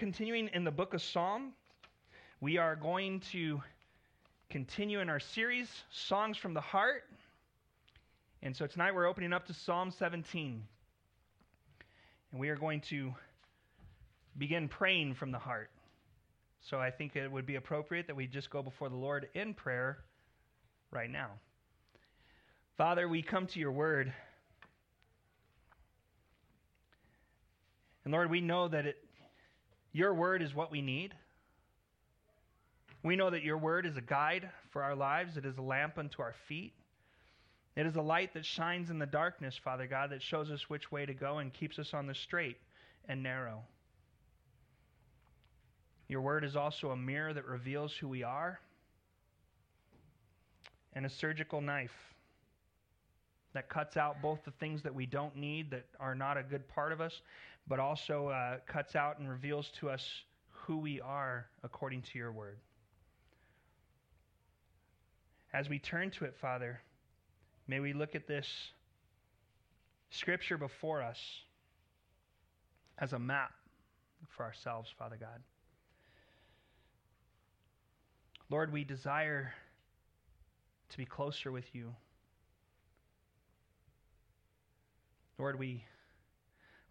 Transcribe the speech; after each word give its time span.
continuing 0.00 0.48
in 0.54 0.64
the 0.64 0.70
book 0.70 0.94
of 0.94 1.02
Psalm. 1.02 1.52
We 2.40 2.56
are 2.56 2.74
going 2.74 3.20
to 3.32 3.60
continue 4.48 5.00
in 5.00 5.10
our 5.10 5.20
series, 5.20 5.68
Songs 5.90 6.38
from 6.38 6.54
the 6.54 6.60
Heart. 6.62 7.04
And 8.42 8.56
so 8.56 8.66
tonight 8.66 8.94
we're 8.94 9.06
opening 9.06 9.34
up 9.34 9.46
to 9.48 9.52
Psalm 9.52 9.90
17. 9.90 10.62
And 12.32 12.40
we 12.40 12.48
are 12.48 12.56
going 12.56 12.80
to 12.88 13.14
begin 14.38 14.68
praying 14.68 15.16
from 15.16 15.32
the 15.32 15.38
heart. 15.38 15.68
So 16.62 16.78
I 16.78 16.90
think 16.90 17.14
it 17.14 17.30
would 17.30 17.44
be 17.44 17.56
appropriate 17.56 18.06
that 18.06 18.16
we 18.16 18.26
just 18.26 18.48
go 18.48 18.62
before 18.62 18.88
the 18.88 18.96
Lord 18.96 19.28
in 19.34 19.52
prayer 19.52 19.98
right 20.90 21.10
now. 21.10 21.28
Father, 22.78 23.06
we 23.06 23.20
come 23.20 23.46
to 23.48 23.60
your 23.60 23.72
word. 23.72 24.10
And 28.06 28.14
Lord, 28.14 28.30
we 28.30 28.40
know 28.40 28.66
that 28.66 28.86
it, 28.86 28.96
your 29.92 30.14
word 30.14 30.42
is 30.42 30.54
what 30.54 30.70
we 30.70 30.82
need. 30.82 31.14
We 33.02 33.16
know 33.16 33.30
that 33.30 33.42
your 33.42 33.58
word 33.58 33.86
is 33.86 33.96
a 33.96 34.02
guide 34.02 34.50
for 34.70 34.82
our 34.82 34.94
lives, 34.94 35.36
it 35.36 35.44
is 35.44 35.56
a 35.58 35.62
lamp 35.62 35.98
unto 35.98 36.22
our 36.22 36.34
feet. 36.46 36.74
It 37.76 37.86
is 37.86 37.96
a 37.96 38.02
light 38.02 38.34
that 38.34 38.44
shines 38.44 38.90
in 38.90 38.98
the 38.98 39.06
darkness, 39.06 39.58
Father 39.62 39.86
God, 39.86 40.10
that 40.10 40.22
shows 40.22 40.50
us 40.50 40.68
which 40.68 40.90
way 40.90 41.06
to 41.06 41.14
go 41.14 41.38
and 41.38 41.52
keeps 41.52 41.78
us 41.78 41.94
on 41.94 42.06
the 42.06 42.14
straight 42.14 42.58
and 43.08 43.22
narrow. 43.22 43.62
Your 46.08 46.20
word 46.20 46.44
is 46.44 46.56
also 46.56 46.90
a 46.90 46.96
mirror 46.96 47.32
that 47.32 47.46
reveals 47.46 47.94
who 47.94 48.08
we 48.08 48.24
are 48.24 48.60
and 50.92 51.06
a 51.06 51.08
surgical 51.08 51.60
knife 51.60 51.94
that 53.52 53.68
cuts 53.68 53.96
out 53.96 54.20
both 54.20 54.44
the 54.44 54.50
things 54.52 54.82
that 54.82 54.94
we 54.94 55.06
don't 55.06 55.36
need, 55.36 55.70
that 55.70 55.86
are 55.98 56.14
not 56.14 56.36
a 56.36 56.42
good 56.42 56.68
part 56.68 56.92
of 56.92 57.00
us, 57.00 57.22
but 57.70 57.78
also 57.78 58.26
uh, 58.26 58.56
cuts 58.66 58.96
out 58.96 59.20
and 59.20 59.30
reveals 59.30 59.70
to 59.78 59.88
us 59.88 60.04
who 60.48 60.78
we 60.78 61.00
are 61.00 61.46
according 61.62 62.02
to 62.02 62.18
your 62.18 62.32
word. 62.32 62.58
As 65.54 65.68
we 65.68 65.78
turn 65.78 66.10
to 66.18 66.24
it, 66.24 66.34
Father, 66.40 66.80
may 67.68 67.78
we 67.78 67.92
look 67.92 68.16
at 68.16 68.26
this 68.26 68.48
scripture 70.10 70.58
before 70.58 71.00
us 71.00 71.18
as 72.98 73.12
a 73.12 73.20
map 73.20 73.52
for 74.36 74.42
ourselves, 74.42 74.92
Father 74.98 75.16
God. 75.18 75.40
Lord, 78.50 78.72
we 78.72 78.82
desire 78.82 79.54
to 80.88 80.98
be 80.98 81.04
closer 81.04 81.52
with 81.52 81.72
you. 81.72 81.94
Lord, 85.38 85.56
we, 85.56 85.84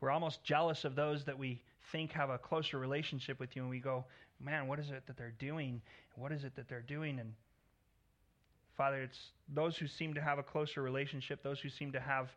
we're 0.02 0.12
almost 0.12 0.44
jealous 0.44 0.86
of 0.86 0.96
those 0.96 1.26
that 1.26 1.38
we 1.38 1.62
think 1.92 2.12
have 2.12 2.30
a 2.30 2.38
closer 2.38 2.78
relationship 2.78 3.40
with 3.40 3.56
you, 3.56 3.62
and 3.62 3.70
we 3.70 3.80
go, 3.80 4.06
man, 4.40 4.68
what 4.68 4.80
is 4.80 4.90
it 4.90 5.04
that 5.08 5.18
they're 5.18 5.34
doing? 5.40 5.82
What 6.16 6.32
is 6.32 6.44
it 6.44 6.56
that 6.56 6.70
they're 6.70 6.82
doing? 6.82 7.20
And 7.20 7.34
Father, 8.78 9.02
it's 9.02 9.20
those 9.54 9.76
who 9.78 9.88
seem 9.88 10.14
to 10.14 10.22
have 10.22 10.40
a 10.40 10.44
closer 10.44 10.82
relationship, 10.82 11.44
those 11.44 11.60
who 11.60 11.70
seem 11.70 11.92
to 11.92 12.00
have 12.00 12.30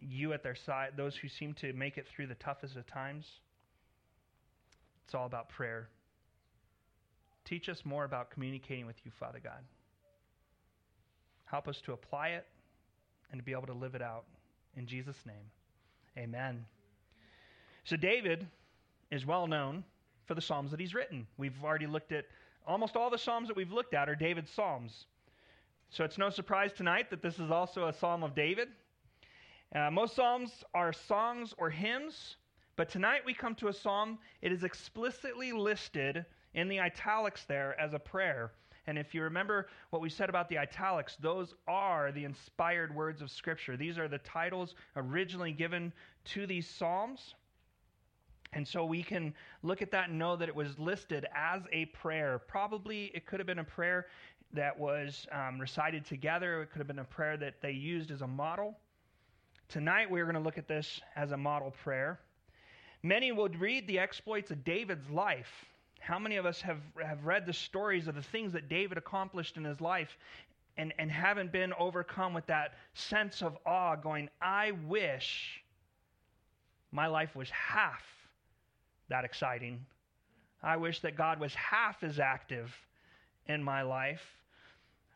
you 0.00 0.32
at 0.32 0.42
their 0.42 0.54
side, 0.54 0.90
those 0.96 1.16
who 1.16 1.28
seem 1.28 1.54
to 1.54 1.72
make 1.72 1.96
it 1.96 2.06
through 2.06 2.26
the 2.26 2.34
toughest 2.34 2.76
of 2.76 2.86
times. 2.86 3.26
It's 5.06 5.14
all 5.14 5.26
about 5.26 5.48
prayer. 5.48 5.88
Teach 7.44 7.68
us 7.68 7.82
more 7.84 8.04
about 8.04 8.30
communicating 8.30 8.86
with 8.86 8.96
you, 9.04 9.12
Father 9.18 9.40
God. 9.42 9.62
Help 11.44 11.68
us 11.68 11.80
to 11.82 11.92
apply 11.92 12.28
it 12.28 12.46
and 13.30 13.38
to 13.38 13.44
be 13.44 13.52
able 13.52 13.66
to 13.66 13.74
live 13.74 13.94
it 13.94 14.02
out. 14.02 14.24
In 14.76 14.86
Jesus' 14.86 15.16
name, 15.26 15.50
amen. 16.18 16.64
So, 17.84 17.96
David 17.96 18.46
is 19.10 19.26
well 19.26 19.46
known 19.46 19.84
for 20.26 20.34
the 20.34 20.40
Psalms 20.40 20.70
that 20.70 20.80
he's 20.80 20.94
written. 20.94 21.26
We've 21.36 21.62
already 21.62 21.86
looked 21.86 22.12
at 22.12 22.24
almost 22.66 22.96
all 22.96 23.10
the 23.10 23.18
Psalms 23.18 23.48
that 23.48 23.56
we've 23.56 23.72
looked 23.72 23.94
at 23.94 24.08
are 24.08 24.14
David's 24.14 24.50
Psalms. 24.50 25.06
So, 25.90 26.04
it's 26.04 26.18
no 26.18 26.30
surprise 26.30 26.72
tonight 26.72 27.10
that 27.10 27.22
this 27.22 27.38
is 27.38 27.50
also 27.50 27.88
a 27.88 27.92
Psalm 27.92 28.22
of 28.22 28.34
David. 28.34 28.68
Uh, 29.74 29.90
most 29.90 30.14
Psalms 30.14 30.64
are 30.72 30.92
songs 30.92 31.52
or 31.58 31.68
hymns, 31.68 32.36
but 32.76 32.88
tonight 32.88 33.22
we 33.24 33.34
come 33.34 33.54
to 33.56 33.68
a 33.68 33.72
Psalm. 33.72 34.18
It 34.40 34.52
is 34.52 34.64
explicitly 34.64 35.52
listed 35.52 36.24
in 36.54 36.68
the 36.68 36.80
italics 36.80 37.44
there 37.44 37.78
as 37.80 37.92
a 37.92 37.98
prayer. 37.98 38.52
And 38.86 38.98
if 38.98 39.14
you 39.14 39.22
remember 39.22 39.68
what 39.90 40.02
we 40.02 40.10
said 40.10 40.28
about 40.28 40.48
the 40.48 40.58
italics, 40.58 41.16
those 41.20 41.54
are 41.66 42.12
the 42.12 42.24
inspired 42.24 42.94
words 42.94 43.22
of 43.22 43.30
Scripture. 43.30 43.76
These 43.76 43.98
are 43.98 44.08
the 44.08 44.18
titles 44.18 44.74
originally 44.96 45.52
given 45.52 45.92
to 46.26 46.46
these 46.46 46.68
Psalms. 46.68 47.34
And 48.52 48.66
so 48.66 48.84
we 48.84 49.02
can 49.02 49.34
look 49.62 49.82
at 49.82 49.90
that 49.92 50.10
and 50.10 50.18
know 50.18 50.36
that 50.36 50.48
it 50.48 50.54
was 50.54 50.78
listed 50.78 51.26
as 51.34 51.62
a 51.72 51.86
prayer. 51.86 52.40
Probably 52.46 53.10
it 53.14 53.26
could 53.26 53.40
have 53.40 53.46
been 53.46 53.58
a 53.58 53.64
prayer 53.64 54.06
that 54.52 54.78
was 54.78 55.26
um, 55.32 55.58
recited 55.58 56.04
together, 56.04 56.62
it 56.62 56.70
could 56.70 56.78
have 56.78 56.86
been 56.86 57.00
a 57.00 57.04
prayer 57.04 57.36
that 57.36 57.60
they 57.60 57.72
used 57.72 58.12
as 58.12 58.22
a 58.22 58.26
model. 58.26 58.76
Tonight 59.68 60.08
we're 60.10 60.24
going 60.24 60.36
to 60.36 60.40
look 60.40 60.58
at 60.58 60.68
this 60.68 61.00
as 61.16 61.32
a 61.32 61.36
model 61.36 61.72
prayer. 61.82 62.20
Many 63.02 63.32
would 63.32 63.60
read 63.60 63.88
the 63.88 63.98
exploits 63.98 64.50
of 64.50 64.64
David's 64.64 65.10
life 65.10 65.66
how 66.04 66.18
many 66.18 66.36
of 66.36 66.44
us 66.44 66.60
have, 66.60 66.80
have 67.02 67.24
read 67.24 67.46
the 67.46 67.52
stories 67.52 68.08
of 68.08 68.14
the 68.14 68.22
things 68.22 68.52
that 68.52 68.68
David 68.68 68.98
accomplished 68.98 69.56
in 69.56 69.64
his 69.64 69.80
life 69.80 70.18
and, 70.76 70.92
and 70.98 71.10
haven't 71.10 71.50
been 71.50 71.72
overcome 71.78 72.34
with 72.34 72.44
that 72.46 72.74
sense 72.92 73.40
of 73.40 73.56
awe, 73.64 73.96
going, 73.96 74.28
I 74.42 74.72
wish 74.86 75.62
my 76.92 77.06
life 77.06 77.34
was 77.34 77.48
half 77.48 78.02
that 79.08 79.24
exciting. 79.24 79.84
I 80.62 80.76
wish 80.76 81.00
that 81.00 81.16
God 81.16 81.40
was 81.40 81.54
half 81.54 82.02
as 82.02 82.18
active 82.18 82.74
in 83.46 83.62
my 83.62 83.80
life. 83.82 84.22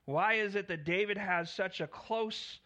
Why 0.06 0.34
is 0.34 0.54
it 0.54 0.68
that 0.68 0.84
David 0.84 1.18
has 1.18 1.50
such 1.50 1.82
a 1.82 1.86
close 1.86 2.60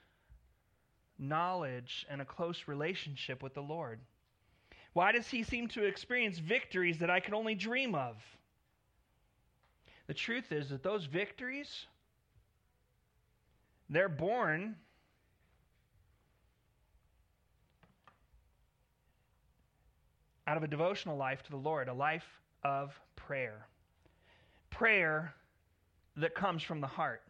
knowledge 1.18 2.06
and 2.08 2.20
a 2.20 2.24
close 2.24 2.68
relationship 2.68 3.42
with 3.42 3.54
the 3.54 3.62
Lord? 3.62 3.98
Why 4.92 5.12
does 5.12 5.28
he 5.28 5.42
seem 5.42 5.68
to 5.68 5.84
experience 5.84 6.38
victories 6.38 6.98
that 6.98 7.10
I 7.10 7.20
can 7.20 7.34
only 7.34 7.54
dream 7.54 7.94
of? 7.94 8.16
The 10.06 10.14
truth 10.14 10.52
is 10.52 10.68
that 10.68 10.82
those 10.82 11.06
victories, 11.06 11.86
they're 13.88 14.08
born 14.08 14.76
out 20.46 20.56
of 20.56 20.62
a 20.62 20.68
devotional 20.68 21.16
life 21.16 21.42
to 21.44 21.50
the 21.50 21.56
Lord, 21.56 21.88
a 21.88 21.94
life 21.94 22.26
of 22.62 22.98
prayer. 23.16 23.66
Prayer 24.70 25.34
that 26.16 26.34
comes 26.34 26.62
from 26.62 26.80
the 26.80 26.86
heart. 26.86 27.22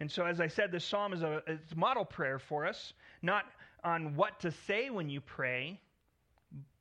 And 0.00 0.10
so, 0.10 0.24
as 0.24 0.40
I 0.40 0.46
said, 0.46 0.70
this 0.70 0.84
psalm 0.84 1.12
is 1.12 1.22
a, 1.22 1.42
a 1.48 1.58
model 1.74 2.04
prayer 2.04 2.38
for 2.38 2.66
us, 2.66 2.92
not 3.22 3.46
on 3.82 4.14
what 4.14 4.38
to 4.40 4.52
say 4.52 4.90
when 4.90 5.08
you 5.08 5.20
pray, 5.20 5.80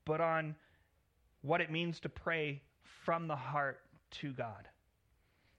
but 0.07 0.21
on 0.21 0.55
what 1.41 1.61
it 1.61 1.69
means 1.69 1.99
to 1.99 2.09
pray 2.09 2.61
from 3.05 3.27
the 3.27 3.35
heart 3.35 3.81
to 4.09 4.31
God. 4.31 4.67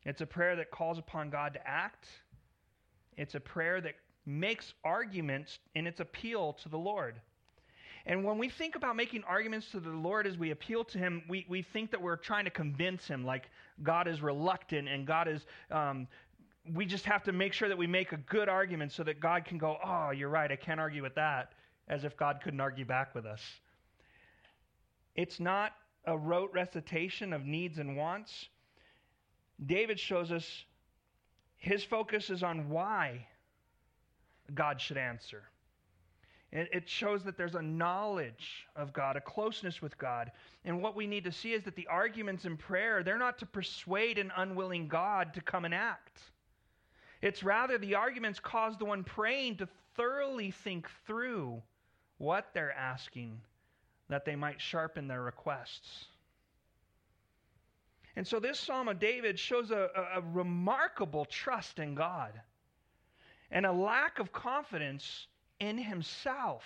It's 0.05 0.23
a 0.23 0.27
prayer 0.27 0.57
that 0.57 0.71
calls 0.71 0.99
upon 0.99 1.29
God 1.29 1.53
to 1.53 1.69
act. 1.69 2.09
It's 3.17 3.35
a 3.35 3.41
prayer 3.41 3.81
that 3.83 3.95
makes 4.25 4.73
arguments 4.85 5.59
in 5.75 5.87
its 5.87 6.01
appeal 6.01 6.55
to 6.63 6.69
the 6.69 6.79
Lord. 6.79 7.21
And 8.07 8.25
when 8.25 8.39
we 8.39 8.49
think 8.49 8.75
about 8.75 8.97
making 8.97 9.23
arguments 9.25 9.71
to 9.73 9.81
the 9.81 9.91
Lord 9.91 10.27
as 10.27 10.39
we 10.39 10.51
appeal 10.51 10.83
to 10.85 10.99
Him, 10.99 11.23
we, 11.29 11.45
we 11.49 11.61
think 11.61 11.91
that 11.91 12.01
we're 12.01 12.17
trying 12.17 12.47
to 12.47 12.51
convince 12.51 13.07
Him, 13.07 13.25
like 13.25 13.51
God 13.83 14.09
is 14.09 14.23
reluctant 14.23 14.89
and 14.89 15.07
God 15.07 15.29
is. 15.29 15.45
Um, 15.71 16.09
we 16.75 16.87
just 16.87 17.05
have 17.05 17.23
to 17.25 17.33
make 17.33 17.53
sure 17.53 17.69
that 17.69 17.77
we 17.77 17.87
make 17.87 18.13
a 18.13 18.17
good 18.17 18.49
argument 18.49 18.93
so 18.93 19.03
that 19.05 19.21
God 19.21 19.45
can 19.45 19.59
go, 19.59 19.77
Oh, 19.85 20.11
you're 20.11 20.31
right, 20.31 20.51
I 20.51 20.57
can't 20.57 20.81
argue 20.81 21.03
with 21.03 21.15
that, 21.17 21.53
as 21.89 22.05
if 22.05 22.17
God 22.17 22.41
couldn't 22.43 22.61
argue 22.61 22.87
back 22.87 23.15
with 23.15 23.27
us. 23.27 23.43
It's 25.19 25.41
not 25.41 25.73
a 26.05 26.17
rote 26.17 26.53
recitation 26.53 27.33
of 27.33 27.45
needs 27.45 27.79
and 27.79 27.97
wants. 27.97 28.51
David 29.67 29.99
shows 29.99 30.31
us 30.31 30.65
his 31.57 31.83
focus 31.83 32.31
is 32.31 32.45
on 32.45 32.69
why 32.69 33.27
God 34.55 34.81
should 34.81 34.97
answer. 34.97 35.43
It 36.53 36.89
shows 36.89 37.25
that 37.25 37.37
there's 37.37 37.57
a 37.57 37.63
knowledge 37.63 38.69
of 38.77 38.93
God, 38.93 39.17
a 39.17 39.21
closeness 39.21 39.83
with 39.83 39.99
God. 39.99 40.31
And 40.65 40.81
what 40.81 40.95
we 40.95 41.09
need 41.09 41.25
to 41.25 41.33
see 41.33 41.53
is 41.53 41.65
that 41.65 41.75
the 41.75 41.89
arguments 41.89 42.45
in 42.45 42.57
prayer, 42.57 43.03
they're 43.03 43.19
not 43.19 43.39
to 43.39 43.47
persuade 43.47 44.19
an 44.19 44.31
unwilling 44.37 44.87
God 44.87 45.35
to 45.35 45.41
come 45.41 45.65
and 45.65 45.75
act. 45.75 46.21
It's 47.23 47.43
rather 47.43 47.77
the 47.77 47.97
arguments 47.97 48.39
cause 48.39 48.79
the 48.79 48.85
one 48.85 49.03
praying 49.03 49.57
to 49.57 49.69
thoroughly 49.97 50.53
think 50.53 50.89
through 51.09 51.61
what 52.19 52.51
they're 52.55 52.73
asking 52.73 53.41
that 54.09 54.25
they 54.25 54.37
might 54.37 54.61
sharpen 54.61 55.09
their 55.09 55.23
requests. 55.23 56.07
And 58.17 58.27
so 58.27 58.41
this 58.41 58.59
Psalm 58.59 58.89
of 58.89 58.99
David 58.99 59.39
shows 59.39 59.71
a, 59.71 59.89
a, 60.17 60.21
remarkable 60.21 61.25
trust 61.25 61.79
in 61.79 61.95
God 61.95 62.33
and 63.51 63.65
a 63.67 63.73
lack 63.73 64.19
of 64.19 64.33
confidence 64.33 65.27
in 65.61 65.79
himself. 65.79 66.65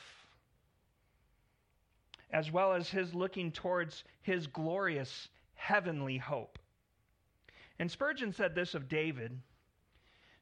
as 2.33 2.51
well 2.51 2.73
as 2.73 2.89
his 2.89 3.15
looking 3.15 3.53
towards 3.53 4.05
his 4.23 4.47
glorious 4.47 5.29
heavenly 5.55 6.17
hope. 6.19 6.59
And 7.79 7.91
Spurgeon 7.91 8.33
said 8.33 8.55
this 8.55 8.75
of 8.75 8.89
David. 8.89 9.39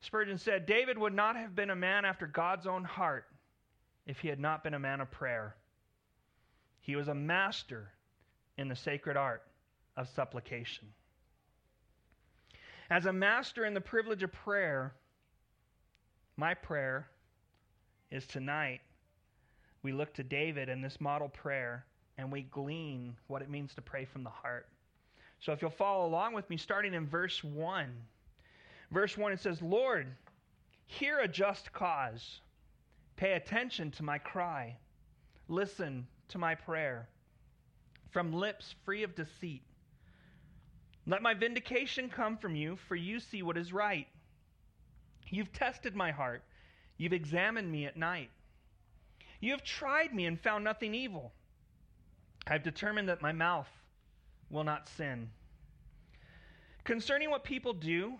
Spurgeon 0.00 0.38
said, 0.38 0.66
David 0.66 0.96
would 0.98 1.14
not 1.14 1.36
have 1.36 1.54
been 1.54 1.70
a 1.70 1.76
man 1.76 2.04
after 2.04 2.26
God's 2.26 2.66
own 2.66 2.84
heart 2.84 3.26
if 4.06 4.20
he 4.20 4.28
had 4.28 4.40
not 4.40 4.62
been 4.62 4.74
a 4.74 4.78
man 4.78 5.00
of 5.00 5.10
prayer. 5.10 5.56
He 6.90 6.96
was 6.96 7.06
a 7.06 7.14
master 7.14 7.92
in 8.58 8.66
the 8.66 8.74
sacred 8.74 9.16
art 9.16 9.44
of 9.96 10.08
supplication. 10.08 10.88
As 12.90 13.06
a 13.06 13.12
master 13.12 13.64
in 13.64 13.74
the 13.74 13.80
privilege 13.80 14.24
of 14.24 14.32
prayer, 14.32 14.92
my 16.36 16.52
prayer 16.52 17.06
is 18.10 18.26
tonight 18.26 18.80
we 19.84 19.92
look 19.92 20.12
to 20.14 20.24
David 20.24 20.68
and 20.68 20.82
this 20.82 21.00
model 21.00 21.28
prayer 21.28 21.86
and 22.18 22.32
we 22.32 22.42
glean 22.42 23.16
what 23.28 23.40
it 23.40 23.48
means 23.48 23.72
to 23.74 23.82
pray 23.82 24.04
from 24.04 24.24
the 24.24 24.30
heart. 24.30 24.66
So 25.38 25.52
if 25.52 25.62
you'll 25.62 25.70
follow 25.70 26.06
along 26.06 26.34
with 26.34 26.50
me, 26.50 26.56
starting 26.56 26.94
in 26.94 27.06
verse 27.06 27.44
1. 27.44 27.88
Verse 28.90 29.16
1, 29.16 29.30
it 29.30 29.38
says, 29.38 29.62
Lord, 29.62 30.08
hear 30.86 31.20
a 31.20 31.28
just 31.28 31.72
cause. 31.72 32.40
Pay 33.14 33.34
attention 33.34 33.92
to 33.92 34.02
my 34.02 34.18
cry. 34.18 34.76
Listen 35.46 36.04
to 36.30 36.38
my 36.38 36.54
prayer. 36.54 37.08
From 38.10 38.32
lips 38.32 38.74
free 38.84 39.02
of 39.02 39.14
deceit. 39.14 39.62
Let 41.06 41.22
my 41.22 41.34
vindication 41.34 42.08
come 42.08 42.36
from 42.36 42.54
you, 42.54 42.76
for 42.88 42.96
you 42.96 43.20
see 43.20 43.42
what 43.42 43.56
is 43.56 43.72
right. 43.72 44.06
You've 45.28 45.52
tested 45.52 45.94
my 45.94 46.10
heart. 46.10 46.42
You've 46.96 47.12
examined 47.12 47.70
me 47.70 47.86
at 47.86 47.96
night. 47.96 48.30
You 49.40 49.52
have 49.52 49.64
tried 49.64 50.14
me 50.14 50.26
and 50.26 50.38
found 50.38 50.64
nothing 50.64 50.94
evil. 50.94 51.32
I've 52.46 52.62
determined 52.62 53.08
that 53.08 53.22
my 53.22 53.32
mouth 53.32 53.68
will 54.50 54.64
not 54.64 54.88
sin. 54.88 55.30
Concerning 56.84 57.30
what 57.30 57.44
people 57.44 57.72
do, 57.72 58.14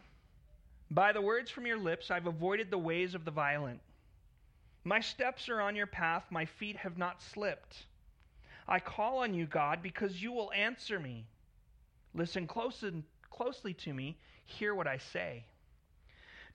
by 0.91 1.13
the 1.13 1.21
words 1.21 1.51
from 1.51 1.67
your 1.67 1.79
lips, 1.79 2.11
I've 2.11 2.27
avoided 2.27 2.71
the 2.71 2.79
ways 2.79 3.15
of 3.15 3.25
the 3.25 3.31
violent. 3.31 3.81
My 4.85 5.01
steps 5.01 5.49
are 5.49 5.61
on 5.61 5.77
your 5.77 5.87
path, 5.87 6.25
my 6.31 6.47
feet 6.47 6.77
have 6.77 6.97
not 6.97 7.23
slipped. 7.23 7.85
I 8.71 8.79
call 8.79 9.19
on 9.19 9.35
you, 9.35 9.47
God, 9.47 9.83
because 9.83 10.23
you 10.23 10.31
will 10.31 10.53
answer 10.53 11.01
me. 11.01 11.27
Listen 12.15 12.47
close 12.47 12.85
closely 13.29 13.75
to 13.75 13.93
me, 13.93 14.17
hear 14.45 14.75
what 14.77 14.87
I 14.87 14.97
say. 14.99 15.45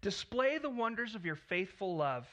Display 0.01 0.57
the 0.57 0.69
wonders 0.69 1.13
of 1.13 1.25
your 1.25 1.35
faithful 1.35 1.97
love, 1.97 2.25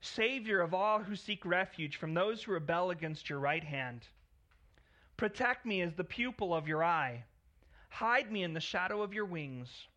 Savior 0.00 0.60
of 0.60 0.74
all 0.74 1.00
who 1.00 1.16
seek 1.16 1.44
refuge 1.44 1.96
from 1.96 2.14
those 2.14 2.42
who 2.42 2.52
rebel 2.52 2.90
against 2.90 3.28
your 3.28 3.40
right 3.40 3.64
hand. 3.64 4.06
Protect 5.16 5.66
me 5.66 5.82
as 5.82 5.94
the 5.94 6.04
pupil 6.04 6.54
of 6.54 6.68
your 6.68 6.84
eye. 6.84 7.24
Hide 7.88 8.30
me 8.30 8.44
in 8.44 8.54
the 8.54 8.60
shadow 8.60 9.02
of 9.02 9.12
your 9.12 9.24
wings. 9.24 9.88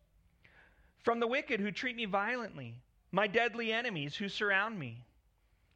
From 1.02 1.20
the 1.20 1.26
wicked 1.26 1.60
who 1.60 1.70
treat 1.70 1.94
me 1.94 2.04
violently, 2.04 2.80
my 3.12 3.26
deadly 3.26 3.72
enemies 3.72 4.16
who 4.16 4.28
surround 4.28 4.78
me. 4.78 5.04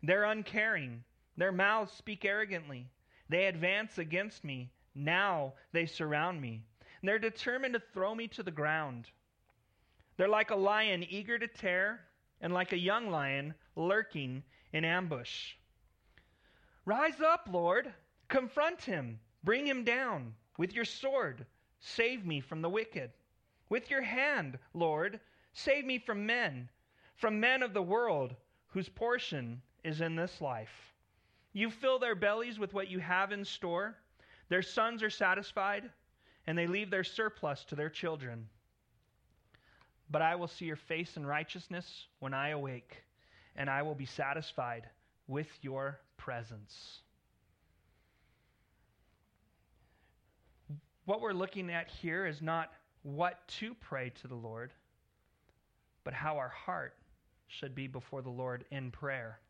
They're 0.02 0.24
uncaring, 0.24 1.04
their 1.36 1.52
mouths 1.52 1.92
speak 1.92 2.24
arrogantly. 2.24 2.88
They 3.28 3.46
advance 3.46 3.98
against 3.98 4.44
me. 4.44 4.70
Now 4.94 5.54
they 5.72 5.86
surround 5.86 6.40
me. 6.40 6.62
They're 7.02 7.18
determined 7.18 7.74
to 7.74 7.82
throw 7.92 8.14
me 8.14 8.26
to 8.28 8.42
the 8.42 8.50
ground. 8.50 9.06
They're 10.16 10.28
like 10.28 10.50
a 10.50 10.56
lion 10.56 11.04
eager 11.08 11.38
to 11.38 11.46
tear, 11.46 12.00
and 12.40 12.52
like 12.52 12.72
a 12.72 12.78
young 12.78 13.10
lion 13.10 13.54
lurking 13.76 14.42
in 14.72 14.84
ambush. 14.84 15.54
Rise 16.84 17.20
up, 17.20 17.48
Lord. 17.50 17.92
Confront 18.28 18.82
him. 18.82 19.20
Bring 19.44 19.66
him 19.66 19.84
down. 19.84 20.34
With 20.56 20.74
your 20.74 20.84
sword, 20.84 21.46
save 21.78 22.26
me 22.26 22.40
from 22.40 22.62
the 22.62 22.68
wicked. 22.68 23.12
With 23.68 23.90
your 23.90 24.02
hand, 24.02 24.58
Lord, 24.74 25.20
save 25.52 25.84
me 25.84 25.98
from 25.98 26.26
men, 26.26 26.68
from 27.14 27.38
men 27.38 27.62
of 27.62 27.74
the 27.74 27.82
world 27.82 28.34
whose 28.68 28.88
portion 28.88 29.62
is 29.84 30.00
in 30.00 30.16
this 30.16 30.40
life. 30.40 30.87
You 31.58 31.72
fill 31.72 31.98
their 31.98 32.14
bellies 32.14 32.56
with 32.56 32.72
what 32.72 32.88
you 32.88 33.00
have 33.00 33.32
in 33.32 33.44
store. 33.44 33.96
Their 34.48 34.62
sons 34.62 35.02
are 35.02 35.10
satisfied, 35.10 35.90
and 36.46 36.56
they 36.56 36.68
leave 36.68 36.88
their 36.88 37.02
surplus 37.02 37.64
to 37.64 37.74
their 37.74 37.90
children. 37.90 38.46
But 40.08 40.22
I 40.22 40.36
will 40.36 40.46
see 40.46 40.66
your 40.66 40.76
face 40.76 41.16
in 41.16 41.26
righteousness 41.26 42.06
when 42.20 42.32
I 42.32 42.50
awake, 42.50 43.02
and 43.56 43.68
I 43.68 43.82
will 43.82 43.96
be 43.96 44.06
satisfied 44.06 44.88
with 45.26 45.48
your 45.60 45.98
presence. 46.16 47.00
What 51.06 51.20
we're 51.20 51.32
looking 51.32 51.72
at 51.72 51.88
here 51.88 52.24
is 52.24 52.40
not 52.40 52.70
what 53.02 53.48
to 53.58 53.74
pray 53.74 54.12
to 54.20 54.28
the 54.28 54.36
Lord, 54.36 54.72
but 56.04 56.14
how 56.14 56.36
our 56.36 56.50
heart 56.50 56.94
should 57.48 57.74
be 57.74 57.88
before 57.88 58.22
the 58.22 58.30
Lord 58.30 58.64
in 58.70 58.92
prayer. 58.92 59.40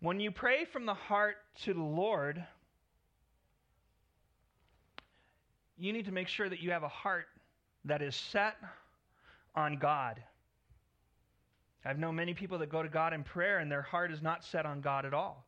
When 0.00 0.20
you 0.20 0.30
pray 0.30 0.64
from 0.64 0.86
the 0.86 0.94
heart 0.94 1.36
to 1.64 1.72
the 1.72 1.82
Lord, 1.82 2.44
you 5.78 5.92
need 5.92 6.04
to 6.04 6.12
make 6.12 6.28
sure 6.28 6.48
that 6.48 6.60
you 6.60 6.70
have 6.70 6.82
a 6.82 6.88
heart 6.88 7.26
that 7.84 8.02
is 8.02 8.14
set 8.14 8.56
on 9.54 9.76
God. 9.76 10.22
I've 11.84 11.98
known 11.98 12.16
many 12.16 12.34
people 12.34 12.58
that 12.58 12.68
go 12.68 12.82
to 12.82 12.88
God 12.88 13.12
in 13.12 13.22
prayer 13.22 13.58
and 13.58 13.70
their 13.70 13.82
heart 13.82 14.10
is 14.10 14.20
not 14.20 14.44
set 14.44 14.66
on 14.66 14.80
God 14.80 15.06
at 15.06 15.14
all. 15.14 15.46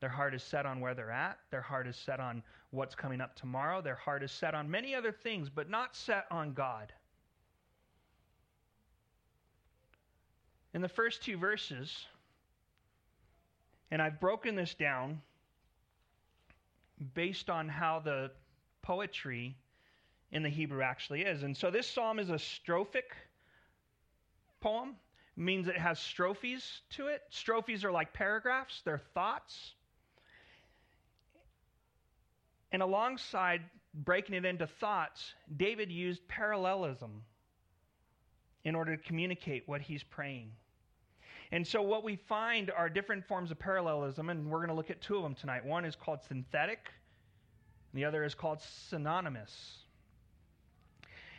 Their 0.00 0.08
heart 0.08 0.34
is 0.34 0.42
set 0.42 0.66
on 0.66 0.80
where 0.80 0.94
they're 0.94 1.12
at. 1.12 1.38
Their 1.50 1.60
heart 1.60 1.86
is 1.86 1.96
set 1.96 2.18
on 2.18 2.42
what's 2.70 2.94
coming 2.94 3.20
up 3.20 3.36
tomorrow. 3.36 3.80
Their 3.80 3.94
heart 3.94 4.24
is 4.24 4.32
set 4.32 4.54
on 4.54 4.68
many 4.68 4.94
other 4.94 5.12
things, 5.12 5.48
but 5.48 5.70
not 5.70 5.94
set 5.94 6.24
on 6.30 6.54
God. 6.54 6.92
In 10.74 10.80
the 10.80 10.88
first 10.88 11.22
two 11.22 11.36
verses, 11.36 12.06
and 13.92 14.00
I've 14.00 14.18
broken 14.18 14.56
this 14.56 14.74
down 14.74 15.20
based 17.14 17.50
on 17.50 17.68
how 17.68 18.00
the 18.00 18.30
poetry 18.80 19.54
in 20.32 20.42
the 20.42 20.48
Hebrew 20.48 20.80
actually 20.80 21.20
is. 21.20 21.42
And 21.42 21.54
so 21.54 21.70
this 21.70 21.86
psalm 21.86 22.18
is 22.18 22.30
a 22.30 22.38
strophic 22.38 23.12
poem, 24.62 24.96
means 25.36 25.68
it 25.68 25.76
has 25.76 25.98
strophes 25.98 26.80
to 26.92 27.08
it. 27.08 27.20
Strophes 27.28 27.84
are 27.84 27.92
like 27.92 28.14
paragraphs, 28.14 28.80
they're 28.82 29.02
thoughts. 29.12 29.74
And 32.72 32.80
alongside 32.80 33.60
breaking 33.92 34.36
it 34.36 34.46
into 34.46 34.66
thoughts, 34.66 35.34
David 35.54 35.92
used 35.92 36.26
parallelism 36.28 37.24
in 38.64 38.74
order 38.74 38.96
to 38.96 39.02
communicate 39.02 39.64
what 39.66 39.82
he's 39.82 40.02
praying. 40.02 40.52
And 41.52 41.66
so, 41.66 41.82
what 41.82 42.02
we 42.02 42.16
find 42.16 42.70
are 42.70 42.88
different 42.88 43.26
forms 43.26 43.50
of 43.50 43.58
parallelism, 43.58 44.30
and 44.30 44.50
we're 44.50 44.60
going 44.60 44.70
to 44.70 44.74
look 44.74 44.90
at 44.90 45.02
two 45.02 45.16
of 45.16 45.22
them 45.22 45.34
tonight. 45.34 45.62
One 45.62 45.84
is 45.84 45.94
called 45.94 46.20
synthetic, 46.26 46.90
the 47.92 48.06
other 48.06 48.24
is 48.24 48.34
called 48.34 48.58
synonymous. 48.88 49.84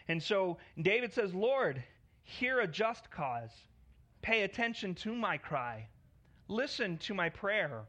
And 0.07 0.21
so, 0.21 0.57
David 0.79 1.11
says, 1.13 1.33
Lord, 1.33 1.83
hear 2.21 2.59
a 2.59 2.67
just 2.67 3.09
cause. 3.09 3.49
Pay 4.21 4.43
attention 4.43 4.93
to 4.95 5.15
my 5.15 5.35
cry. 5.35 5.87
Listen 6.47 6.97
to 6.99 7.15
my 7.15 7.29
prayer. 7.29 7.81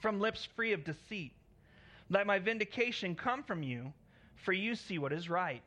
From 0.00 0.18
lips 0.18 0.48
free 0.56 0.72
of 0.72 0.82
deceit. 0.82 1.34
Let 2.10 2.26
my 2.26 2.40
vindication 2.40 3.14
come 3.14 3.44
from 3.44 3.62
you, 3.62 3.92
for 4.34 4.52
you 4.52 4.74
see 4.74 4.98
what 4.98 5.12
is 5.12 5.30
right. 5.30 5.62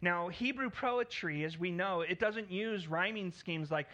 Now, 0.00 0.28
Hebrew 0.28 0.70
poetry, 0.70 1.44
as 1.44 1.58
we 1.58 1.70
know, 1.70 2.00
it 2.00 2.18
doesn't 2.18 2.50
use 2.50 2.88
rhyming 2.88 3.30
schemes 3.30 3.70
like 3.70 3.88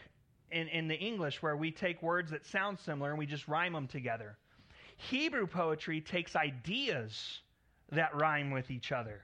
in, 0.53 0.69
in 0.69 0.89
the 0.89 0.95
English 0.95 1.43
where 1.43 1.57
we 1.57 1.71
take 1.71 2.03
words 2.03 2.31
that 2.31 2.45
sound 2.47 2.79
similar 2.79 3.11
and 3.11 3.19
we 3.19 3.27
just 3.27 3.49
rhyme 3.49 3.73
them 3.73 3.87
together. 3.87 4.37
Hebrew 4.97 5.47
poetry 5.47 6.01
takes 6.01 6.37
ideas 6.37 7.41
that 7.91 8.15
rhyme 8.15 8.51
with 8.51 8.71
each 8.71 8.93
other 8.93 9.23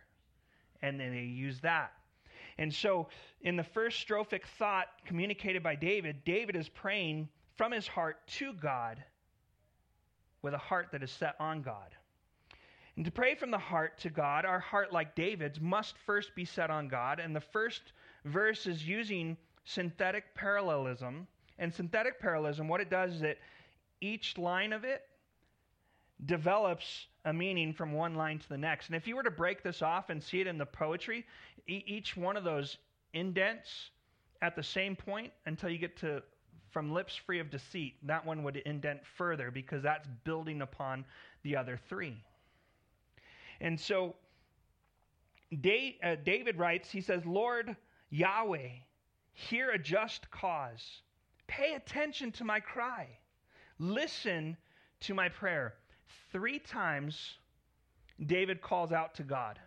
and 0.82 0.98
then 0.98 1.12
they 1.12 1.22
use 1.22 1.60
that. 1.60 1.92
And 2.58 2.74
so, 2.74 3.08
in 3.42 3.56
the 3.56 3.62
first 3.62 4.06
strophic 4.06 4.44
thought 4.58 4.88
communicated 5.04 5.62
by 5.62 5.76
David, 5.76 6.24
David 6.24 6.56
is 6.56 6.68
praying 6.68 7.28
from 7.56 7.70
his 7.70 7.86
heart 7.86 8.26
to 8.38 8.52
God 8.52 9.02
with 10.42 10.54
a 10.54 10.58
heart 10.58 10.88
that 10.92 11.02
is 11.02 11.10
set 11.10 11.36
on 11.38 11.62
God. 11.62 11.94
And 12.96 13.04
to 13.04 13.12
pray 13.12 13.36
from 13.36 13.52
the 13.52 13.58
heart 13.58 13.98
to 13.98 14.10
God, 14.10 14.44
our 14.44 14.58
heart, 14.58 14.92
like 14.92 15.14
David's, 15.14 15.60
must 15.60 15.96
first 15.98 16.34
be 16.34 16.44
set 16.44 16.68
on 16.68 16.88
God. 16.88 17.20
And 17.20 17.34
the 17.34 17.40
first 17.40 17.92
verse 18.24 18.66
is 18.66 18.86
using 18.86 19.36
synthetic 19.68 20.34
parallelism. 20.34 21.26
And 21.58 21.72
synthetic 21.72 22.20
parallelism, 22.20 22.68
what 22.68 22.80
it 22.80 22.90
does 22.90 23.14
is 23.14 23.20
that 23.20 23.38
each 24.00 24.38
line 24.38 24.72
of 24.72 24.84
it 24.84 25.02
develops 26.24 27.06
a 27.24 27.32
meaning 27.32 27.72
from 27.72 27.92
one 27.92 28.14
line 28.14 28.38
to 28.38 28.48
the 28.48 28.58
next. 28.58 28.86
And 28.86 28.96
if 28.96 29.06
you 29.06 29.16
were 29.16 29.22
to 29.22 29.30
break 29.30 29.62
this 29.62 29.82
off 29.82 30.10
and 30.10 30.22
see 30.22 30.40
it 30.40 30.46
in 30.46 30.58
the 30.58 30.66
poetry, 30.66 31.24
e- 31.66 31.84
each 31.86 32.16
one 32.16 32.36
of 32.36 32.44
those 32.44 32.78
indents 33.12 33.90
at 34.40 34.56
the 34.56 34.62
same 34.62 34.96
point 34.96 35.32
until 35.46 35.68
you 35.68 35.78
get 35.78 35.96
to 35.98 36.22
from 36.70 36.92
lips 36.92 37.16
free 37.16 37.40
of 37.40 37.50
deceit. 37.50 37.94
That 38.06 38.24
one 38.24 38.42
would 38.44 38.56
indent 38.56 39.00
further 39.16 39.50
because 39.50 39.82
that's 39.82 40.06
building 40.24 40.62
upon 40.62 41.04
the 41.42 41.56
other 41.56 41.78
three. 41.88 42.16
And 43.60 43.78
so 43.78 44.14
uh, 45.52 46.16
David 46.24 46.58
writes, 46.58 46.90
he 46.90 47.00
says, 47.00 47.24
Lord 47.24 47.74
Yahweh, 48.10 48.68
hear 49.38 49.70
a 49.70 49.78
just 49.78 50.28
cause. 50.32 51.02
Pay 51.46 51.74
attention 51.74 52.32
to 52.32 52.44
my 52.44 52.58
cry. 52.58 53.06
Listen 53.78 54.56
to 55.00 55.14
my 55.14 55.28
prayer. 55.28 55.74
Three 56.32 56.58
times 56.58 57.38
David 58.26 58.60
calls 58.60 58.90
out 58.90 59.14
to 59.14 59.22
God. 59.22 59.58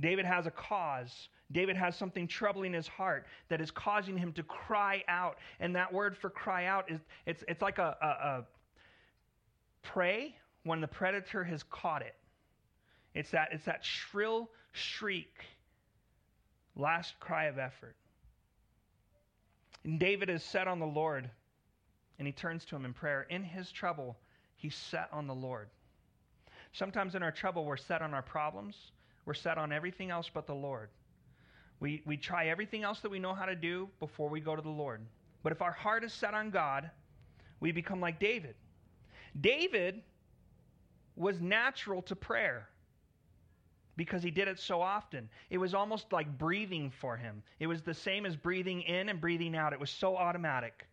David 0.00 0.24
has 0.24 0.46
a 0.46 0.50
cause. 0.50 1.28
David 1.52 1.76
has 1.76 1.94
something 1.94 2.26
troubling 2.26 2.72
his 2.72 2.88
heart 2.88 3.26
that 3.50 3.60
is 3.60 3.70
causing 3.70 4.16
him 4.16 4.32
to 4.32 4.42
cry 4.42 5.04
out. 5.08 5.36
And 5.60 5.76
that 5.76 5.92
word 5.92 6.16
for 6.16 6.30
cry 6.30 6.64
out 6.64 6.90
is 6.90 7.00
it's, 7.26 7.44
it's 7.46 7.60
like 7.60 7.78
a, 7.78 7.96
a, 8.00 8.06
a 8.06 8.46
prey 9.82 10.34
when 10.62 10.80
the 10.80 10.88
predator 10.88 11.44
has 11.44 11.62
caught 11.64 12.00
it. 12.00 12.14
It's 13.14 13.30
that, 13.30 13.50
it's 13.52 13.66
that 13.66 13.84
shrill 13.84 14.48
shriek, 14.72 15.44
last 16.74 17.20
cry 17.20 17.44
of 17.44 17.58
effort. 17.58 17.94
And 19.84 20.00
David 20.00 20.30
is 20.30 20.42
set 20.42 20.66
on 20.66 20.78
the 20.78 20.86
Lord, 20.86 21.30
and 22.18 22.26
he 22.26 22.32
turns 22.32 22.64
to 22.66 22.76
him 22.76 22.84
in 22.84 22.92
prayer. 22.92 23.26
In 23.28 23.42
his 23.42 23.70
trouble, 23.70 24.16
he's 24.56 24.74
set 24.74 25.08
on 25.12 25.26
the 25.26 25.34
Lord. 25.34 25.68
Sometimes 26.72 27.14
in 27.14 27.22
our 27.22 27.30
trouble, 27.30 27.64
we're 27.64 27.76
set 27.76 28.02
on 28.02 28.14
our 28.14 28.22
problems, 28.22 28.92
we're 29.26 29.34
set 29.34 29.58
on 29.58 29.72
everything 29.72 30.10
else 30.10 30.30
but 30.32 30.46
the 30.46 30.54
Lord. 30.54 30.88
We, 31.80 32.02
we 32.06 32.16
try 32.16 32.46
everything 32.46 32.82
else 32.82 33.00
that 33.00 33.10
we 33.10 33.18
know 33.18 33.34
how 33.34 33.46
to 33.46 33.54
do 33.54 33.88
before 34.00 34.28
we 34.28 34.40
go 34.40 34.56
to 34.56 34.62
the 34.62 34.68
Lord. 34.68 35.02
But 35.42 35.52
if 35.52 35.60
our 35.60 35.72
heart 35.72 36.04
is 36.04 36.12
set 36.12 36.34
on 36.34 36.50
God, 36.50 36.90
we 37.60 37.72
become 37.72 38.00
like 38.00 38.18
David. 38.18 38.54
David 39.40 40.02
was 41.16 41.40
natural 41.40 42.02
to 42.02 42.16
prayer 42.16 42.68
because 43.96 44.22
he 44.22 44.30
did 44.30 44.48
it 44.48 44.58
so 44.58 44.80
often. 44.80 45.28
It 45.50 45.58
was 45.58 45.74
almost 45.74 46.12
like 46.12 46.38
breathing 46.38 46.90
for 46.90 47.16
him. 47.16 47.42
It 47.60 47.66
was 47.66 47.82
the 47.82 47.94
same 47.94 48.26
as 48.26 48.36
breathing 48.36 48.82
in 48.82 49.08
and 49.08 49.20
breathing 49.20 49.56
out, 49.56 49.72
it 49.72 49.80
was 49.80 49.90
so 49.90 50.16
automatic. 50.16 50.86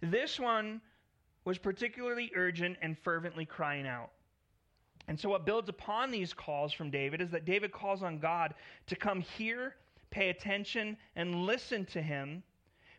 This 0.00 0.38
one 0.38 0.80
was 1.44 1.58
particularly 1.58 2.30
urgent 2.34 2.76
and 2.82 2.98
fervently 2.98 3.44
crying 3.44 3.86
out. 3.86 4.10
And 5.08 5.18
so, 5.18 5.28
what 5.28 5.44
builds 5.44 5.68
upon 5.68 6.10
these 6.10 6.32
calls 6.32 6.72
from 6.72 6.90
David 6.90 7.20
is 7.20 7.30
that 7.30 7.44
David 7.44 7.72
calls 7.72 8.02
on 8.02 8.18
God 8.18 8.54
to 8.86 8.96
come 8.96 9.20
hear, 9.20 9.76
pay 10.10 10.30
attention, 10.30 10.96
and 11.16 11.44
listen 11.44 11.84
to 11.86 12.00
him 12.00 12.42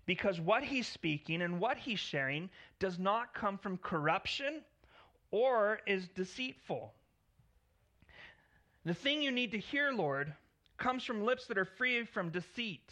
because 0.05 0.39
what 0.39 0.63
he's 0.63 0.87
speaking 0.87 1.41
and 1.41 1.59
what 1.59 1.77
he's 1.77 1.99
sharing 1.99 2.49
does 2.77 2.99
not 2.99 3.33
come 3.33 3.57
from 3.57 3.77
corruption 3.77 4.61
or 5.31 5.79
is 5.87 6.07
deceitful. 6.09 6.93
The 8.85 8.93
thing 8.93 9.21
you 9.23 9.31
need 9.31 9.51
to 9.51 9.57
hear, 9.57 9.91
Lord, 9.91 10.31
comes 10.77 11.03
from 11.03 11.25
lips 11.25 11.47
that 11.47 11.57
are 11.57 11.65
free 11.65 12.05
from 12.05 12.29
deceit. 12.29 12.91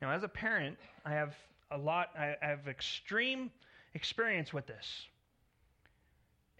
Now, 0.00 0.10
as 0.10 0.22
a 0.22 0.28
parent, 0.28 0.78
I 1.04 1.10
have 1.12 1.34
a 1.70 1.76
lot, 1.76 2.10
I 2.18 2.36
have 2.40 2.66
extreme 2.66 3.50
experience 3.94 4.52
with 4.52 4.66
this. 4.66 5.06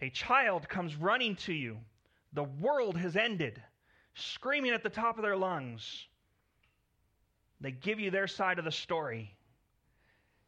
A 0.02 0.10
child 0.10 0.68
comes 0.68 0.94
running 0.94 1.36
to 1.36 1.54
you. 1.54 1.78
The 2.34 2.44
world 2.44 2.98
has 2.98 3.16
ended, 3.16 3.62
screaming 4.14 4.72
at 4.72 4.82
the 4.82 4.90
top 4.90 5.16
of 5.16 5.22
their 5.22 5.36
lungs. 5.36 6.06
They 7.62 7.70
give 7.70 7.98
you 7.98 8.10
their 8.10 8.26
side 8.26 8.58
of 8.58 8.66
the 8.66 8.72
story. 8.72 9.34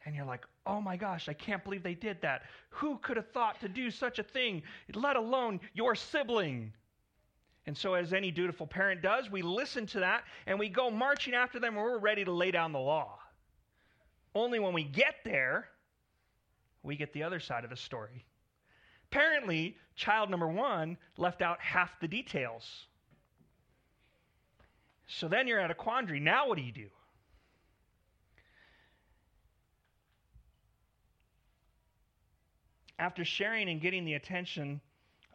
And 0.04 0.14
you're 0.14 0.26
like, 0.26 0.44
oh 0.66 0.82
my 0.82 0.98
gosh, 0.98 1.30
I 1.30 1.32
can't 1.32 1.64
believe 1.64 1.82
they 1.82 1.94
did 1.94 2.20
that. 2.20 2.42
Who 2.70 2.98
could 2.98 3.16
have 3.16 3.30
thought 3.30 3.58
to 3.60 3.68
do 3.68 3.90
such 3.90 4.18
a 4.18 4.22
thing, 4.22 4.62
let 4.94 5.16
alone 5.16 5.60
your 5.72 5.94
sibling? 5.94 6.74
And 7.68 7.76
so, 7.76 7.92
as 7.92 8.14
any 8.14 8.30
dutiful 8.30 8.66
parent 8.66 9.02
does, 9.02 9.30
we 9.30 9.42
listen 9.42 9.84
to 9.88 10.00
that 10.00 10.24
and 10.46 10.58
we 10.58 10.70
go 10.70 10.90
marching 10.90 11.34
after 11.34 11.60
them 11.60 11.74
and 11.74 11.82
we're 11.82 11.98
ready 11.98 12.24
to 12.24 12.32
lay 12.32 12.50
down 12.50 12.72
the 12.72 12.78
law. 12.78 13.18
Only 14.34 14.58
when 14.58 14.72
we 14.72 14.84
get 14.84 15.16
there, 15.22 15.68
we 16.82 16.96
get 16.96 17.12
the 17.12 17.24
other 17.24 17.40
side 17.40 17.64
of 17.64 17.70
the 17.70 17.76
story. 17.76 18.24
Apparently, 19.12 19.76
child 19.96 20.30
number 20.30 20.48
one 20.48 20.96
left 21.18 21.42
out 21.42 21.60
half 21.60 21.90
the 22.00 22.08
details. 22.08 22.86
So 25.06 25.28
then 25.28 25.46
you're 25.46 25.60
at 25.60 25.70
a 25.70 25.74
quandary. 25.74 26.20
Now, 26.20 26.48
what 26.48 26.56
do 26.56 26.64
you 26.64 26.72
do? 26.72 26.88
After 32.98 33.26
sharing 33.26 33.68
and 33.68 33.78
getting 33.78 34.06
the 34.06 34.14
attention 34.14 34.80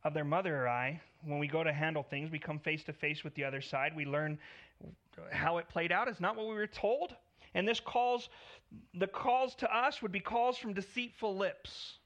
of 0.04 0.16
their 0.16 0.26
mother 0.26 0.64
or 0.64 0.68
I, 0.68 1.00
when 1.26 1.40
we 1.40 1.48
go 1.48 1.64
to 1.64 1.74
handle 1.74 2.04
things, 2.04 2.32
we 2.32 2.40
come 2.40 2.60
face 2.60 2.84
to 2.86 2.94
face 2.94 3.24
with 3.24 3.34
the 3.36 3.44
other 3.44 3.62
side. 3.62 3.96
We 3.96 4.06
learn 4.06 4.38
how 5.32 5.58
it 5.58 5.70
played 5.70 5.92
out. 5.92 6.08
It's 6.08 6.20
not 6.20 6.36
what 6.36 6.48
we 6.48 6.56
were 6.56 6.68
told. 6.68 7.16
And 7.54 7.68
this 7.68 7.80
calls, 7.80 8.30
the 8.96 9.08
calls 9.08 9.56
to 9.56 9.76
us 9.76 10.02
would 10.02 10.12
be 10.12 10.20
calls 10.20 10.58
from 10.58 10.74
deceitful 10.74 11.36
lips. 11.38 11.98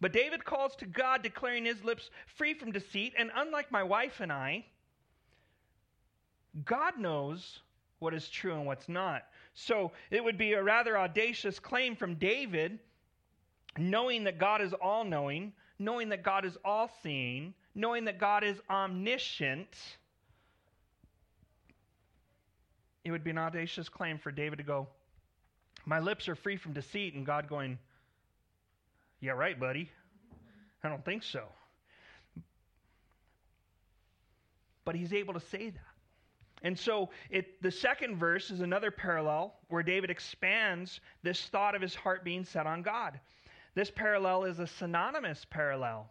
But 0.00 0.12
David 0.12 0.44
calls 0.44 0.76
to 0.76 0.86
God, 0.86 1.22
declaring 1.22 1.64
his 1.64 1.82
lips 1.84 2.10
free 2.26 2.54
from 2.54 2.72
deceit. 2.72 3.14
And 3.18 3.30
unlike 3.34 3.70
my 3.70 3.82
wife 3.82 4.20
and 4.20 4.32
I, 4.32 4.64
God 6.64 6.98
knows 6.98 7.60
what 7.98 8.14
is 8.14 8.28
true 8.28 8.54
and 8.54 8.66
what's 8.66 8.88
not. 8.88 9.24
So 9.54 9.92
it 10.10 10.24
would 10.24 10.38
be 10.38 10.54
a 10.54 10.62
rather 10.62 10.98
audacious 10.98 11.58
claim 11.58 11.96
from 11.96 12.14
David, 12.14 12.78
knowing 13.78 14.24
that 14.24 14.38
God 14.38 14.62
is 14.62 14.72
all 14.72 15.04
knowing, 15.04 15.52
knowing 15.78 16.08
that 16.10 16.22
God 16.22 16.44
is 16.44 16.56
all 16.64 16.90
seeing, 17.02 17.54
knowing 17.74 18.04
that 18.04 18.18
God 18.18 18.44
is 18.44 18.60
omniscient, 18.68 19.68
it 23.04 23.10
would 23.10 23.24
be 23.24 23.30
an 23.30 23.38
audacious 23.38 23.88
claim 23.88 24.18
for 24.18 24.30
David 24.30 24.56
to 24.58 24.62
go, 24.62 24.88
My 25.86 25.98
lips 25.98 26.28
are 26.28 26.34
free 26.34 26.56
from 26.56 26.72
deceit, 26.72 27.14
and 27.14 27.24
God 27.24 27.48
going, 27.48 27.78
Yeah, 29.20 29.32
right, 29.32 29.58
buddy. 29.58 29.90
I 30.82 30.88
don't 30.88 31.04
think 31.04 31.22
so. 31.22 31.44
But 34.84 34.94
he's 34.94 35.12
able 35.12 35.34
to 35.34 35.40
say 35.40 35.70
that. 35.70 35.80
And 36.62 36.78
so 36.78 37.10
it, 37.30 37.62
the 37.62 37.70
second 37.70 38.16
verse 38.16 38.50
is 38.50 38.60
another 38.60 38.90
parallel 38.90 39.54
where 39.68 39.82
David 39.82 40.10
expands 40.10 41.00
this 41.22 41.46
thought 41.46 41.74
of 41.74 41.82
his 41.82 41.94
heart 41.94 42.24
being 42.24 42.44
set 42.44 42.66
on 42.66 42.82
God. 42.82 43.18
This 43.74 43.90
parallel 43.90 44.44
is 44.44 44.58
a 44.58 44.66
synonymous 44.66 45.46
parallel. 45.48 46.10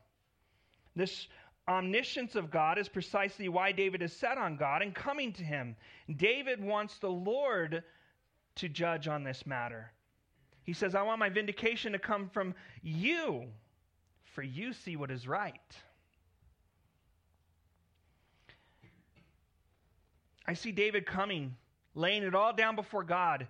This 0.95 1.27
omniscience 1.69 2.35
of 2.35 2.49
God 2.49 2.77
is 2.79 2.89
precisely 2.89 3.47
why 3.47 3.71
David 3.71 4.01
is 4.01 4.11
set 4.11 4.37
on 4.37 4.57
God 4.57 4.81
and 4.81 4.93
coming 4.93 5.31
to 5.33 5.43
him. 5.43 5.75
David 6.17 6.61
wants 6.61 6.97
the 6.97 7.09
Lord 7.09 7.83
to 8.55 8.67
judge 8.69 9.07
on 9.07 9.23
this 9.23 9.45
matter. 9.45 9.91
He 10.63 10.73
says, 10.73 10.95
I 10.95 11.03
want 11.03 11.19
my 11.19 11.29
vindication 11.29 11.93
to 11.93 11.99
come 11.99 12.29
from 12.29 12.55
you, 12.81 13.45
for 14.33 14.41
you 14.41 14.73
see 14.73 14.95
what 14.95 15.11
is 15.11 15.27
right. 15.27 15.55
I 20.45 20.53
see 20.53 20.71
David 20.71 21.05
coming, 21.05 21.55
laying 21.93 22.23
it 22.23 22.33
all 22.33 22.53
down 22.53 22.75
before 22.75 23.03
God, 23.03 23.47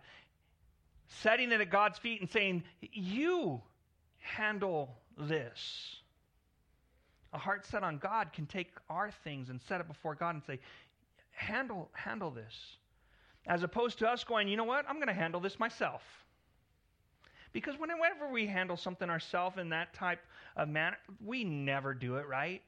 setting 1.07 1.51
it 1.51 1.61
at 1.61 1.69
God's 1.69 1.97
feet 1.97 2.19
and 2.19 2.29
saying, 2.29 2.63
You 2.81 3.61
handle 4.19 4.97
this. 5.17 5.98
A 7.33 7.37
heart 7.37 7.65
set 7.65 7.83
on 7.83 7.97
God 7.97 8.33
can 8.33 8.45
take 8.45 8.71
our 8.89 9.11
things 9.23 9.49
and 9.49 9.59
set 9.67 9.81
it 9.81 9.87
before 9.87 10.15
God 10.15 10.35
and 10.35 10.43
say, 10.43 10.59
handle, 11.31 11.89
handle 11.93 12.31
this. 12.31 12.53
As 13.47 13.63
opposed 13.63 13.99
to 13.99 14.07
us 14.07 14.23
going, 14.23 14.47
you 14.47 14.57
know 14.57 14.63
what, 14.63 14.85
I'm 14.87 14.95
going 14.95 15.07
to 15.07 15.13
handle 15.13 15.39
this 15.39 15.59
myself. 15.59 16.01
Because 17.53 17.75
whenever 17.79 18.31
we 18.31 18.45
handle 18.45 18.77
something 18.77 19.09
ourselves 19.09 19.57
in 19.57 19.69
that 19.69 19.93
type 19.93 20.19
of 20.55 20.69
manner, 20.69 20.97
we 21.23 21.43
never 21.43 21.93
do 21.93 22.17
it 22.17 22.27
right. 22.27 22.61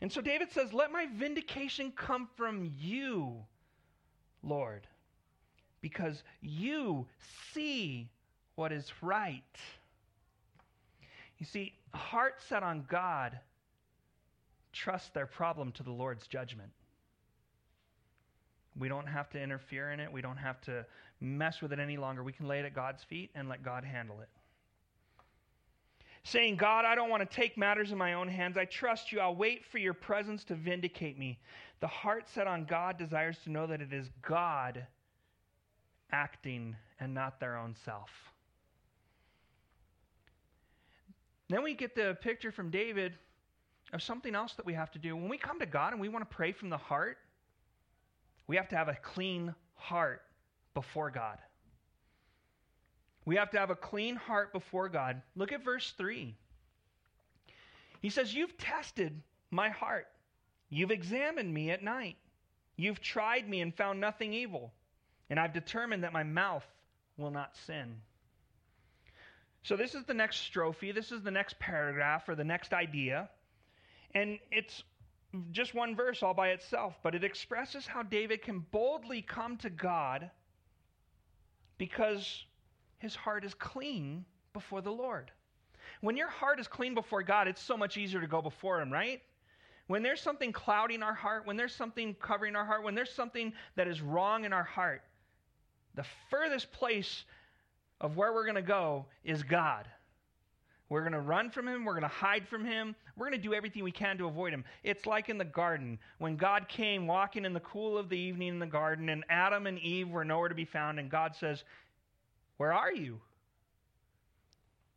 And 0.00 0.10
so 0.10 0.20
David 0.20 0.50
says, 0.50 0.72
Let 0.72 0.90
my 0.90 1.06
vindication 1.14 1.92
come 1.94 2.28
from 2.36 2.72
you, 2.80 3.36
Lord, 4.42 4.88
because 5.80 6.24
you 6.40 7.06
see 7.52 8.08
what 8.56 8.72
is 8.72 8.92
right. 9.00 9.44
You 11.42 11.46
see, 11.46 11.72
hearts 11.92 12.44
set 12.44 12.62
on 12.62 12.84
God 12.88 13.36
trust 14.72 15.12
their 15.12 15.26
problem 15.26 15.72
to 15.72 15.82
the 15.82 15.90
Lord's 15.90 16.28
judgment. 16.28 16.70
We 18.78 18.88
don't 18.88 19.08
have 19.08 19.28
to 19.30 19.42
interfere 19.42 19.90
in 19.90 19.98
it. 19.98 20.12
We 20.12 20.22
don't 20.22 20.36
have 20.36 20.60
to 20.60 20.86
mess 21.20 21.60
with 21.60 21.72
it 21.72 21.80
any 21.80 21.96
longer. 21.96 22.22
We 22.22 22.32
can 22.32 22.46
lay 22.46 22.60
it 22.60 22.64
at 22.64 22.76
God's 22.76 23.02
feet 23.02 23.30
and 23.34 23.48
let 23.48 23.64
God 23.64 23.82
handle 23.82 24.20
it. 24.20 24.28
Saying, 26.22 26.58
God, 26.58 26.84
I 26.84 26.94
don't 26.94 27.10
want 27.10 27.28
to 27.28 27.36
take 27.36 27.58
matters 27.58 27.90
in 27.90 27.98
my 27.98 28.12
own 28.12 28.28
hands. 28.28 28.56
I 28.56 28.64
trust 28.64 29.10
you. 29.10 29.18
I'll 29.18 29.34
wait 29.34 29.64
for 29.64 29.78
your 29.78 29.94
presence 29.94 30.44
to 30.44 30.54
vindicate 30.54 31.18
me. 31.18 31.40
The 31.80 31.88
heart 31.88 32.28
set 32.32 32.46
on 32.46 32.66
God 32.66 32.98
desires 32.98 33.36
to 33.42 33.50
know 33.50 33.66
that 33.66 33.80
it 33.80 33.92
is 33.92 34.08
God 34.22 34.86
acting 36.12 36.76
and 37.00 37.12
not 37.12 37.40
their 37.40 37.56
own 37.56 37.74
self. 37.84 38.10
Then 41.52 41.62
we 41.62 41.74
get 41.74 41.94
the 41.94 42.16
picture 42.22 42.50
from 42.50 42.70
David 42.70 43.12
of 43.92 44.02
something 44.02 44.34
else 44.34 44.54
that 44.54 44.64
we 44.64 44.72
have 44.72 44.90
to 44.92 44.98
do. 44.98 45.14
When 45.14 45.28
we 45.28 45.36
come 45.36 45.60
to 45.60 45.66
God 45.66 45.92
and 45.92 46.00
we 46.00 46.08
want 46.08 46.28
to 46.28 46.34
pray 46.34 46.52
from 46.52 46.70
the 46.70 46.78
heart, 46.78 47.18
we 48.46 48.56
have 48.56 48.70
to 48.70 48.76
have 48.76 48.88
a 48.88 48.96
clean 49.02 49.54
heart 49.74 50.22
before 50.72 51.10
God. 51.10 51.36
We 53.26 53.36
have 53.36 53.50
to 53.50 53.58
have 53.58 53.68
a 53.68 53.76
clean 53.76 54.16
heart 54.16 54.54
before 54.54 54.88
God. 54.88 55.20
Look 55.36 55.52
at 55.52 55.62
verse 55.62 55.92
3. 55.98 56.34
He 58.00 58.08
says, 58.08 58.32
You've 58.32 58.56
tested 58.56 59.20
my 59.50 59.68
heart. 59.68 60.06
You've 60.70 60.90
examined 60.90 61.52
me 61.52 61.70
at 61.70 61.84
night. 61.84 62.16
You've 62.76 63.02
tried 63.02 63.46
me 63.46 63.60
and 63.60 63.74
found 63.74 64.00
nothing 64.00 64.32
evil. 64.32 64.72
And 65.28 65.38
I've 65.38 65.52
determined 65.52 66.02
that 66.04 66.14
my 66.14 66.22
mouth 66.22 66.64
will 67.18 67.30
not 67.30 67.54
sin. 67.66 67.96
So, 69.62 69.76
this 69.76 69.94
is 69.94 70.04
the 70.04 70.14
next 70.14 70.50
strophe. 70.52 70.94
This 70.94 71.12
is 71.12 71.22
the 71.22 71.30
next 71.30 71.58
paragraph 71.58 72.28
or 72.28 72.34
the 72.34 72.44
next 72.44 72.72
idea. 72.72 73.28
And 74.14 74.38
it's 74.50 74.82
just 75.52 75.74
one 75.74 75.94
verse 75.96 76.22
all 76.22 76.34
by 76.34 76.48
itself, 76.48 76.94
but 77.02 77.14
it 77.14 77.24
expresses 77.24 77.86
how 77.86 78.02
David 78.02 78.42
can 78.42 78.60
boldly 78.70 79.22
come 79.22 79.56
to 79.58 79.70
God 79.70 80.30
because 81.78 82.44
his 82.98 83.14
heart 83.14 83.44
is 83.44 83.54
clean 83.54 84.24
before 84.52 84.80
the 84.80 84.92
Lord. 84.92 85.30
When 86.00 86.16
your 86.16 86.28
heart 86.28 86.60
is 86.60 86.68
clean 86.68 86.94
before 86.94 87.22
God, 87.22 87.48
it's 87.48 87.62
so 87.62 87.76
much 87.76 87.96
easier 87.96 88.20
to 88.20 88.26
go 88.26 88.42
before 88.42 88.80
Him, 88.80 88.92
right? 88.92 89.20
When 89.86 90.02
there's 90.02 90.20
something 90.20 90.52
clouding 90.52 91.02
our 91.02 91.14
heart, 91.14 91.46
when 91.46 91.56
there's 91.56 91.74
something 91.74 92.14
covering 92.14 92.56
our 92.56 92.64
heart, 92.64 92.84
when 92.84 92.94
there's 92.94 93.12
something 93.12 93.52
that 93.76 93.88
is 93.88 94.00
wrong 94.00 94.44
in 94.44 94.52
our 94.52 94.62
heart, 94.62 95.02
the 95.94 96.04
furthest 96.30 96.72
place 96.72 97.24
of 98.02 98.16
where 98.16 98.34
we're 98.34 98.44
going 98.44 98.56
to 98.56 98.62
go 98.62 99.06
is 99.24 99.42
God. 99.42 99.86
We're 100.90 101.00
going 101.00 101.12
to 101.12 101.20
run 101.20 101.50
from 101.50 101.66
him. 101.66 101.86
We're 101.86 101.94
going 101.94 102.02
to 102.02 102.08
hide 102.08 102.46
from 102.46 102.66
him. 102.66 102.94
We're 103.16 103.26
going 103.30 103.40
to 103.40 103.48
do 103.48 103.54
everything 103.54 103.82
we 103.82 103.92
can 103.92 104.18
to 104.18 104.26
avoid 104.26 104.52
him. 104.52 104.62
It's 104.84 105.06
like 105.06 105.30
in 105.30 105.38
the 105.38 105.44
garden 105.44 105.98
when 106.18 106.36
God 106.36 106.68
came 106.68 107.06
walking 107.06 107.46
in 107.46 107.54
the 107.54 107.60
cool 107.60 107.96
of 107.96 108.10
the 108.10 108.18
evening 108.18 108.48
in 108.48 108.58
the 108.58 108.66
garden, 108.66 109.08
and 109.08 109.24
Adam 109.30 109.66
and 109.66 109.78
Eve 109.78 110.10
were 110.10 110.22
nowhere 110.22 110.50
to 110.50 110.54
be 110.54 110.66
found, 110.66 110.98
and 110.98 111.10
God 111.10 111.34
says, 111.34 111.64
Where 112.58 112.74
are 112.74 112.92
you? 112.92 113.20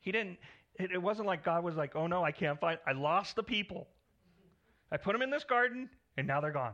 He 0.02 0.12
didn't, 0.12 0.38
it, 0.78 1.02
wasn't 1.02 1.28
like 1.28 1.46
God 1.46 1.64
was 1.64 1.76
like, 1.76 1.96
Oh 1.96 2.08
no, 2.08 2.26
I 2.26 2.32
can't 2.32 2.60
find, 2.60 2.78
I 2.86 2.92
lost 2.92 3.38
the 3.38 3.44
people. 3.44 3.88
I 4.92 4.98
put 4.98 5.14
them 5.14 5.22
in 5.22 5.30
this 5.30 5.46
garden, 5.46 5.90
and 6.18 6.28
now 6.28 6.42
they're 6.42 6.52
gone. 6.52 6.74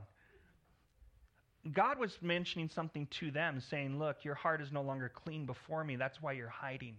God 1.74 2.00
was 2.00 2.18
mentioning 2.22 2.70
something 2.70 3.08
to 3.20 3.30
them, 3.30 3.60
saying, 3.60 4.00
Look, 4.00 4.26
your 4.26 4.36
heart 4.36 4.62
is 4.62 4.72
no 4.72 4.82
longer 4.82 5.12
clean 5.14 5.46
before 5.46 5.84
me. 5.84 5.96
That's 5.96 6.22
why 6.22 6.32
you're 6.32 6.50
hiding. 6.50 6.96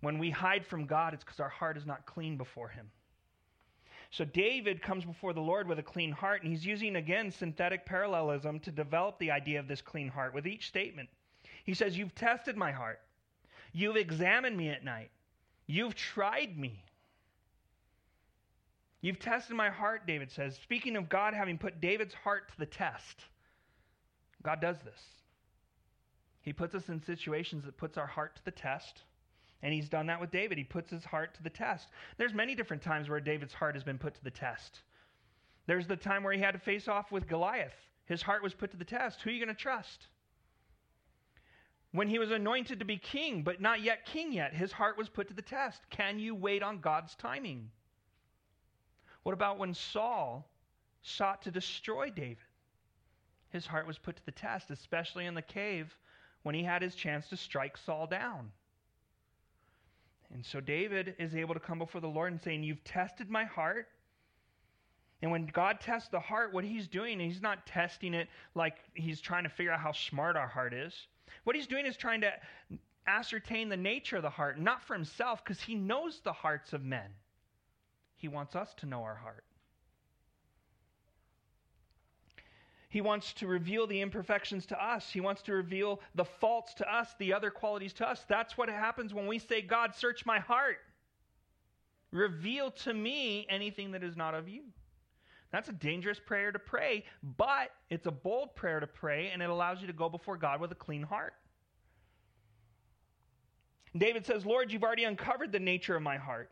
When 0.00 0.18
we 0.18 0.30
hide 0.30 0.66
from 0.66 0.86
God, 0.86 1.14
it's 1.14 1.24
because 1.24 1.40
our 1.40 1.48
heart 1.48 1.76
is 1.76 1.86
not 1.86 2.06
clean 2.06 2.36
before 2.36 2.68
Him. 2.68 2.90
So 4.10 4.24
David 4.24 4.82
comes 4.82 5.04
before 5.04 5.32
the 5.32 5.40
Lord 5.40 5.68
with 5.68 5.78
a 5.78 5.84
clean 5.84 6.10
heart, 6.10 6.42
and 6.42 6.50
he's 6.50 6.66
using 6.66 6.96
again 6.96 7.30
synthetic 7.30 7.86
parallelism 7.86 8.58
to 8.60 8.72
develop 8.72 9.18
the 9.18 9.30
idea 9.30 9.60
of 9.60 9.68
this 9.68 9.80
clean 9.80 10.08
heart 10.08 10.34
with 10.34 10.46
each 10.46 10.66
statement. 10.66 11.08
He 11.64 11.74
says, 11.74 11.96
You've 11.96 12.14
tested 12.14 12.56
my 12.56 12.72
heart. 12.72 13.00
You've 13.72 13.96
examined 13.96 14.56
me 14.56 14.68
at 14.70 14.84
night. 14.84 15.10
You've 15.66 15.94
tried 15.94 16.58
me. 16.58 16.82
You've 19.02 19.18
tested 19.18 19.56
my 19.56 19.70
heart, 19.70 20.06
David 20.06 20.30
says. 20.30 20.58
Speaking 20.62 20.96
of 20.96 21.08
God 21.08 21.34
having 21.34 21.58
put 21.58 21.80
David's 21.80 22.14
heart 22.14 22.50
to 22.50 22.58
the 22.58 22.66
test, 22.66 23.24
God 24.42 24.60
does 24.60 24.76
this. 24.84 25.00
He 26.42 26.52
puts 26.52 26.74
us 26.74 26.88
in 26.88 27.02
situations 27.02 27.64
that 27.64 27.76
puts 27.76 27.98
our 27.98 28.06
heart 28.06 28.36
to 28.36 28.44
the 28.44 28.50
test. 28.50 29.02
And 29.62 29.74
he's 29.74 29.90
done 29.90 30.06
that 30.06 30.20
with 30.20 30.30
David. 30.30 30.56
He 30.56 30.64
puts 30.64 30.90
his 30.90 31.04
heart 31.04 31.34
to 31.34 31.42
the 31.42 31.50
test. 31.50 31.88
There's 32.16 32.32
many 32.32 32.54
different 32.54 32.82
times 32.82 33.08
where 33.08 33.20
David's 33.20 33.52
heart 33.52 33.74
has 33.74 33.84
been 33.84 33.98
put 33.98 34.14
to 34.14 34.24
the 34.24 34.30
test. 34.30 34.80
There's 35.66 35.86
the 35.86 35.96
time 35.96 36.22
where 36.22 36.32
he 36.32 36.40
had 36.40 36.52
to 36.52 36.58
face 36.58 36.88
off 36.88 37.12
with 37.12 37.28
Goliath. 37.28 37.74
His 38.06 38.22
heart 38.22 38.42
was 38.42 38.54
put 38.54 38.70
to 38.70 38.78
the 38.78 38.84
test. 38.84 39.20
Who 39.20 39.30
are 39.30 39.32
you 39.32 39.44
going 39.44 39.54
to 39.54 39.62
trust? 39.62 40.06
When 41.92 42.08
he 42.08 42.18
was 42.18 42.30
anointed 42.30 42.78
to 42.78 42.84
be 42.84 42.96
king, 42.96 43.42
but 43.42 43.60
not 43.60 43.82
yet 43.82 44.06
king 44.06 44.32
yet, 44.32 44.54
his 44.54 44.72
heart 44.72 44.96
was 44.96 45.08
put 45.08 45.28
to 45.28 45.34
the 45.34 45.42
test. 45.42 45.82
Can 45.90 46.18
you 46.18 46.34
wait 46.34 46.62
on 46.62 46.80
God's 46.80 47.14
timing? 47.16 47.70
What 49.22 49.32
about 49.32 49.58
when 49.58 49.74
Saul 49.74 50.48
sought 51.02 51.42
to 51.42 51.50
destroy 51.50 52.10
David? 52.10 52.38
His 53.50 53.66
heart 53.66 53.86
was 53.86 53.98
put 53.98 54.16
to 54.16 54.24
the 54.24 54.32
test, 54.32 54.70
especially 54.70 55.26
in 55.26 55.34
the 55.34 55.42
cave 55.42 55.94
when 56.42 56.54
he 56.54 56.62
had 56.62 56.82
his 56.82 56.94
chance 56.94 57.28
to 57.28 57.36
strike 57.36 57.76
Saul 57.76 58.06
down. 58.06 58.52
And 60.32 60.46
so 60.46 60.60
David 60.60 61.16
is 61.18 61.34
able 61.34 61.54
to 61.54 61.60
come 61.60 61.78
before 61.78 62.00
the 62.00 62.08
Lord 62.08 62.32
and 62.32 62.40
saying, 62.40 62.62
You've 62.62 62.84
tested 62.84 63.28
my 63.28 63.44
heart. 63.44 63.88
And 65.22 65.30
when 65.30 65.46
God 65.46 65.80
tests 65.80 66.08
the 66.08 66.20
heart, 66.20 66.54
what 66.54 66.64
he's 66.64 66.86
doing, 66.86 67.20
he's 67.20 67.42
not 67.42 67.66
testing 67.66 68.14
it 68.14 68.28
like 68.54 68.76
he's 68.94 69.20
trying 69.20 69.44
to 69.44 69.50
figure 69.50 69.72
out 69.72 69.80
how 69.80 69.92
smart 69.92 70.36
our 70.36 70.48
heart 70.48 70.72
is. 70.72 70.94
What 71.44 71.56
he's 71.56 71.66
doing 71.66 71.84
is 71.84 71.96
trying 71.96 72.22
to 72.22 72.32
ascertain 73.06 73.68
the 73.68 73.76
nature 73.76 74.16
of 74.16 74.22
the 74.22 74.30
heart, 74.30 74.58
not 74.58 74.82
for 74.82 74.94
himself, 74.94 75.44
because 75.44 75.60
he 75.60 75.74
knows 75.74 76.20
the 76.20 76.32
hearts 76.32 76.72
of 76.72 76.84
men. 76.84 77.10
He 78.20 78.28
wants 78.28 78.54
us 78.54 78.74
to 78.74 78.86
know 78.86 79.02
our 79.02 79.14
heart. 79.14 79.44
He 82.90 83.00
wants 83.00 83.32
to 83.34 83.46
reveal 83.46 83.86
the 83.86 84.02
imperfections 84.02 84.66
to 84.66 84.84
us. 84.84 85.08
He 85.10 85.20
wants 85.20 85.40
to 85.42 85.54
reveal 85.54 86.00
the 86.14 86.26
faults 86.26 86.74
to 86.74 86.94
us, 86.94 87.08
the 87.18 87.32
other 87.32 87.50
qualities 87.50 87.94
to 87.94 88.06
us. 88.06 88.22
That's 88.28 88.58
what 88.58 88.68
happens 88.68 89.14
when 89.14 89.26
we 89.26 89.38
say, 89.38 89.62
God, 89.62 89.94
search 89.94 90.26
my 90.26 90.38
heart. 90.38 90.76
Reveal 92.10 92.72
to 92.72 92.92
me 92.92 93.46
anything 93.48 93.92
that 93.92 94.02
is 94.02 94.18
not 94.18 94.34
of 94.34 94.50
you. 94.50 94.64
That's 95.50 95.70
a 95.70 95.72
dangerous 95.72 96.20
prayer 96.20 96.52
to 96.52 96.58
pray, 96.58 97.04
but 97.38 97.70
it's 97.88 98.06
a 98.06 98.10
bold 98.10 98.54
prayer 98.54 98.80
to 98.80 98.86
pray, 98.86 99.30
and 99.32 99.40
it 99.40 99.48
allows 99.48 99.80
you 99.80 99.86
to 99.86 99.94
go 99.94 100.10
before 100.10 100.36
God 100.36 100.60
with 100.60 100.72
a 100.72 100.76
clean 100.76 101.04
heart. 101.04 101.32
David 103.96 104.26
says, 104.26 104.44
Lord, 104.44 104.70
you've 104.70 104.84
already 104.84 105.04
uncovered 105.04 105.52
the 105.52 105.58
nature 105.58 105.96
of 105.96 106.02
my 106.02 106.18
heart. 106.18 106.50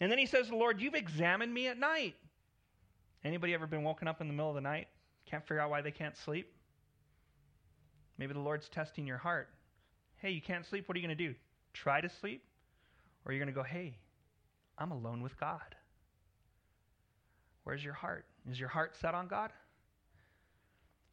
And 0.00 0.10
then 0.10 0.18
he 0.18 0.26
says, 0.26 0.50
Lord, 0.50 0.80
you've 0.80 0.94
examined 0.94 1.52
me 1.52 1.68
at 1.68 1.78
night. 1.78 2.14
Anybody 3.24 3.54
ever 3.54 3.66
been 3.66 3.84
woken 3.84 4.08
up 4.08 4.20
in 4.20 4.28
the 4.28 4.34
middle 4.34 4.50
of 4.50 4.54
the 4.54 4.60
night? 4.60 4.88
Can't 5.26 5.42
figure 5.42 5.60
out 5.60 5.70
why 5.70 5.80
they 5.80 5.90
can't 5.90 6.16
sleep? 6.16 6.52
Maybe 8.18 8.34
the 8.34 8.40
Lord's 8.40 8.68
testing 8.68 9.06
your 9.06 9.18
heart. 9.18 9.48
Hey, 10.16 10.30
you 10.30 10.40
can't 10.40 10.66
sleep. 10.66 10.88
What 10.88 10.96
are 10.96 11.00
you 11.00 11.06
going 11.06 11.16
to 11.16 11.28
do? 11.28 11.34
Try 11.72 12.00
to 12.00 12.08
sleep? 12.08 12.42
Or 13.24 13.32
you're 13.32 13.38
you 13.38 13.44
going 13.44 13.54
to 13.54 13.60
go, 13.60 13.64
hey, 13.64 13.96
I'm 14.78 14.90
alone 14.90 15.22
with 15.22 15.38
God? 15.38 15.74
Where's 17.64 17.82
your 17.82 17.94
heart? 17.94 18.26
Is 18.50 18.60
your 18.60 18.68
heart 18.68 18.94
set 19.00 19.14
on 19.14 19.26
God? 19.26 19.50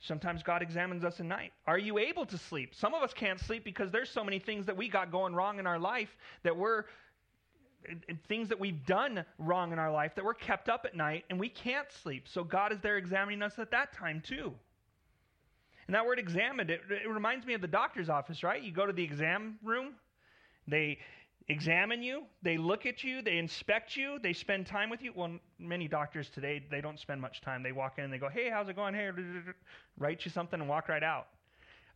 Sometimes 0.02 0.44
God 0.44 0.62
examines 0.62 1.04
us 1.04 1.20
at 1.20 1.26
night. 1.26 1.54
Are 1.68 1.78
you 1.78 1.98
able 2.00 2.26
to 2.26 2.38
sleep? 2.38 2.74
Some 2.76 2.94
of 2.94 3.04
us 3.04 3.14
can't 3.14 3.40
sleep 3.40 3.64
because 3.64 3.92
there's 3.92 4.10
so 4.10 4.24
many 4.24 4.40
things 4.40 4.66
that 4.66 4.76
we 4.76 4.90
got 4.90 5.12
going 5.12 5.34
wrong 5.36 5.60
in 5.60 5.68
our 5.68 5.80
life 5.80 6.10
that 6.44 6.58
we're 6.58 6.86
things 8.28 8.50
that 8.50 8.60
we've 8.60 8.86
done 8.86 9.26
wrong 9.38 9.72
in 9.72 9.80
our 9.80 9.92
life 9.92 10.16
that 10.16 10.26
we're 10.26 10.34
kept 10.34 10.70
up 10.70 10.86
at 10.86 10.96
night 10.96 11.26
and 11.30 11.40
we 11.40 11.50
can't 11.50 11.92
sleep. 12.04 12.28
So 12.28 12.44
God 12.44 12.72
is 12.72 12.80
there 12.82 12.98
examining 12.98 13.42
us 13.42 13.54
at 13.58 13.72
that 13.72 13.94
time 13.94 14.22
too. 14.26 14.54
And 15.88 15.96
that 15.96 16.06
word 16.06 16.20
examined, 16.20 16.70
it, 16.70 16.82
it 16.90 17.10
reminds 17.10 17.46
me 17.46 17.54
of 17.54 17.62
the 17.62 17.68
doctor's 17.68 18.10
office, 18.10 18.44
right? 18.44 18.62
You 18.62 18.72
go 18.72 18.86
to 18.86 18.94
the 18.94 19.04
exam 19.04 19.58
room, 19.64 19.96
they 20.68 21.00
examine 21.48 22.02
you, 22.02 22.24
they 22.44 22.58
look 22.58 22.86
at 22.86 23.04
you, 23.04 23.22
they 23.22 23.38
inspect 23.38 23.98
you, 23.98 24.20
they 24.22 24.32
spend 24.32 24.68
time 24.68 24.90
with 24.90 25.02
you. 25.02 25.12
Well, 25.16 25.38
many 25.60 25.88
doctors 25.88 26.30
today, 26.30 26.64
they 26.70 26.82
don't 26.82 27.00
spend 27.00 27.20
much 27.20 27.42
time. 27.42 27.62
They 27.64 27.72
walk 27.72 27.98
in 27.98 28.06
and 28.06 28.14
they 28.14 28.20
go, 28.20 28.30
hey, 28.30 28.50
how's 28.50 28.70
it 28.70 28.76
going? 28.76 28.94
Hey, 28.94 29.10
write 29.98 30.24
you 30.24 30.32
something 30.32 30.60
and 30.60 30.70
walk 30.70 30.88
right 30.88 31.04
out. 31.04 31.28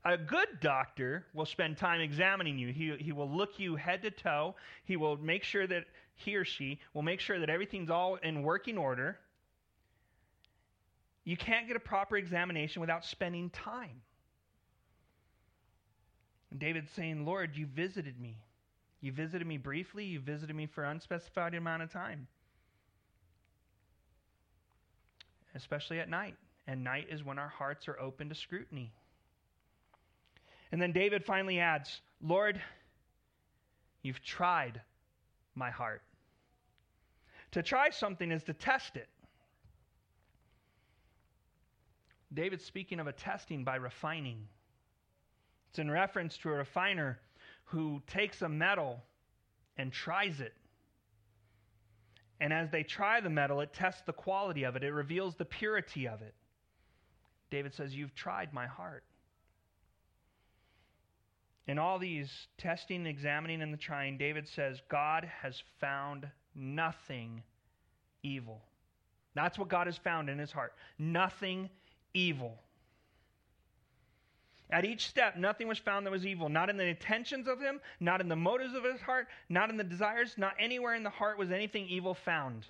A 0.08 0.18
good 0.18 0.60
doctor 0.62 1.26
will 1.34 1.48
spend 1.48 1.78
time 1.78 2.00
examining 2.00 2.60
you. 2.60 2.72
He, 2.72 2.96
he 3.00 3.12
will 3.12 3.30
look 3.30 3.58
you 3.58 3.76
head 3.76 4.04
to 4.04 4.12
toe. 4.12 4.56
He 4.84 4.98
will 4.98 5.18
make 5.18 5.44
sure 5.44 5.66
that 5.66 5.86
he 6.14 6.36
or 6.36 6.46
she 6.46 6.80
will 6.94 7.02
make 7.02 7.20
sure 7.20 7.40
that 7.40 7.50
everything's 7.50 7.90
all 7.90 8.16
in 8.16 8.44
working 8.44 8.78
order. 8.78 9.18
You 11.24 11.36
can't 11.36 11.68
get 11.68 11.76
a 11.76 11.80
proper 11.80 12.18
examination 12.18 12.82
without 12.82 13.04
spending 13.04 13.50
time. 13.50 14.02
And 16.52 16.60
David's 16.60 16.92
saying, 16.92 17.26
Lord, 17.26 17.56
you 17.56 17.66
visited 17.66 18.20
me. 18.20 18.38
You 19.02 19.12
visited 19.12 19.48
me 19.48 19.58
briefly, 19.58 20.06
you 20.06 20.20
visited 20.20 20.56
me 20.56 20.68
for 20.68 20.84
an 20.84 20.92
unspecified 20.92 21.56
amount 21.56 21.82
of 21.82 21.92
time. 21.92 22.28
Especially 25.56 26.00
at 26.00 26.10
night. 26.10 26.36
And 26.68 26.84
night 26.84 27.08
is 27.10 27.24
when 27.24 27.40
our 27.40 27.50
hearts 27.50 27.88
are 27.88 28.00
open 28.00 28.30
to 28.30 28.36
scrutiny. 28.36 28.92
And 30.72 30.82
then 30.82 30.92
David 30.92 31.24
finally 31.24 31.60
adds, 31.60 32.02
Lord, 32.22 32.62
you've 34.02 34.24
tried 34.24 34.82
my 35.56 35.70
heart. 35.70 36.02
To 37.52 37.64
try 37.64 37.90
something 37.90 38.32
is 38.32 38.44
to 38.44 38.54
test 38.54 38.98
it. 38.98 39.08
David's 42.34 42.66
speaking 42.66 43.00
of 43.00 43.08
a 43.08 43.14
testing 43.14 43.64
by 43.64 43.78
refining. 43.78 44.48
It's 45.70 45.80
in 45.80 45.90
reference 45.90 46.38
to 46.40 46.50
a 46.50 46.54
refiner 46.54 47.20
who 47.66 48.02
takes 48.08 48.42
a 48.42 48.50
metal 48.50 49.04
and 49.78 49.92
tries 49.92 50.42
it. 50.42 50.54
And 52.42 52.52
as 52.52 52.70
they 52.70 52.84
try 52.84 53.22
the 53.22 53.30
metal, 53.30 53.62
it 53.62 53.74
tests 53.74 54.02
the 54.06 54.14
quality 54.14 54.64
of 54.64 54.76
it, 54.76 54.84
it 54.84 54.92
reveals 54.92 55.36
the 55.36 55.46
purity 55.46 56.08
of 56.08 56.22
it. 56.22 56.34
David 57.50 57.74
says, 57.74 57.96
You've 57.96 58.16
tried 58.16 58.54
my 58.54 58.68
heart. 58.68 59.04
In 61.68 61.80
all 61.80 61.98
these 61.98 62.48
testing, 62.58 63.06
examining, 63.06 63.62
and 63.62 63.74
the 63.74 63.78
trying, 63.78 64.18
David 64.18 64.48
says, 64.48 64.82
God 64.88 65.30
has 65.42 65.64
found 65.80 66.28
nothing 66.54 67.42
evil. 68.22 68.62
That's 69.34 69.58
what 69.58 69.68
God 69.68 69.88
has 69.88 69.98
found 69.98 70.30
in 70.30 70.38
his 70.38 70.52
heart. 70.52 70.74
Nothing 71.00 71.70
evil. 72.14 72.60
At 74.70 74.86
each 74.86 75.08
step, 75.08 75.38
nothing 75.38 75.68
was 75.68 75.78
found 75.78 76.06
that 76.06 76.12
was 76.12 76.26
evil. 76.26 76.50
Not 76.50 76.70
in 76.70 76.78
the 76.78 76.86
intentions 76.86 77.48
of 77.48 77.60
him, 77.60 77.80
not 78.00 78.22
in 78.22 78.30
the 78.30 78.36
motives 78.36 78.76
of 78.76 78.84
his 78.84 79.02
heart, 79.02 79.28
not 79.50 79.70
in 79.70 79.78
the 79.78 79.84
desires, 79.84 80.36
not 80.38 80.54
anywhere 80.60 80.96
in 80.96 81.04
the 81.04 81.10
heart 81.10 81.38
was 81.38 81.52
anything 81.52 81.88
evil 81.88 82.14
found. 82.14 82.66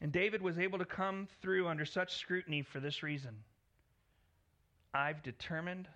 And 0.00 0.12
David 0.12 0.42
was 0.42 0.58
able 0.58 0.78
to 0.78 0.84
come 0.84 1.28
through 1.42 1.68
under 1.68 1.84
such 1.84 2.16
scrutiny 2.16 2.62
for 2.62 2.80
this 2.80 3.02
reason 3.02 3.36
I've 4.94 5.22
determined 5.22 5.88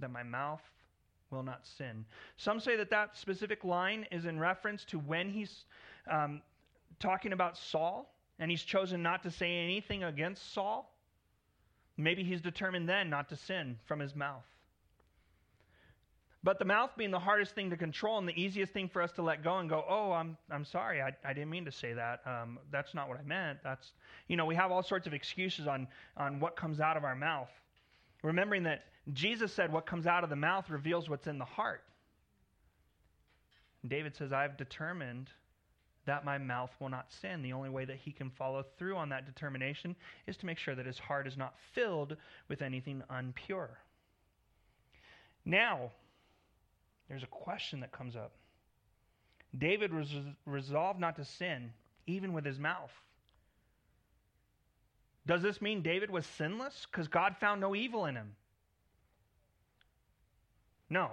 that 0.00 0.10
my 0.10 0.22
mouth 0.22 0.62
will 1.30 1.42
not 1.42 1.66
sin. 1.66 2.04
Some 2.36 2.60
say 2.60 2.76
that 2.76 2.90
that 2.90 3.16
specific 3.16 3.64
line 3.64 4.06
is 4.10 4.24
in 4.24 4.38
reference 4.38 4.84
to 4.86 4.98
when 4.98 5.30
he's 5.30 5.64
um, 6.10 6.42
talking 7.00 7.32
about 7.32 7.56
Saul 7.56 8.14
and 8.38 8.50
he's 8.50 8.62
chosen 8.62 9.02
not 9.02 9.22
to 9.22 9.30
say 9.30 9.56
anything 9.58 10.04
against 10.04 10.52
Saul. 10.52 10.92
Maybe 11.96 12.24
he's 12.24 12.40
determined 12.40 12.88
then 12.88 13.08
not 13.08 13.28
to 13.28 13.36
sin 13.36 13.78
from 13.86 14.00
his 14.00 14.14
mouth. 14.14 14.44
But 16.42 16.58
the 16.58 16.64
mouth 16.66 16.90
being 16.98 17.10
the 17.10 17.18
hardest 17.18 17.54
thing 17.54 17.70
to 17.70 17.76
control 17.76 18.18
and 18.18 18.28
the 18.28 18.38
easiest 18.38 18.72
thing 18.74 18.86
for 18.86 19.00
us 19.00 19.10
to 19.12 19.22
let 19.22 19.42
go 19.42 19.58
and 19.58 19.68
go, 19.68 19.82
oh, 19.88 20.12
I'm, 20.12 20.36
I'm 20.50 20.64
sorry, 20.64 21.00
I, 21.00 21.10
I 21.24 21.32
didn't 21.32 21.48
mean 21.48 21.64
to 21.64 21.72
say 21.72 21.94
that. 21.94 22.20
Um, 22.26 22.58
that's 22.70 22.92
not 22.92 23.08
what 23.08 23.18
I 23.18 23.22
meant. 23.22 23.60
That's, 23.64 23.92
you 24.28 24.36
know, 24.36 24.44
we 24.44 24.54
have 24.54 24.70
all 24.70 24.82
sorts 24.82 25.06
of 25.06 25.14
excuses 25.14 25.66
on, 25.66 25.88
on 26.18 26.40
what 26.40 26.54
comes 26.54 26.80
out 26.80 26.98
of 26.98 27.04
our 27.04 27.14
mouth. 27.14 27.48
Remembering 28.24 28.62
that 28.62 28.86
Jesus 29.12 29.52
said 29.52 29.70
what 29.70 29.84
comes 29.84 30.06
out 30.06 30.24
of 30.24 30.30
the 30.30 30.36
mouth 30.36 30.70
reveals 30.70 31.10
what's 31.10 31.26
in 31.26 31.38
the 31.38 31.44
heart. 31.44 31.82
David 33.86 34.16
says, 34.16 34.32
I've 34.32 34.56
determined 34.56 35.28
that 36.06 36.24
my 36.24 36.38
mouth 36.38 36.70
will 36.80 36.88
not 36.88 37.12
sin. 37.20 37.42
The 37.42 37.52
only 37.52 37.68
way 37.68 37.84
that 37.84 37.98
he 37.98 38.12
can 38.12 38.30
follow 38.30 38.64
through 38.78 38.96
on 38.96 39.10
that 39.10 39.26
determination 39.26 39.94
is 40.26 40.38
to 40.38 40.46
make 40.46 40.56
sure 40.56 40.74
that 40.74 40.86
his 40.86 40.98
heart 40.98 41.26
is 41.26 41.36
not 41.36 41.54
filled 41.74 42.16
with 42.48 42.62
anything 42.62 43.02
unpure. 43.10 43.68
Now, 45.44 45.90
there's 47.10 47.22
a 47.22 47.28
question 47.28 47.80
that 47.80 47.92
comes 47.92 48.16
up. 48.16 48.32
David 49.56 49.92
was 49.92 50.08
resolved 50.46 50.98
not 50.98 51.16
to 51.16 51.26
sin, 51.26 51.74
even 52.06 52.32
with 52.32 52.46
his 52.46 52.58
mouth. 52.58 52.92
Does 55.26 55.42
this 55.42 55.62
mean 55.62 55.82
David 55.82 56.10
was 56.10 56.26
sinless 56.26 56.86
because 56.90 57.08
God 57.08 57.36
found 57.38 57.60
no 57.60 57.74
evil 57.74 58.06
in 58.06 58.14
him? 58.14 58.36
No. 60.90 61.12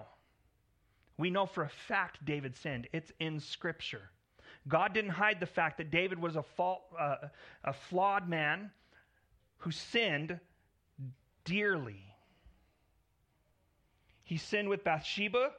We 1.18 1.30
know 1.30 1.46
for 1.46 1.64
a 1.64 1.70
fact 1.70 2.24
David 2.26 2.56
sinned. 2.58 2.88
It's 2.92 3.12
in 3.20 3.40
Scripture. 3.40 4.10
God 4.68 4.94
didn't 4.94 5.12
hide 5.12 5.40
the 5.40 5.46
fact 5.46 5.78
that 5.78 5.92
David 5.92 6.20
was 6.20 6.36
a, 6.36 6.44
fault, 6.44 6.82
uh, 7.00 7.16
a 7.64 7.74
flawed 7.74 8.28
man 8.28 8.70
who 9.58 9.72
sinned 9.72 10.40
dearly. 11.46 12.04
He 14.24 14.38
sinned 14.38 14.70
with 14.70 14.84
Bathsheba, 14.84 15.52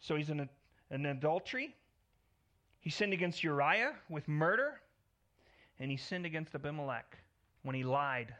so 0.00 0.16
he's 0.16 0.30
in 0.30 0.48
an 0.90 1.06
adultery. 1.06 1.74
He 2.80 2.90
sinned 2.90 3.12
against 3.12 3.42
Uriah 3.42 3.94
with 4.08 4.28
murder, 4.28 4.80
and 5.80 5.90
he 5.90 5.96
sinned 5.96 6.26
against 6.26 6.54
Abimelech 6.54 7.16
when 7.66 7.74
he 7.74 7.82
lied, 7.82 8.32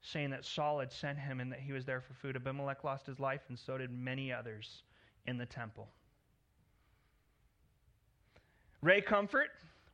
saying 0.00 0.30
that 0.30 0.46
Saul 0.46 0.80
had 0.80 0.90
sent 0.90 1.18
him 1.18 1.40
and 1.40 1.52
that 1.52 1.60
he 1.60 1.72
was 1.72 1.84
there 1.84 2.00
for 2.00 2.14
food. 2.14 2.36
Abimelech 2.36 2.82
lost 2.82 3.04
his 3.04 3.20
life, 3.20 3.42
and 3.48 3.58
so 3.58 3.76
did 3.76 3.90
many 3.90 4.32
others 4.32 4.82
in 5.26 5.36
the 5.36 5.44
temple. 5.44 5.88
Ray 8.80 9.02
Comfort 9.02 9.50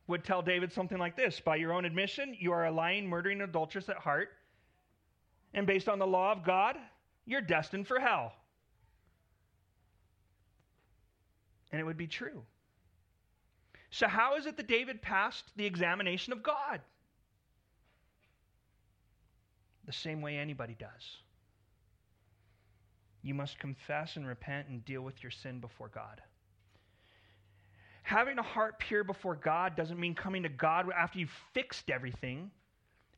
would 0.07 0.23
tell 0.23 0.41
David 0.41 0.71
something 0.71 0.97
like 0.97 1.17
this 1.17 1.41
By 1.41 1.57
your 1.57 1.73
own 1.73 1.83
admission, 1.83 2.35
you 2.39 2.53
are 2.53 2.67
a 2.67 2.71
lying, 2.71 3.05
murdering 3.05 3.41
adulteress 3.41 3.89
at 3.89 3.97
heart. 3.97 4.29
And 5.53 5.67
based 5.67 5.89
on 5.89 5.99
the 5.99 6.07
law 6.07 6.31
of 6.31 6.45
God, 6.45 6.77
you're 7.25 7.41
destined 7.41 7.85
for 7.85 7.99
hell. 7.99 8.31
And 11.73 11.81
it 11.81 11.83
would 11.83 11.97
be 11.97 12.07
true. 12.07 12.43
So, 13.89 14.07
how 14.07 14.37
is 14.37 14.45
it 14.45 14.55
that 14.55 14.67
David 14.69 15.01
passed 15.01 15.51
the 15.57 15.65
examination 15.65 16.31
of 16.31 16.41
God? 16.41 16.79
The 19.85 19.93
same 19.93 20.21
way 20.21 20.37
anybody 20.37 20.75
does. 20.77 21.17
You 23.23 23.33
must 23.33 23.59
confess 23.59 24.15
and 24.15 24.27
repent 24.27 24.67
and 24.67 24.83
deal 24.85 25.01
with 25.01 25.21
your 25.23 25.31
sin 25.31 25.59
before 25.59 25.89
God 25.89 26.21
having 28.03 28.37
a 28.37 28.43
heart 28.43 28.79
pure 28.79 29.03
before 29.03 29.35
God 29.35 29.75
doesn't 29.75 29.99
mean 29.99 30.15
coming 30.15 30.43
to 30.43 30.49
God 30.49 30.87
after 30.95 31.19
you've 31.19 31.33
fixed 31.53 31.89
everything. 31.89 32.51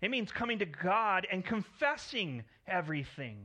It 0.01 0.11
means 0.11 0.31
coming 0.31 0.59
to 0.59 0.65
God 0.65 1.25
and 1.31 1.43
confessing 1.43 2.43
everything. 2.67 3.39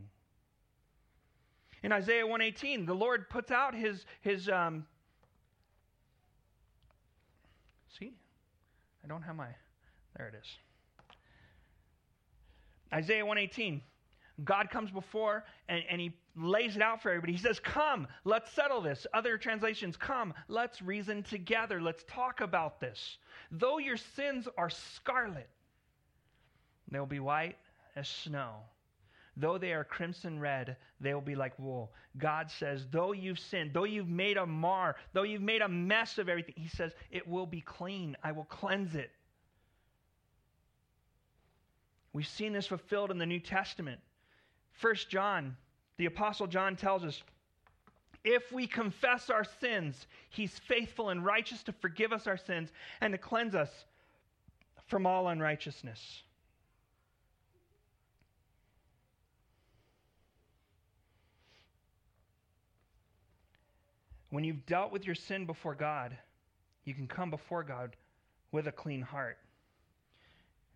In 1.82 1.92
Isaiah 1.92 2.26
118, 2.26 2.86
the 2.86 2.94
Lord 2.94 3.30
puts 3.30 3.50
out 3.50 3.74
his, 3.74 4.04
his 4.20 4.48
um, 4.48 4.84
see, 7.98 8.12
I 9.04 9.08
don't 9.08 9.22
have 9.22 9.36
my, 9.36 9.48
there 10.16 10.28
it 10.28 10.34
is. 10.34 10.48
Isaiah 12.92 13.24
118, 13.24 13.82
God 14.44 14.70
comes 14.70 14.90
before 14.90 15.44
and, 15.68 15.82
and 15.90 16.00
he 16.00 16.12
lays 16.36 16.76
it 16.76 16.82
out 16.82 17.02
for 17.02 17.10
everybody. 17.10 17.32
He 17.32 17.38
says, 17.38 17.58
Come, 17.60 18.06
let's 18.24 18.52
settle 18.52 18.80
this. 18.80 19.06
Other 19.12 19.36
translations, 19.36 19.96
come, 19.96 20.32
let's 20.48 20.80
reason 20.80 21.22
together. 21.22 21.80
Let's 21.80 22.04
talk 22.08 22.40
about 22.40 22.80
this. 22.80 23.18
Though 23.50 23.78
your 23.78 23.96
sins 23.96 24.48
are 24.56 24.70
scarlet, 24.70 25.48
they'll 26.90 27.06
be 27.06 27.20
white 27.20 27.56
as 27.96 28.08
snow. 28.08 28.56
Though 29.36 29.56
they 29.56 29.72
are 29.72 29.84
crimson 29.84 30.40
red, 30.40 30.76
they 31.00 31.14
will 31.14 31.20
be 31.20 31.36
like 31.36 31.56
wool. 31.60 31.92
God 32.16 32.50
says, 32.50 32.86
though 32.90 33.12
you've 33.12 33.38
sinned, 33.38 33.72
though 33.72 33.84
you've 33.84 34.08
made 34.08 34.36
a 34.36 34.46
mar, 34.46 34.96
though 35.12 35.22
you've 35.22 35.42
made 35.42 35.62
a 35.62 35.68
mess 35.68 36.18
of 36.18 36.28
everything, 36.28 36.54
He 36.56 36.68
says, 36.68 36.92
it 37.12 37.26
will 37.26 37.46
be 37.46 37.60
clean. 37.60 38.16
I 38.24 38.32
will 38.32 38.44
cleanse 38.44 38.96
it. 38.96 39.12
We've 42.18 42.26
seen 42.26 42.52
this 42.52 42.66
fulfilled 42.66 43.12
in 43.12 43.18
the 43.18 43.26
New 43.26 43.38
Testament. 43.38 44.00
First 44.72 45.08
John, 45.08 45.56
the 45.98 46.06
Apostle 46.06 46.48
John 46.48 46.74
tells 46.74 47.04
us 47.04 47.22
if 48.24 48.50
we 48.50 48.66
confess 48.66 49.30
our 49.30 49.44
sins, 49.60 50.08
he's 50.28 50.58
faithful 50.58 51.10
and 51.10 51.24
righteous 51.24 51.62
to 51.62 51.72
forgive 51.72 52.12
us 52.12 52.26
our 52.26 52.36
sins 52.36 52.72
and 53.00 53.12
to 53.12 53.18
cleanse 53.18 53.54
us 53.54 53.70
from 54.88 55.06
all 55.06 55.28
unrighteousness. 55.28 56.22
When 64.30 64.42
you've 64.42 64.66
dealt 64.66 64.90
with 64.90 65.06
your 65.06 65.14
sin 65.14 65.46
before 65.46 65.76
God, 65.76 66.18
you 66.84 66.94
can 66.94 67.06
come 67.06 67.30
before 67.30 67.62
God 67.62 67.94
with 68.50 68.66
a 68.66 68.72
clean 68.72 69.02
heart. 69.02 69.38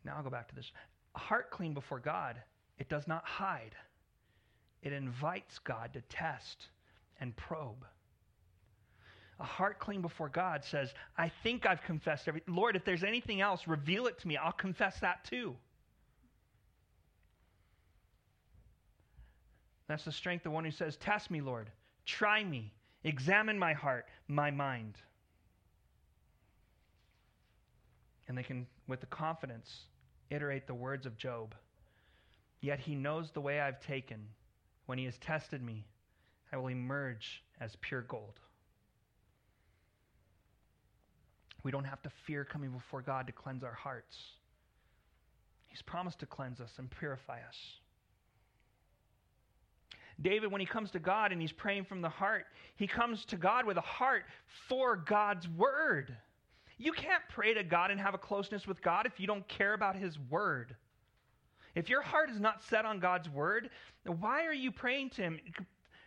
Now 0.05 0.15
I'll 0.19 0.23
go 0.23 0.31
back 0.31 0.47
to 0.47 0.55
this. 0.55 0.71
A 1.15 1.19
heart 1.19 1.51
clean 1.51 1.75
before 1.75 2.01
God, 2.01 2.41
it 2.79 2.89
does 2.89 3.07
not 3.07 3.25
hide. 3.25 3.75
It 4.83 4.93
invites 4.93 5.59
God 5.61 5.93
to 5.93 6.01
test 6.03 6.69
and 7.21 7.37
probe. 7.37 7.85
A 9.39 9.45
heart 9.45 9.79
clean 9.79 10.03
before 10.03 10.29
God 10.29 10.65
says, 10.65 10.93
I 11.17 11.31
think 11.43 11.67
I've 11.67 11.83
confessed 11.83 12.29
everything. 12.29 12.55
Lord, 12.55 12.77
if 12.77 12.85
there's 12.85 13.05
anything 13.05 13.41
else, 13.41 13.67
reveal 13.67 14.07
it 14.07 14.19
to 14.21 14.29
me. 14.29 14.37
I'll 14.37 14.53
confess 14.53 15.01
that 15.01 15.25
too. 15.25 15.57
That's 19.89 20.05
the 20.05 20.13
strength 20.13 20.47
of 20.47 20.53
one 20.53 20.65
who 20.65 20.71
says, 20.71 20.97
Test 20.97 21.31
me, 21.31 21.41
Lord. 21.41 21.71
Try 22.07 22.45
me. 22.45 22.73
Examine 23.05 23.59
my 23.59 23.73
heart, 23.73 24.07
my 24.29 24.51
mind. 24.51 24.95
And 28.29 28.39
they 28.39 28.43
can, 28.43 28.67
with 28.87 29.01
the 29.01 29.07
confidence, 29.07 29.87
iterate 30.33 30.67
the 30.67 30.75
words 30.75 31.07
of 31.07 31.17
Job. 31.17 31.55
Yet 32.61 32.81
he 32.81 32.95
knows 32.95 33.31
the 33.31 33.41
way 33.41 33.61
I've 33.61 33.81
taken. 33.81 34.27
When 34.87 34.99
he 34.99 35.05
has 35.05 35.19
tested 35.19 35.63
me, 35.63 35.85
I 36.53 36.57
will 36.57 36.69
emerge 36.69 37.43
as 37.61 37.77
pure 37.81 38.03
gold. 38.03 38.41
We 41.63 41.71
don't 41.71 41.85
have 41.85 42.03
to 42.03 42.11
fear 42.27 42.45
coming 42.45 42.71
before 42.71 43.03
God 43.03 43.27
to 43.27 43.33
cleanse 43.33 43.63
our 43.63 43.73
hearts. 43.73 44.17
He's 45.69 45.83
promised 45.83 46.19
to 46.21 46.27
cleanse 46.27 46.61
us 46.61 46.73
and 46.79 46.91
purify 46.91 47.39
us. 47.39 47.57
David, 50.21 50.53
when 50.53 50.61
he 50.61 50.67
comes 50.67 50.91
to 50.91 50.99
God 50.99 51.33
and 51.33 51.41
he's 51.41 51.53
praying 51.53 51.85
from 51.85 52.03
the 52.03 52.09
heart, 52.09 52.45
he 52.77 52.87
comes 52.87 53.25
to 53.27 53.37
God 53.37 53.65
with 53.65 53.77
a 53.77 53.83
heart 53.83 54.25
for 54.69 54.97
God's 54.97 55.49
word. 55.49 56.15
You 56.83 56.91
can't 56.91 57.23
pray 57.29 57.55
to 57.55 57.63
God 57.63 57.93
and 57.93 58.01
have 58.01 58.13
a 58.13 58.19
closeness 58.19 58.67
with 58.67 58.83
God 58.83 59.07
if 59.07 59.21
you 59.21 59.29
don't 59.29 59.47
care 59.47 59.73
about 59.73 59.95
his 59.95 60.19
word. 60.19 60.75
If 61.77 61.89
your 61.89 62.03
heart 62.03 62.29
is 62.29 62.41
not 62.41 62.61
set 62.65 62.85
on 62.85 62.99
God's 62.99 63.31
word, 63.31 63.71
why 64.05 64.47
are 64.47 64.53
you 64.53 64.73
praying 64.73 65.11
to 65.11 65.23
him? 65.23 65.39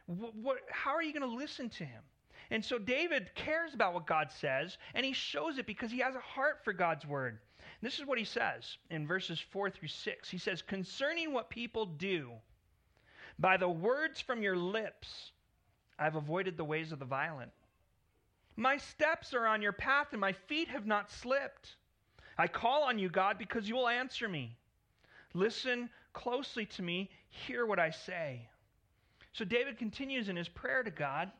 What, 0.05 0.57
how 0.69 0.93
are 0.93 1.01
you 1.01 1.13
going 1.13 1.29
to 1.29 1.33
listen 1.33 1.69
to 1.69 1.85
him? 1.85 2.03
And 2.51 2.63
so 2.63 2.77
David 2.77 3.31
cares 3.35 3.73
about 3.73 3.93
what 3.93 4.05
God 4.05 4.29
says, 4.29 4.77
and 4.93 5.05
he 5.05 5.13
shows 5.13 5.57
it 5.57 5.65
because 5.65 5.91
he 5.91 5.99
has 5.99 6.13
a 6.13 6.19
heart 6.19 6.59
for 6.65 6.73
God's 6.73 7.05
word. 7.05 7.39
This 7.81 7.97
is 7.97 8.05
what 8.05 8.19
he 8.19 8.25
says 8.25 8.77
in 8.89 9.07
verses 9.07 9.39
4 9.39 9.69
through 9.69 9.87
6. 9.87 10.29
He 10.29 10.37
says, 10.37 10.61
Concerning 10.61 11.31
what 11.31 11.49
people 11.49 11.85
do, 11.85 12.31
by 13.39 13.55
the 13.55 13.69
words 13.69 14.19
from 14.19 14.43
your 14.43 14.57
lips, 14.57 15.31
I've 15.97 16.15
avoided 16.15 16.57
the 16.57 16.65
ways 16.65 16.91
of 16.91 16.99
the 16.99 17.05
violent. 17.05 17.51
My 18.55 18.77
steps 18.77 19.33
are 19.33 19.45
on 19.45 19.61
your 19.61 19.73
path, 19.73 20.07
and 20.11 20.21
my 20.21 20.31
feet 20.31 20.69
have 20.69 20.85
not 20.85 21.11
slipped. 21.11 21.75
I 22.37 22.47
call 22.47 22.83
on 22.83 22.99
you, 22.99 23.09
God, 23.09 23.37
because 23.37 23.67
you 23.67 23.75
will 23.75 23.87
answer 23.87 24.27
me. 24.27 24.55
Listen 25.33 25.89
closely 26.13 26.65
to 26.65 26.81
me, 26.81 27.09
hear 27.29 27.65
what 27.65 27.79
I 27.79 27.89
say. 27.89 28.47
So 29.33 29.43
David 29.43 29.77
continues 29.77 30.29
in 30.29 30.35
his 30.35 30.47
prayer 30.47 30.83
to 30.83 30.91
God. 30.91 31.31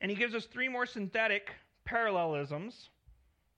And 0.00 0.10
he 0.10 0.16
gives 0.16 0.34
us 0.34 0.46
three 0.46 0.68
more 0.68 0.86
synthetic 0.86 1.50
parallelisms. 1.84 2.88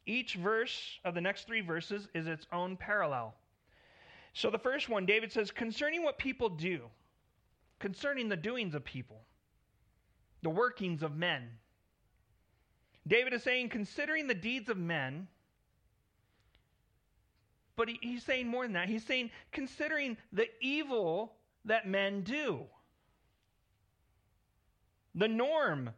Each 0.04 0.35
verse 0.35 0.98
of 1.04 1.14
the 1.14 1.20
next 1.20 1.46
three 1.46 1.61
verses 1.61 2.08
is 2.12 2.26
its 2.26 2.48
own 2.52 2.76
parallel. 2.76 3.35
So 4.35 4.50
the 4.50 4.58
first 4.58 4.88
one, 4.88 5.06
David 5.06 5.30
says, 5.30 5.52
concerning 5.52 6.02
what 6.02 6.18
people 6.18 6.48
do, 6.48 6.80
concerning 7.78 8.28
the 8.28 8.37
doings 8.37 8.74
of 8.74 8.85
people, 8.85 9.20
the 10.42 10.50
workings 10.50 11.02
of 11.02 11.16
men. 11.16 11.48
David 13.07 13.33
is 13.33 13.42
saying, 13.42 13.68
considering 13.68 14.26
the 14.26 14.35
deeds 14.35 14.68
of 14.68 14.76
men, 14.76 15.26
but 17.76 17.88
he, 17.88 17.98
he's 18.00 18.24
saying 18.24 18.48
more 18.48 18.64
than 18.64 18.74
that. 18.74 18.88
He's 18.88 19.05
saying, 19.05 19.31
considering 19.50 20.16
the 20.33 20.46
evil 20.61 21.33
that 21.64 21.88
men 21.88 22.22
do, 22.22 22.61
the 25.14 25.28
norm 25.28 25.90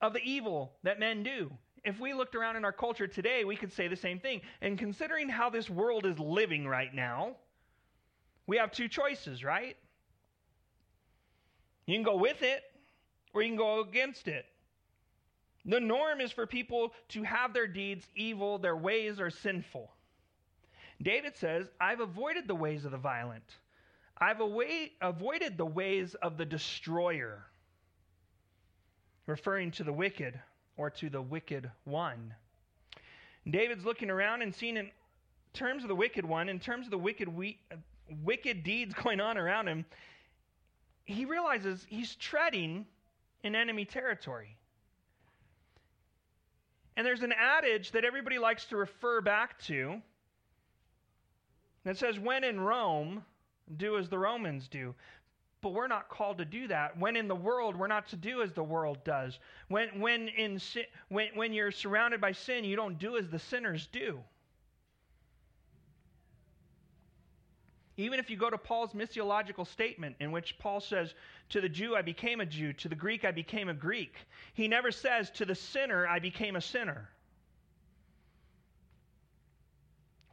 of 0.00 0.12
the 0.12 0.22
evil 0.22 0.72
that 0.82 0.98
men 0.98 1.22
do. 1.22 1.50
If 1.84 1.98
we 1.98 2.12
looked 2.12 2.34
around 2.34 2.56
in 2.56 2.64
our 2.64 2.72
culture 2.72 3.06
today, 3.06 3.44
we 3.44 3.56
could 3.56 3.72
say 3.72 3.88
the 3.88 3.96
same 3.96 4.18
thing. 4.18 4.42
And 4.60 4.78
considering 4.78 5.28
how 5.28 5.50
this 5.50 5.70
world 5.70 6.04
is 6.04 6.18
living 6.18 6.66
right 6.66 6.92
now, 6.92 7.36
we 8.46 8.58
have 8.58 8.70
two 8.70 8.88
choices, 8.88 9.42
right? 9.42 9.76
You 11.86 11.94
can 11.94 12.02
go 12.02 12.16
with 12.16 12.42
it 12.42 12.62
or 13.32 13.42
you 13.42 13.48
can 13.48 13.56
go 13.56 13.80
against 13.80 14.28
it. 14.28 14.46
The 15.64 15.80
norm 15.80 16.20
is 16.20 16.32
for 16.32 16.46
people 16.46 16.92
to 17.10 17.22
have 17.22 17.52
their 17.52 17.66
deeds 17.66 18.06
evil, 18.14 18.58
their 18.58 18.76
ways 18.76 19.20
are 19.20 19.30
sinful. 19.30 19.90
David 21.02 21.36
says, 21.36 21.68
I've 21.80 22.00
avoided 22.00 22.46
the 22.46 22.54
ways 22.54 22.84
of 22.84 22.90
the 22.90 22.98
violent. 22.98 23.56
I've 24.18 24.40
avoided 24.40 25.56
the 25.56 25.66
ways 25.66 26.14
of 26.16 26.36
the 26.36 26.44
destroyer 26.44 27.46
referring 29.26 29.70
to 29.70 29.84
the 29.84 29.92
wicked 29.92 30.38
or 30.76 30.90
to 30.90 31.08
the 31.08 31.22
wicked 31.22 31.70
one. 31.84 32.34
David's 33.48 33.84
looking 33.84 34.10
around 34.10 34.42
and 34.42 34.54
seeing 34.54 34.76
in 34.76 34.90
terms 35.54 35.82
of 35.82 35.88
the 35.88 35.94
wicked 35.94 36.24
one, 36.24 36.48
in 36.48 36.58
terms 36.58 36.86
of 36.86 36.90
the 36.90 36.98
wicked 36.98 37.28
we, 37.28 37.58
wicked 38.22 38.62
deeds 38.62 38.94
going 39.02 39.20
on 39.20 39.38
around 39.38 39.68
him, 39.68 39.84
he 41.04 41.24
realizes 41.24 41.86
he's 41.88 42.14
treading 42.16 42.86
in 43.42 43.54
enemy 43.54 43.84
territory. 43.84 44.56
And 46.96 47.06
there's 47.06 47.22
an 47.22 47.32
adage 47.32 47.92
that 47.92 48.04
everybody 48.04 48.38
likes 48.38 48.66
to 48.66 48.76
refer 48.76 49.20
back 49.20 49.58
to 49.62 50.02
that 51.84 51.96
says, 51.96 52.18
When 52.18 52.44
in 52.44 52.60
Rome, 52.60 53.24
do 53.76 53.96
as 53.96 54.08
the 54.08 54.18
Romans 54.18 54.68
do. 54.68 54.94
But 55.62 55.72
we're 55.72 55.88
not 55.88 56.08
called 56.08 56.38
to 56.38 56.44
do 56.44 56.66
that. 56.68 56.98
When 56.98 57.16
in 57.16 57.28
the 57.28 57.34
world, 57.34 57.76
we're 57.76 57.86
not 57.86 58.08
to 58.08 58.16
do 58.16 58.42
as 58.42 58.52
the 58.52 58.62
world 58.62 59.02
does. 59.04 59.38
When, 59.68 60.00
when, 60.00 60.28
in 60.28 60.58
when, 61.08 61.28
when 61.34 61.52
you're 61.52 61.70
surrounded 61.70 62.20
by 62.20 62.32
sin, 62.32 62.64
you 62.64 62.76
don't 62.76 62.98
do 62.98 63.18
as 63.18 63.28
the 63.28 63.38
sinners 63.38 63.86
do. 63.92 64.20
Even 67.96 68.18
if 68.18 68.30
you 68.30 68.36
go 68.36 68.48
to 68.48 68.58
Paul's 68.58 68.92
missiological 68.92 69.66
statement, 69.66 70.16
in 70.20 70.32
which 70.32 70.58
Paul 70.58 70.80
says, 70.80 71.12
To 71.50 71.60
the 71.60 71.68
Jew 71.68 71.96
I 71.96 72.02
became 72.02 72.40
a 72.40 72.46
Jew, 72.46 72.72
to 72.74 72.88
the 72.88 72.94
Greek 72.94 73.24
I 73.24 73.30
became 73.30 73.68
a 73.68 73.74
Greek, 73.74 74.14
he 74.54 74.68
never 74.68 74.90
says, 74.90 75.30
To 75.32 75.44
the 75.44 75.54
sinner 75.54 76.06
I 76.06 76.18
became 76.18 76.56
a 76.56 76.60
sinner. 76.60 77.08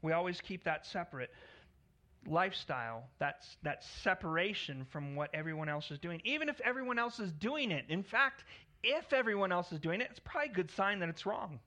We 0.02 0.14
always 0.14 0.40
keep 0.40 0.64
that 0.64 0.86
separate 0.86 1.32
lifestyle, 2.28 3.04
that's 3.20 3.58
that 3.64 3.84
separation 4.04 4.86
from 4.92 5.16
what 5.16 5.30
everyone 5.34 5.70
else 5.70 5.92
is 5.92 6.00
doing. 6.00 6.22
Even 6.24 6.50
if 6.50 6.60
everyone 6.62 7.00
else 7.00 7.20
is 7.20 7.32
doing 7.32 7.72
it. 7.72 7.86
In 7.90 8.04
fact, 8.04 8.44
if 8.84 9.14
everyone 9.14 9.52
else 9.52 9.72
is 9.72 9.80
doing 9.80 10.02
it, 10.02 10.08
it's 10.12 10.20
probably 10.20 10.50
a 10.50 10.54
good 10.54 10.72
sign 10.72 11.00
that 11.00 11.10
it's 11.10 11.26
wrong. 11.26 11.60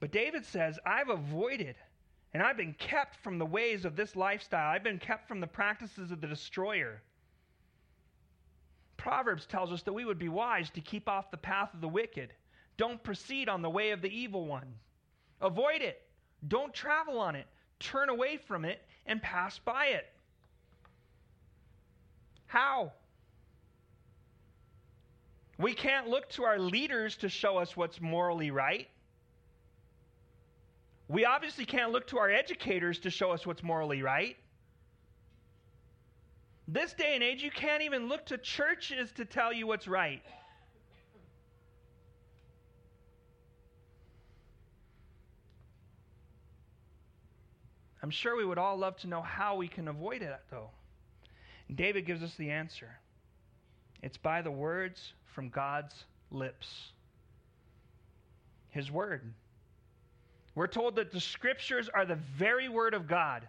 But 0.00 0.12
David 0.12 0.44
says, 0.46 0.78
I've 0.84 1.08
avoided 1.08 1.76
and 2.32 2.42
I've 2.42 2.56
been 2.56 2.74
kept 2.74 3.16
from 3.22 3.38
the 3.38 3.46
ways 3.46 3.84
of 3.84 3.96
this 3.96 4.14
lifestyle. 4.16 4.70
I've 4.70 4.84
been 4.84 4.98
kept 4.98 5.26
from 5.26 5.40
the 5.40 5.46
practices 5.46 6.10
of 6.10 6.20
the 6.20 6.26
destroyer. 6.26 7.02
Proverbs 8.96 9.46
tells 9.46 9.72
us 9.72 9.82
that 9.82 9.92
we 9.92 10.04
would 10.04 10.18
be 10.18 10.28
wise 10.28 10.70
to 10.70 10.80
keep 10.80 11.08
off 11.08 11.30
the 11.30 11.36
path 11.36 11.74
of 11.74 11.80
the 11.80 11.88
wicked. 11.88 12.32
Don't 12.76 13.02
proceed 13.02 13.48
on 13.48 13.62
the 13.62 13.70
way 13.70 13.90
of 13.90 14.02
the 14.02 14.08
evil 14.08 14.46
one. 14.46 14.74
Avoid 15.40 15.82
it. 15.82 16.02
Don't 16.48 16.72
travel 16.72 17.18
on 17.18 17.34
it 17.34 17.46
turn 17.80 18.10
away 18.10 18.36
from 18.36 18.64
it 18.64 18.80
and 19.06 19.20
pass 19.20 19.58
by 19.58 19.86
it. 19.86 20.06
How? 22.46 22.92
We 25.58 25.74
can't 25.74 26.08
look 26.08 26.28
to 26.30 26.44
our 26.44 26.58
leaders 26.58 27.16
to 27.16 27.28
show 27.28 27.58
us 27.58 27.76
what's 27.76 28.00
morally 28.00 28.50
right. 28.50 28.88
We 31.10 31.24
obviously 31.24 31.64
can't 31.64 31.90
look 31.90 32.06
to 32.08 32.18
our 32.18 32.30
educators 32.30 33.00
to 33.00 33.10
show 33.10 33.32
us 33.32 33.44
what's 33.44 33.64
morally 33.64 34.00
right. 34.00 34.36
This 36.68 36.92
day 36.92 37.16
and 37.16 37.22
age, 37.24 37.42
you 37.42 37.50
can't 37.50 37.82
even 37.82 38.08
look 38.08 38.26
to 38.26 38.38
churches 38.38 39.10
to 39.16 39.24
tell 39.24 39.52
you 39.52 39.66
what's 39.66 39.88
right. 39.88 40.22
I'm 48.04 48.10
sure 48.10 48.36
we 48.36 48.44
would 48.44 48.58
all 48.58 48.76
love 48.76 48.96
to 48.98 49.08
know 49.08 49.20
how 49.20 49.56
we 49.56 49.66
can 49.66 49.88
avoid 49.88 50.22
it, 50.22 50.32
though. 50.52 50.70
David 51.74 52.06
gives 52.06 52.22
us 52.22 52.34
the 52.36 52.50
answer 52.50 52.88
it's 54.00 54.16
by 54.16 54.42
the 54.42 54.50
words 54.52 55.12
from 55.34 55.48
God's 55.48 56.04
lips. 56.30 56.68
His 58.68 58.92
word. 58.92 59.34
We're 60.60 60.66
told 60.66 60.96
that 60.96 61.10
the 61.10 61.20
scriptures 61.20 61.88
are 61.88 62.04
the 62.04 62.18
very 62.36 62.68
word 62.68 62.92
of 62.92 63.08
God. 63.08 63.48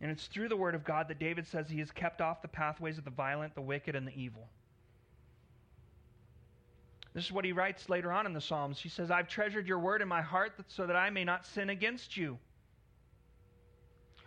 And 0.00 0.10
it's 0.10 0.26
through 0.26 0.48
the 0.48 0.56
word 0.56 0.74
of 0.74 0.84
God 0.84 1.08
that 1.08 1.18
David 1.18 1.46
says 1.46 1.68
he 1.68 1.80
has 1.80 1.90
kept 1.90 2.22
off 2.22 2.40
the 2.40 2.48
pathways 2.48 2.96
of 2.96 3.04
the 3.04 3.10
violent, 3.10 3.54
the 3.54 3.60
wicked, 3.60 3.94
and 3.94 4.08
the 4.08 4.18
evil. 4.18 4.48
This 7.12 7.26
is 7.26 7.30
what 7.30 7.44
he 7.44 7.52
writes 7.52 7.90
later 7.90 8.10
on 8.10 8.24
in 8.24 8.32
the 8.32 8.40
Psalms. 8.40 8.80
He 8.80 8.88
says, 8.88 9.10
I've 9.10 9.28
treasured 9.28 9.68
your 9.68 9.80
word 9.80 10.00
in 10.00 10.08
my 10.08 10.22
heart 10.22 10.52
so 10.66 10.86
that 10.86 10.96
I 10.96 11.10
may 11.10 11.24
not 11.24 11.44
sin 11.44 11.68
against 11.68 12.16
you. 12.16 12.38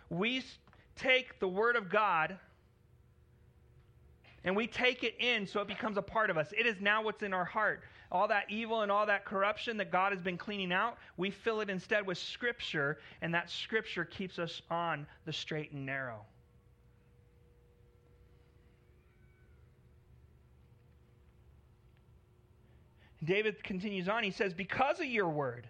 We 0.08 0.44
take 0.94 1.40
the 1.40 1.48
word 1.48 1.74
of 1.74 1.90
God 1.90 2.38
and 4.46 4.54
we 4.54 4.68
take 4.68 5.02
it 5.02 5.16
in 5.18 5.44
so 5.44 5.60
it 5.60 5.66
becomes 5.66 5.98
a 5.98 6.02
part 6.02 6.30
of 6.30 6.38
us. 6.38 6.52
It 6.56 6.66
is 6.66 6.76
now 6.80 7.02
what's 7.02 7.24
in 7.24 7.34
our 7.34 7.44
heart. 7.44 7.82
All 8.12 8.28
that 8.28 8.44
evil 8.48 8.82
and 8.82 8.92
all 8.92 9.04
that 9.04 9.24
corruption 9.24 9.76
that 9.78 9.90
God 9.90 10.12
has 10.12 10.22
been 10.22 10.38
cleaning 10.38 10.72
out, 10.72 10.98
we 11.16 11.30
fill 11.30 11.60
it 11.60 11.68
instead 11.68 12.06
with 12.06 12.16
Scripture, 12.16 12.98
and 13.20 13.34
that 13.34 13.50
Scripture 13.50 14.04
keeps 14.04 14.38
us 14.38 14.62
on 14.70 15.04
the 15.24 15.32
straight 15.32 15.72
and 15.72 15.84
narrow. 15.84 16.20
David 23.24 23.64
continues 23.64 24.08
on. 24.08 24.22
He 24.22 24.30
says, 24.30 24.54
Because 24.54 25.00
of 25.00 25.06
your 25.06 25.28
word, 25.28 25.66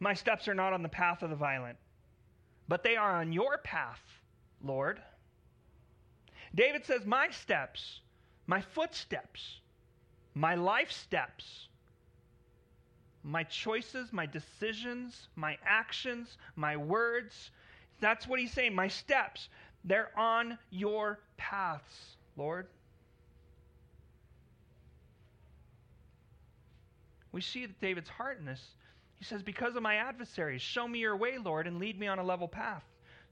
my 0.00 0.12
steps 0.12 0.48
are 0.48 0.54
not 0.54 0.74
on 0.74 0.82
the 0.82 0.88
path 0.90 1.22
of 1.22 1.30
the 1.30 1.36
violent, 1.36 1.78
but 2.68 2.84
they 2.84 2.96
are 2.96 3.16
on 3.16 3.32
your 3.32 3.56
path, 3.56 4.02
Lord. 4.62 5.00
David 6.54 6.84
says, 6.84 7.04
My 7.04 7.28
steps, 7.30 8.00
my 8.46 8.60
footsteps, 8.60 9.60
my 10.34 10.54
life 10.54 10.92
steps, 10.92 11.68
my 13.22 13.42
choices, 13.44 14.12
my 14.12 14.26
decisions, 14.26 15.28
my 15.34 15.58
actions, 15.64 16.38
my 16.54 16.76
words, 16.76 17.50
That's 18.00 18.26
what 18.26 18.38
he's 18.38 18.52
saying. 18.52 18.74
My 18.74 18.88
steps, 18.88 19.48
they're 19.84 20.16
on 20.18 20.58
your 20.70 21.18
paths, 21.36 22.16
Lord. 22.36 22.66
We 27.32 27.40
see 27.40 27.66
that 27.66 27.80
David's 27.80 28.08
heart 28.08 28.38
in 28.38 28.46
this. 28.46 28.62
He 29.16 29.24
says, 29.24 29.42
Because 29.42 29.76
of 29.76 29.82
my 29.82 29.96
adversaries, 29.96 30.62
show 30.62 30.86
me 30.86 31.00
your 31.00 31.16
way, 31.16 31.38
Lord, 31.38 31.66
and 31.66 31.78
lead 31.78 31.98
me 31.98 32.06
on 32.06 32.18
a 32.18 32.22
level 32.22 32.48
path. 32.48 32.84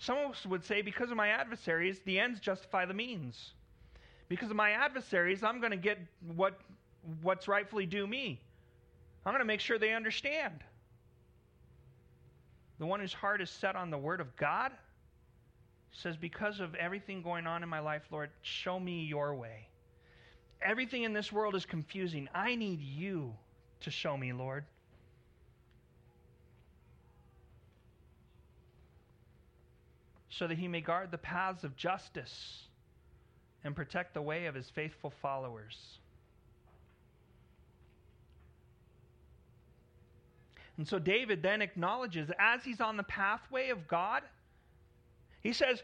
Some 0.04 0.18
of 0.18 0.32
us 0.32 0.44
would 0.44 0.62
say, 0.64 0.82
Because 0.82 1.10
of 1.10 1.16
my 1.16 1.28
adversaries, 1.28 2.00
the 2.04 2.20
ends 2.20 2.38
justify 2.38 2.84
the 2.84 2.92
means. 2.92 3.52
Because 4.28 4.50
of 4.50 4.56
my 4.56 4.72
adversaries, 4.72 5.42
I'm 5.42 5.60
going 5.60 5.70
to 5.70 5.78
get 5.78 5.98
what, 6.36 6.58
what's 7.22 7.48
rightfully 7.48 7.86
due 7.86 8.06
me. 8.06 8.38
I'm 9.24 9.32
going 9.32 9.40
to 9.40 9.46
make 9.46 9.60
sure 9.60 9.78
they 9.78 9.94
understand. 9.94 10.60
The 12.78 12.86
one 12.86 13.00
whose 13.00 13.14
heart 13.14 13.40
is 13.40 13.48
set 13.48 13.76
on 13.76 13.90
the 13.90 13.96
Word 13.96 14.20
of 14.20 14.36
God 14.36 14.72
says, 15.92 16.18
Because 16.18 16.60
of 16.60 16.74
everything 16.74 17.22
going 17.22 17.46
on 17.46 17.62
in 17.62 17.68
my 17.70 17.80
life, 17.80 18.02
Lord, 18.10 18.28
show 18.42 18.78
me 18.78 19.04
your 19.04 19.34
way. 19.34 19.68
Everything 20.60 21.04
in 21.04 21.14
this 21.14 21.32
world 21.32 21.54
is 21.54 21.64
confusing. 21.64 22.28
I 22.34 22.56
need 22.56 22.80
you 22.82 23.32
to 23.80 23.90
show 23.90 24.18
me, 24.18 24.34
Lord. 24.34 24.64
So 30.36 30.46
that 30.46 30.58
he 30.58 30.68
may 30.68 30.80
guard 30.80 31.10
the 31.10 31.18
paths 31.18 31.62
of 31.62 31.76
justice 31.76 32.64
and 33.62 33.74
protect 33.74 34.14
the 34.14 34.22
way 34.22 34.46
of 34.46 34.54
his 34.54 34.68
faithful 34.68 35.10
followers. 35.22 35.98
And 40.76 40.88
so 40.88 40.98
David 40.98 41.42
then 41.42 41.62
acknowledges 41.62 42.30
as 42.38 42.64
he's 42.64 42.80
on 42.80 42.96
the 42.96 43.04
pathway 43.04 43.68
of 43.68 43.86
God, 43.86 44.22
he 45.40 45.52
says, 45.52 45.82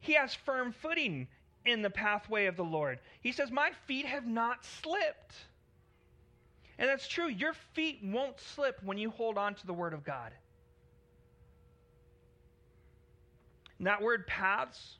he 0.00 0.14
has 0.14 0.34
firm 0.34 0.72
footing 0.72 1.28
in 1.64 1.82
the 1.82 1.90
pathway 1.90 2.46
of 2.46 2.56
the 2.56 2.64
Lord. 2.64 2.98
He 3.20 3.30
says, 3.30 3.52
My 3.52 3.70
feet 3.86 4.06
have 4.06 4.26
not 4.26 4.64
slipped. 4.64 5.34
And 6.78 6.88
that's 6.88 7.06
true. 7.06 7.28
Your 7.28 7.52
feet 7.74 8.00
won't 8.02 8.40
slip 8.40 8.80
when 8.82 8.98
you 8.98 9.10
hold 9.10 9.38
on 9.38 9.54
to 9.54 9.66
the 9.66 9.72
Word 9.72 9.94
of 9.94 10.02
God. 10.02 10.32
And 13.82 13.88
that 13.88 14.00
word 14.00 14.28
paths, 14.28 14.98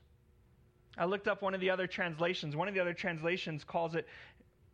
I 0.97 1.05
looked 1.05 1.29
up 1.29 1.41
one 1.41 1.53
of 1.53 1.61
the 1.61 1.69
other 1.69 1.87
translations. 1.87 2.53
One 2.53 2.67
of 2.67 2.73
the 2.73 2.81
other 2.81 2.93
translations 2.93 3.63
calls 3.63 3.95
it, 3.95 4.05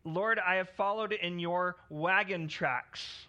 Lord, 0.04 0.39
I 0.39 0.56
have 0.56 0.67
followed 0.69 1.12
in 1.12 1.38
your 1.38 1.76
wagon 1.91 2.48
tracks. 2.48 3.28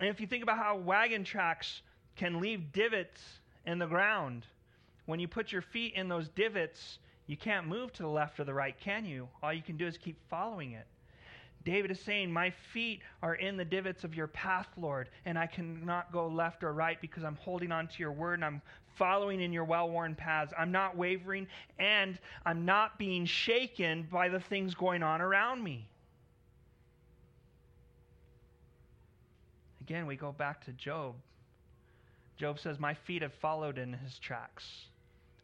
And 0.00 0.08
if 0.08 0.20
you 0.20 0.26
think 0.26 0.42
about 0.42 0.58
how 0.58 0.76
wagon 0.76 1.22
tracks 1.22 1.82
can 2.16 2.40
leave 2.40 2.72
divots 2.72 3.22
in 3.64 3.78
the 3.78 3.86
ground, 3.86 4.44
when 5.06 5.20
you 5.20 5.28
put 5.28 5.52
your 5.52 5.62
feet 5.62 5.94
in 5.94 6.08
those 6.08 6.28
divots, 6.30 6.98
you 7.28 7.36
can't 7.36 7.68
move 7.68 7.92
to 7.92 8.02
the 8.02 8.08
left 8.08 8.40
or 8.40 8.44
the 8.44 8.54
right, 8.54 8.74
can 8.80 9.04
you? 9.04 9.28
All 9.40 9.52
you 9.52 9.62
can 9.62 9.76
do 9.76 9.86
is 9.86 9.96
keep 9.96 10.16
following 10.28 10.72
it. 10.72 10.86
David 11.64 11.90
is 11.90 12.00
saying, 12.00 12.32
My 12.32 12.50
feet 12.72 13.00
are 13.22 13.34
in 13.34 13.56
the 13.56 13.64
divots 13.64 14.04
of 14.04 14.14
your 14.14 14.28
path, 14.28 14.68
Lord, 14.76 15.08
and 15.26 15.38
I 15.38 15.46
cannot 15.46 16.10
go 16.12 16.26
left 16.26 16.64
or 16.64 16.72
right 16.72 16.98
because 17.00 17.22
I'm 17.22 17.36
holding 17.36 17.70
on 17.70 17.86
to 17.88 17.98
your 17.98 18.12
word 18.12 18.34
and 18.34 18.44
I'm 18.44 18.62
following 18.96 19.40
in 19.40 19.52
your 19.52 19.64
well 19.64 19.90
worn 19.90 20.14
paths. 20.14 20.52
I'm 20.58 20.72
not 20.72 20.96
wavering 20.96 21.46
and 21.78 22.18
I'm 22.46 22.64
not 22.64 22.98
being 22.98 23.26
shaken 23.26 24.08
by 24.10 24.28
the 24.28 24.40
things 24.40 24.74
going 24.74 25.02
on 25.02 25.20
around 25.20 25.62
me. 25.62 25.86
Again, 29.82 30.06
we 30.06 30.16
go 30.16 30.32
back 30.32 30.64
to 30.64 30.72
Job. 30.72 31.14
Job 32.36 32.58
says, 32.58 32.78
My 32.78 32.94
feet 32.94 33.20
have 33.20 33.34
followed 33.34 33.76
in 33.76 33.92
his 33.92 34.18
tracks. 34.18 34.64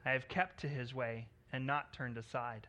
I 0.07 0.13
have 0.13 0.29
kept 0.29 0.61
to 0.61 0.69
his 0.69 0.95
way 0.95 1.27
and 1.53 1.67
not 1.67 1.93
turned 1.93 2.17
aside. 2.17 2.67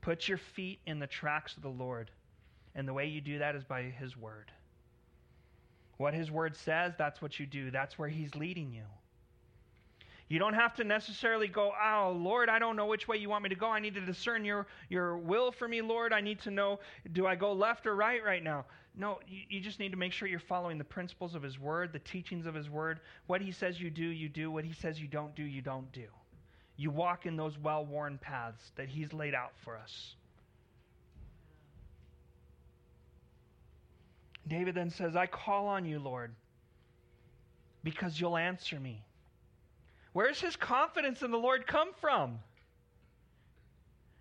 Put 0.00 0.26
your 0.26 0.38
feet 0.38 0.80
in 0.86 0.98
the 0.98 1.06
tracks 1.06 1.56
of 1.56 1.62
the 1.62 1.68
Lord. 1.68 2.10
And 2.74 2.88
the 2.88 2.92
way 2.92 3.06
you 3.06 3.20
do 3.20 3.38
that 3.38 3.54
is 3.54 3.64
by 3.64 3.82
his 3.82 4.16
word. 4.16 4.50
What 5.96 6.14
his 6.14 6.30
word 6.30 6.56
says, 6.56 6.92
that's 6.98 7.22
what 7.22 7.38
you 7.38 7.46
do. 7.46 7.70
That's 7.70 7.98
where 7.98 8.08
he's 8.08 8.34
leading 8.34 8.72
you. 8.72 8.82
You 10.28 10.38
don't 10.38 10.54
have 10.54 10.74
to 10.76 10.84
necessarily 10.84 11.48
go, 11.48 11.72
oh, 11.80 12.16
Lord, 12.16 12.48
I 12.48 12.58
don't 12.58 12.76
know 12.76 12.86
which 12.86 13.06
way 13.06 13.18
you 13.18 13.28
want 13.28 13.44
me 13.44 13.50
to 13.50 13.54
go. 13.54 13.68
I 13.68 13.78
need 13.78 13.94
to 13.94 14.00
discern 14.00 14.44
your, 14.44 14.66
your 14.88 15.18
will 15.18 15.52
for 15.52 15.68
me, 15.68 15.82
Lord. 15.82 16.12
I 16.12 16.20
need 16.20 16.40
to 16.40 16.50
know, 16.50 16.80
do 17.12 17.26
I 17.26 17.34
go 17.36 17.52
left 17.52 17.86
or 17.86 17.94
right 17.94 18.24
right 18.24 18.42
now? 18.42 18.64
No, 18.96 19.18
you, 19.28 19.42
you 19.48 19.60
just 19.60 19.78
need 19.78 19.90
to 19.90 19.98
make 19.98 20.12
sure 20.12 20.26
you're 20.26 20.38
following 20.38 20.78
the 20.78 20.84
principles 20.84 21.34
of 21.34 21.42
His 21.42 21.58
Word, 21.58 21.92
the 21.92 21.98
teachings 21.98 22.46
of 22.46 22.54
His 22.54 22.70
Word. 22.70 23.00
What 23.26 23.42
He 23.42 23.52
says 23.52 23.80
you 23.80 23.90
do, 23.90 24.04
you 24.04 24.28
do. 24.28 24.50
What 24.50 24.64
He 24.64 24.72
says 24.72 25.00
you 25.00 25.08
don't 25.08 25.34
do, 25.34 25.42
you 25.42 25.60
don't 25.60 25.90
do. 25.92 26.06
You 26.76 26.90
walk 26.90 27.26
in 27.26 27.36
those 27.36 27.58
well 27.58 27.84
worn 27.84 28.18
paths 28.18 28.72
that 28.76 28.88
He's 28.88 29.12
laid 29.12 29.34
out 29.34 29.52
for 29.62 29.76
us. 29.76 30.14
David 34.46 34.74
then 34.74 34.90
says, 34.90 35.16
I 35.16 35.26
call 35.26 35.66
on 35.66 35.84
you, 35.84 35.98
Lord, 35.98 36.34
because 37.82 38.20
you'll 38.20 38.36
answer 38.36 38.78
me. 38.78 39.02
Where's 40.12 40.40
his 40.40 40.56
confidence 40.56 41.22
in 41.22 41.30
the 41.30 41.38
Lord 41.38 41.66
come 41.66 41.90
from? 42.00 42.38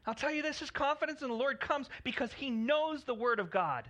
I'll 0.05 0.15
tell 0.15 0.31
you 0.31 0.41
this 0.41 0.59
his 0.59 0.71
confidence 0.71 1.21
in 1.21 1.29
the 1.29 1.35
Lord 1.35 1.59
comes 1.59 1.89
because 2.03 2.33
he 2.33 2.49
knows 2.49 3.03
the 3.03 3.13
Word 3.13 3.39
of 3.39 3.51
God. 3.51 3.89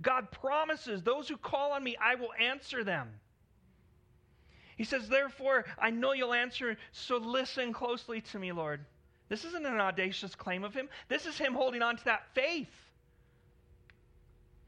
God 0.00 0.30
promises, 0.30 1.02
Those 1.02 1.28
who 1.28 1.36
call 1.36 1.72
on 1.72 1.84
me, 1.84 1.96
I 2.00 2.14
will 2.14 2.32
answer 2.40 2.84
them. 2.84 3.08
He 4.76 4.84
says, 4.84 5.08
Therefore, 5.08 5.66
I 5.78 5.90
know 5.90 6.12
you'll 6.12 6.32
answer, 6.32 6.76
so 6.92 7.18
listen 7.18 7.72
closely 7.72 8.22
to 8.22 8.38
me, 8.38 8.52
Lord. 8.52 8.80
This 9.28 9.44
isn't 9.44 9.66
an 9.66 9.80
audacious 9.80 10.34
claim 10.34 10.64
of 10.64 10.72
him. 10.72 10.88
This 11.08 11.26
is 11.26 11.36
him 11.36 11.52
holding 11.52 11.82
on 11.82 11.96
to 11.96 12.04
that 12.06 12.34
faith. 12.34 12.68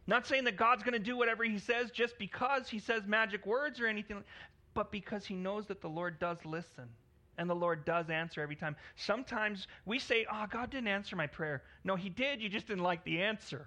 Not 0.06 0.26
saying 0.26 0.44
that 0.44 0.56
God's 0.56 0.82
going 0.82 0.94
to 0.94 0.98
do 0.98 1.16
whatever 1.16 1.44
he 1.44 1.58
says 1.58 1.90
just 1.90 2.18
because 2.18 2.68
he 2.68 2.78
says 2.78 3.02
magic 3.06 3.46
words 3.46 3.80
or 3.80 3.86
anything, 3.86 4.22
but 4.74 4.90
because 4.90 5.24
he 5.24 5.34
knows 5.34 5.66
that 5.66 5.80
the 5.80 5.88
Lord 5.88 6.18
does 6.18 6.38
listen 6.44 6.88
and 7.38 7.48
the 7.48 7.54
Lord 7.54 7.84
does 7.84 8.10
answer 8.10 8.40
every 8.40 8.56
time. 8.56 8.76
Sometimes 8.96 9.66
we 9.86 9.98
say, 9.98 10.26
Oh, 10.30 10.46
God 10.50 10.70
didn't 10.70 10.88
answer 10.88 11.16
my 11.16 11.26
prayer. 11.26 11.62
No, 11.84 11.96
he 11.96 12.08
did. 12.08 12.40
You 12.40 12.48
just 12.48 12.66
didn't 12.66 12.82
like 12.82 13.04
the 13.04 13.22
answer. 13.22 13.66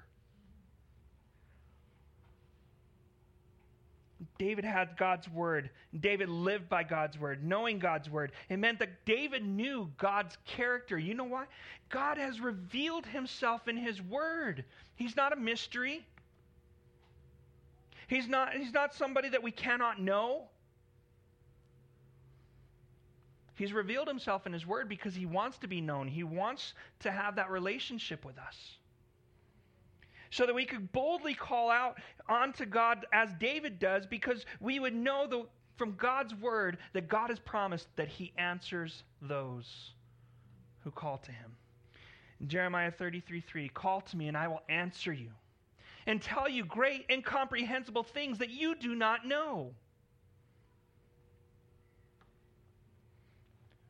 David 4.37 4.65
had 4.65 4.97
God's 4.97 5.29
word. 5.29 5.69
David 5.99 6.29
lived 6.29 6.67
by 6.67 6.83
God's 6.83 7.17
word, 7.17 7.43
knowing 7.43 7.79
God's 7.79 8.09
word. 8.09 8.31
It 8.49 8.57
meant 8.57 8.79
that 8.79 9.05
David 9.05 9.45
knew 9.45 9.89
God's 9.97 10.37
character. 10.45 10.97
You 10.97 11.13
know 11.13 11.25
why? 11.25 11.45
God 11.89 12.17
has 12.17 12.39
revealed 12.39 13.05
himself 13.05 13.67
in 13.67 13.77
his 13.77 14.01
word. 14.01 14.65
He's 14.95 15.15
not 15.15 15.31
a 15.31 15.37
mystery. 15.37 16.05
He's 18.07 18.27
not, 18.27 18.53
he's 18.53 18.73
not 18.73 18.93
somebody 18.93 19.29
that 19.29 19.41
we 19.41 19.51
cannot 19.51 19.99
know. 19.99 20.43
He's 23.55 23.73
revealed 23.73 24.07
himself 24.07 24.45
in 24.45 24.53
his 24.53 24.67
word 24.67 24.89
because 24.89 25.15
he 25.15 25.25
wants 25.25 25.57
to 25.59 25.67
be 25.67 25.81
known. 25.81 26.07
He 26.07 26.23
wants 26.23 26.73
to 26.99 27.11
have 27.11 27.37
that 27.37 27.49
relationship 27.49 28.25
with 28.25 28.37
us 28.37 28.77
so 30.29 30.45
that 30.45 30.53
we 30.53 30.65
could 30.65 30.91
boldly 30.91 31.33
call 31.33 31.69
out 31.69 31.97
onto 32.27 32.65
God 32.65 33.05
as 33.13 33.29
David 33.39 33.79
does, 33.79 34.05
because 34.05 34.45
we 34.59 34.79
would 34.79 34.93
know 34.93 35.27
the, 35.27 35.45
from 35.77 35.95
God's 35.95 36.35
word 36.35 36.77
that 36.91 37.07
God 37.07 37.29
has 37.29 37.39
promised 37.39 37.87
that 37.95 38.09
he 38.09 38.33
answers 38.37 39.03
those 39.21 39.91
who 40.83 40.91
call 40.91 41.19
to 41.19 41.31
him. 41.31 41.55
In 42.41 42.49
Jeremiah 42.49 42.91
33 42.91 43.39
3, 43.39 43.69
call 43.69 44.01
to 44.01 44.17
me 44.17 44.27
and 44.27 44.35
I 44.35 44.49
will 44.49 44.61
answer 44.67 45.13
you 45.13 45.29
and 46.07 46.21
tell 46.21 46.47
you 46.47 46.63
great 46.65 47.05
incomprehensible 47.09 48.03
things 48.03 48.37
that 48.39 48.49
you 48.49 48.75
do 48.75 48.95
not 48.95 49.25
know. 49.25 49.73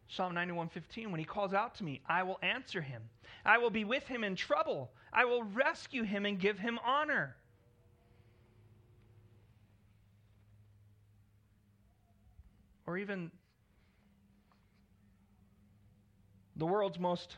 Psalm 0.08 0.34
91:15 0.34 1.12
when 1.12 1.20
he 1.20 1.26
calls 1.26 1.54
out 1.54 1.76
to 1.76 1.84
me, 1.84 2.02
I 2.08 2.24
will 2.24 2.40
answer 2.42 2.82
him. 2.82 3.10
I 3.44 3.58
will 3.58 3.70
be 3.70 3.84
with 3.84 4.08
him 4.08 4.24
in 4.24 4.36
trouble. 4.36 4.94
I 5.12 5.26
will 5.26 5.44
rescue 5.44 6.04
him 6.04 6.26
and 6.26 6.40
give 6.40 6.58
him 6.58 6.80
honor. 6.86 7.36
Or 12.88 12.98
even 12.98 13.30
the 16.56 16.66
world's 16.66 17.00
most 17.00 17.38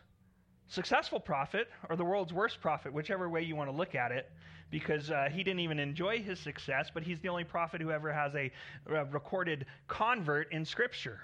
successful 0.68 1.20
prophet 1.20 1.70
or 1.90 1.96
the 1.96 2.06
world's 2.06 2.34
worst 2.34 2.62
prophet, 2.62 2.94
whichever 2.94 3.28
way 3.28 3.42
you 3.42 3.56
want 3.56 3.70
to 3.72 3.76
look 3.76 3.96
at 3.96 4.12
it, 4.12 4.32
because 4.70 5.12
uh, 5.12 5.30
he 5.32 5.44
didn't 5.44 5.62
even 5.62 5.80
enjoy 5.80 6.22
his 6.22 6.40
success, 6.40 6.90
but 6.94 7.04
he's 7.04 7.20
the 7.22 7.30
only 7.30 7.44
prophet 7.44 7.82
who 7.82 7.92
ever 7.92 8.12
has 8.12 8.36
a, 8.36 8.52
a 8.88 9.06
recorded 9.06 9.66
convert 9.88 10.52
in 10.52 10.66
Scripture. 10.66 11.22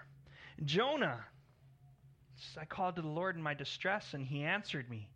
Jonah 0.66 1.26
I 2.60 2.66
called 2.66 2.96
to 2.96 3.02
the 3.02 3.08
Lord 3.08 3.36
in 3.36 3.42
my 3.42 3.54
distress, 3.54 4.14
and 4.14 4.26
he 4.26 4.44
answered 4.44 4.90
me. 4.90 5.10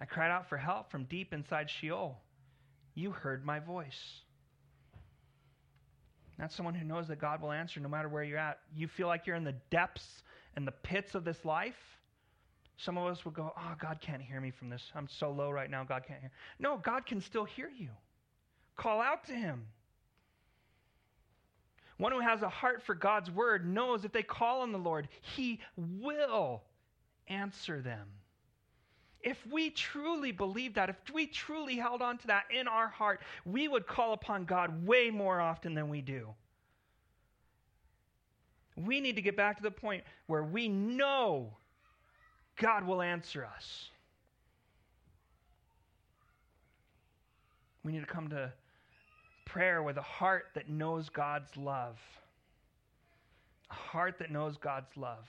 I 0.00 0.04
cried 0.04 0.30
out 0.30 0.48
for 0.48 0.56
help 0.56 0.90
from 0.90 1.04
deep 1.04 1.34
inside 1.34 1.68
Sheol. 1.68 2.18
You 2.94 3.10
heard 3.10 3.44
my 3.44 3.58
voice. 3.58 4.22
That's 6.38 6.54
someone 6.54 6.74
who 6.74 6.86
knows 6.86 7.08
that 7.08 7.18
God 7.18 7.42
will 7.42 7.52
answer 7.52 7.80
no 7.80 7.88
matter 7.88 8.08
where 8.08 8.22
you're 8.22 8.38
at. 8.38 8.60
You 8.74 8.88
feel 8.88 9.08
like 9.08 9.26
you're 9.26 9.36
in 9.36 9.44
the 9.44 9.56
depths 9.70 10.22
and 10.56 10.66
the 10.66 10.72
pits 10.72 11.14
of 11.14 11.24
this 11.24 11.44
life. 11.44 11.98
Some 12.84 12.96
of 12.96 13.06
us 13.06 13.24
will 13.24 13.32
go, 13.32 13.52
Oh, 13.56 13.74
God 13.78 14.00
can't 14.00 14.22
hear 14.22 14.40
me 14.40 14.50
from 14.50 14.70
this. 14.70 14.82
I'm 14.94 15.08
so 15.08 15.30
low 15.30 15.50
right 15.50 15.70
now, 15.70 15.84
God 15.84 16.04
can't 16.06 16.20
hear. 16.20 16.30
No, 16.58 16.78
God 16.78 17.04
can 17.04 17.20
still 17.20 17.44
hear 17.44 17.68
you. 17.68 17.90
Call 18.76 19.00
out 19.00 19.26
to 19.26 19.32
Him. 19.32 19.66
One 21.98 22.12
who 22.12 22.20
has 22.20 22.40
a 22.40 22.48
heart 22.48 22.82
for 22.82 22.94
God's 22.94 23.30
word 23.30 23.66
knows 23.66 24.06
if 24.06 24.12
they 24.12 24.22
call 24.22 24.62
on 24.62 24.72
the 24.72 24.78
Lord, 24.78 25.08
He 25.20 25.60
will 25.76 26.62
answer 27.28 27.82
them. 27.82 28.08
If 29.20 29.36
we 29.46 29.68
truly 29.68 30.32
believe 30.32 30.74
that, 30.74 30.88
if 30.88 30.96
we 31.12 31.26
truly 31.26 31.76
held 31.76 32.00
on 32.00 32.16
to 32.18 32.26
that 32.28 32.44
in 32.50 32.66
our 32.66 32.88
heart, 32.88 33.20
we 33.44 33.68
would 33.68 33.86
call 33.86 34.14
upon 34.14 34.46
God 34.46 34.86
way 34.86 35.10
more 35.10 35.38
often 35.38 35.74
than 35.74 35.90
we 35.90 36.00
do. 36.00 36.28
We 38.76 39.02
need 39.02 39.16
to 39.16 39.22
get 39.22 39.36
back 39.36 39.58
to 39.58 39.62
the 39.62 39.70
point 39.70 40.04
where 40.26 40.42
we 40.42 40.68
know 40.68 41.58
God 42.60 42.86
will 42.86 43.00
answer 43.00 43.44
us. 43.56 43.88
We 47.82 47.92
need 47.92 48.00
to 48.00 48.06
come 48.06 48.28
to 48.28 48.52
prayer 49.46 49.82
with 49.82 49.96
a 49.96 50.02
heart 50.02 50.48
that 50.54 50.68
knows 50.68 51.08
God's 51.08 51.56
love. 51.56 51.98
A 53.70 53.74
heart 53.74 54.18
that 54.18 54.30
knows 54.30 54.58
God's 54.58 54.94
love. 54.96 55.26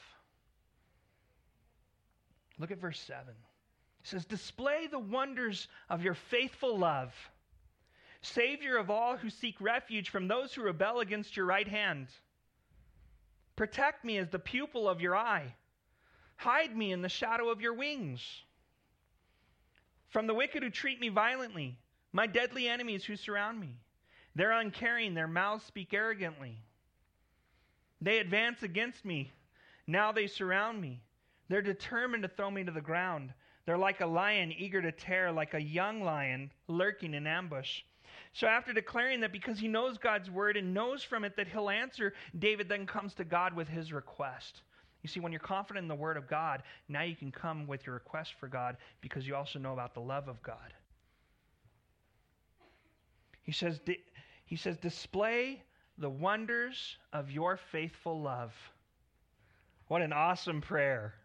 Look 2.59 2.71
at 2.71 2.79
verse 2.79 2.99
7. 2.99 3.23
It 3.29 4.07
says, 4.07 4.25
Display 4.25 4.87
the 4.91 4.99
wonders 4.99 5.69
of 5.89 6.03
your 6.03 6.15
faithful 6.15 6.77
love, 6.77 7.13
Savior 8.21 8.77
of 8.77 8.89
all 8.89 9.15
who 9.15 9.29
seek 9.29 9.55
refuge 9.61 10.09
from 10.09 10.27
those 10.27 10.53
who 10.53 10.63
rebel 10.63 10.99
against 10.99 11.37
your 11.37 11.45
right 11.45 11.67
hand. 11.67 12.07
Protect 13.55 14.03
me 14.03 14.17
as 14.17 14.29
the 14.29 14.39
pupil 14.39 14.89
of 14.89 15.01
your 15.01 15.15
eye. 15.15 15.55
Hide 16.41 16.75
me 16.75 16.91
in 16.91 17.03
the 17.03 17.07
shadow 17.07 17.49
of 17.49 17.61
your 17.61 17.75
wings. 17.75 18.19
From 20.09 20.25
the 20.25 20.33
wicked 20.33 20.63
who 20.63 20.71
treat 20.71 20.99
me 20.99 21.09
violently, 21.09 21.77
my 22.13 22.25
deadly 22.25 22.67
enemies 22.67 23.05
who 23.05 23.15
surround 23.15 23.59
me. 23.59 23.75
They're 24.33 24.51
uncaring, 24.51 25.13
their 25.13 25.27
mouths 25.27 25.65
speak 25.65 25.93
arrogantly. 25.93 26.57
They 28.01 28.17
advance 28.17 28.63
against 28.63 29.05
me. 29.05 29.31
Now 29.85 30.11
they 30.11 30.25
surround 30.25 30.81
me. 30.81 31.03
They're 31.47 31.61
determined 31.61 32.23
to 32.23 32.29
throw 32.29 32.49
me 32.49 32.63
to 32.63 32.71
the 32.71 32.81
ground. 32.81 33.31
They're 33.67 33.77
like 33.77 34.01
a 34.01 34.07
lion 34.07 34.51
eager 34.51 34.81
to 34.81 34.91
tear, 34.91 35.31
like 35.31 35.53
a 35.53 35.61
young 35.61 36.01
lion 36.01 36.51
lurking 36.67 37.13
in 37.13 37.27
ambush. 37.27 37.83
So, 38.33 38.47
after 38.47 38.73
declaring 38.73 39.19
that 39.19 39.31
because 39.31 39.59
he 39.59 39.67
knows 39.67 39.99
God's 39.99 40.31
word 40.31 40.57
and 40.57 40.73
knows 40.73 41.03
from 41.03 41.23
it 41.23 41.35
that 41.35 41.49
he'll 41.49 41.69
answer, 41.69 42.15
David 42.39 42.67
then 42.67 42.87
comes 42.87 43.13
to 43.13 43.23
God 43.23 43.53
with 43.53 43.67
his 43.67 43.93
request. 43.93 44.63
You 45.01 45.09
see, 45.09 45.19
when 45.19 45.31
you're 45.31 45.39
confident 45.39 45.83
in 45.83 45.87
the 45.87 45.95
word 45.95 46.17
of 46.17 46.27
God, 46.27 46.61
now 46.87 47.01
you 47.01 47.15
can 47.15 47.31
come 47.31 47.65
with 47.65 47.85
your 47.85 47.95
request 47.95 48.35
for 48.39 48.47
God 48.47 48.77
because 49.01 49.27
you 49.27 49.35
also 49.35 49.57
know 49.57 49.73
about 49.73 49.93
the 49.93 49.99
love 49.99 50.27
of 50.27 50.41
God. 50.43 50.73
He 53.41 53.51
says, 53.51 53.81
he 54.45 54.55
says, 54.55 54.77
display 54.77 55.63
the 55.97 56.09
wonders 56.09 56.97
of 57.13 57.31
your 57.31 57.57
faithful 57.57 58.21
love. 58.21 58.53
What 59.87 60.03
an 60.03 60.13
awesome 60.13 60.61
prayer. 60.61 61.15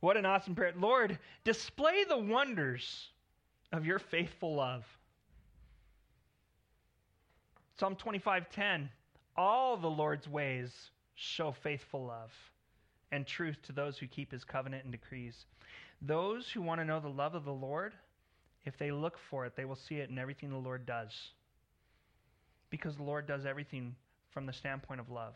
What 0.00 0.16
an 0.16 0.26
awesome 0.26 0.54
prayer. 0.54 0.74
Lord, 0.76 1.18
display 1.44 2.04
the 2.04 2.18
wonders 2.18 3.08
of 3.72 3.86
your 3.86 3.98
faithful 3.98 4.54
love. 4.54 4.84
Psalm 7.78 7.96
25:10 7.96 8.88
All 9.36 9.76
the 9.78 9.88
Lord's 9.88 10.28
ways 10.28 10.90
show 11.14 11.52
faithful 11.52 12.04
love 12.06 12.32
and 13.12 13.26
truth 13.26 13.56
to 13.66 13.72
those 13.72 13.98
who 13.98 14.06
keep 14.06 14.32
his 14.32 14.44
covenant 14.44 14.84
and 14.84 14.92
decrees. 14.92 15.34
Those 16.02 16.48
who 16.52 16.62
want 16.62 16.80
to 16.80 16.84
know 16.84 17.00
the 17.00 17.08
love 17.08 17.34
of 17.34 17.44
the 17.44 17.52
Lord, 17.52 17.92
if 18.64 18.78
they 18.78 18.90
look 18.90 19.18
for 19.30 19.46
it, 19.46 19.54
they 19.56 19.64
will 19.64 19.78
see 19.88 19.96
it 19.96 20.10
in 20.10 20.18
everything 20.18 20.50
the 20.50 20.56
Lord 20.56 20.86
does. 20.86 21.10
Because 22.70 22.96
the 22.96 23.02
Lord 23.02 23.26
does 23.26 23.44
everything 23.44 23.94
from 24.32 24.46
the 24.46 24.52
standpoint 24.52 25.00
of 25.00 25.10
love. 25.10 25.34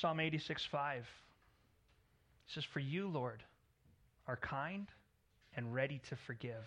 Psalm 0.00 0.20
86 0.20 0.62
5 0.70 1.06
says, 2.48 2.64
For 2.72 2.80
you, 2.80 3.08
Lord, 3.08 3.42
are 4.28 4.36
kind 4.36 4.86
and 5.56 5.72
ready 5.72 6.02
to 6.10 6.16
forgive, 6.26 6.64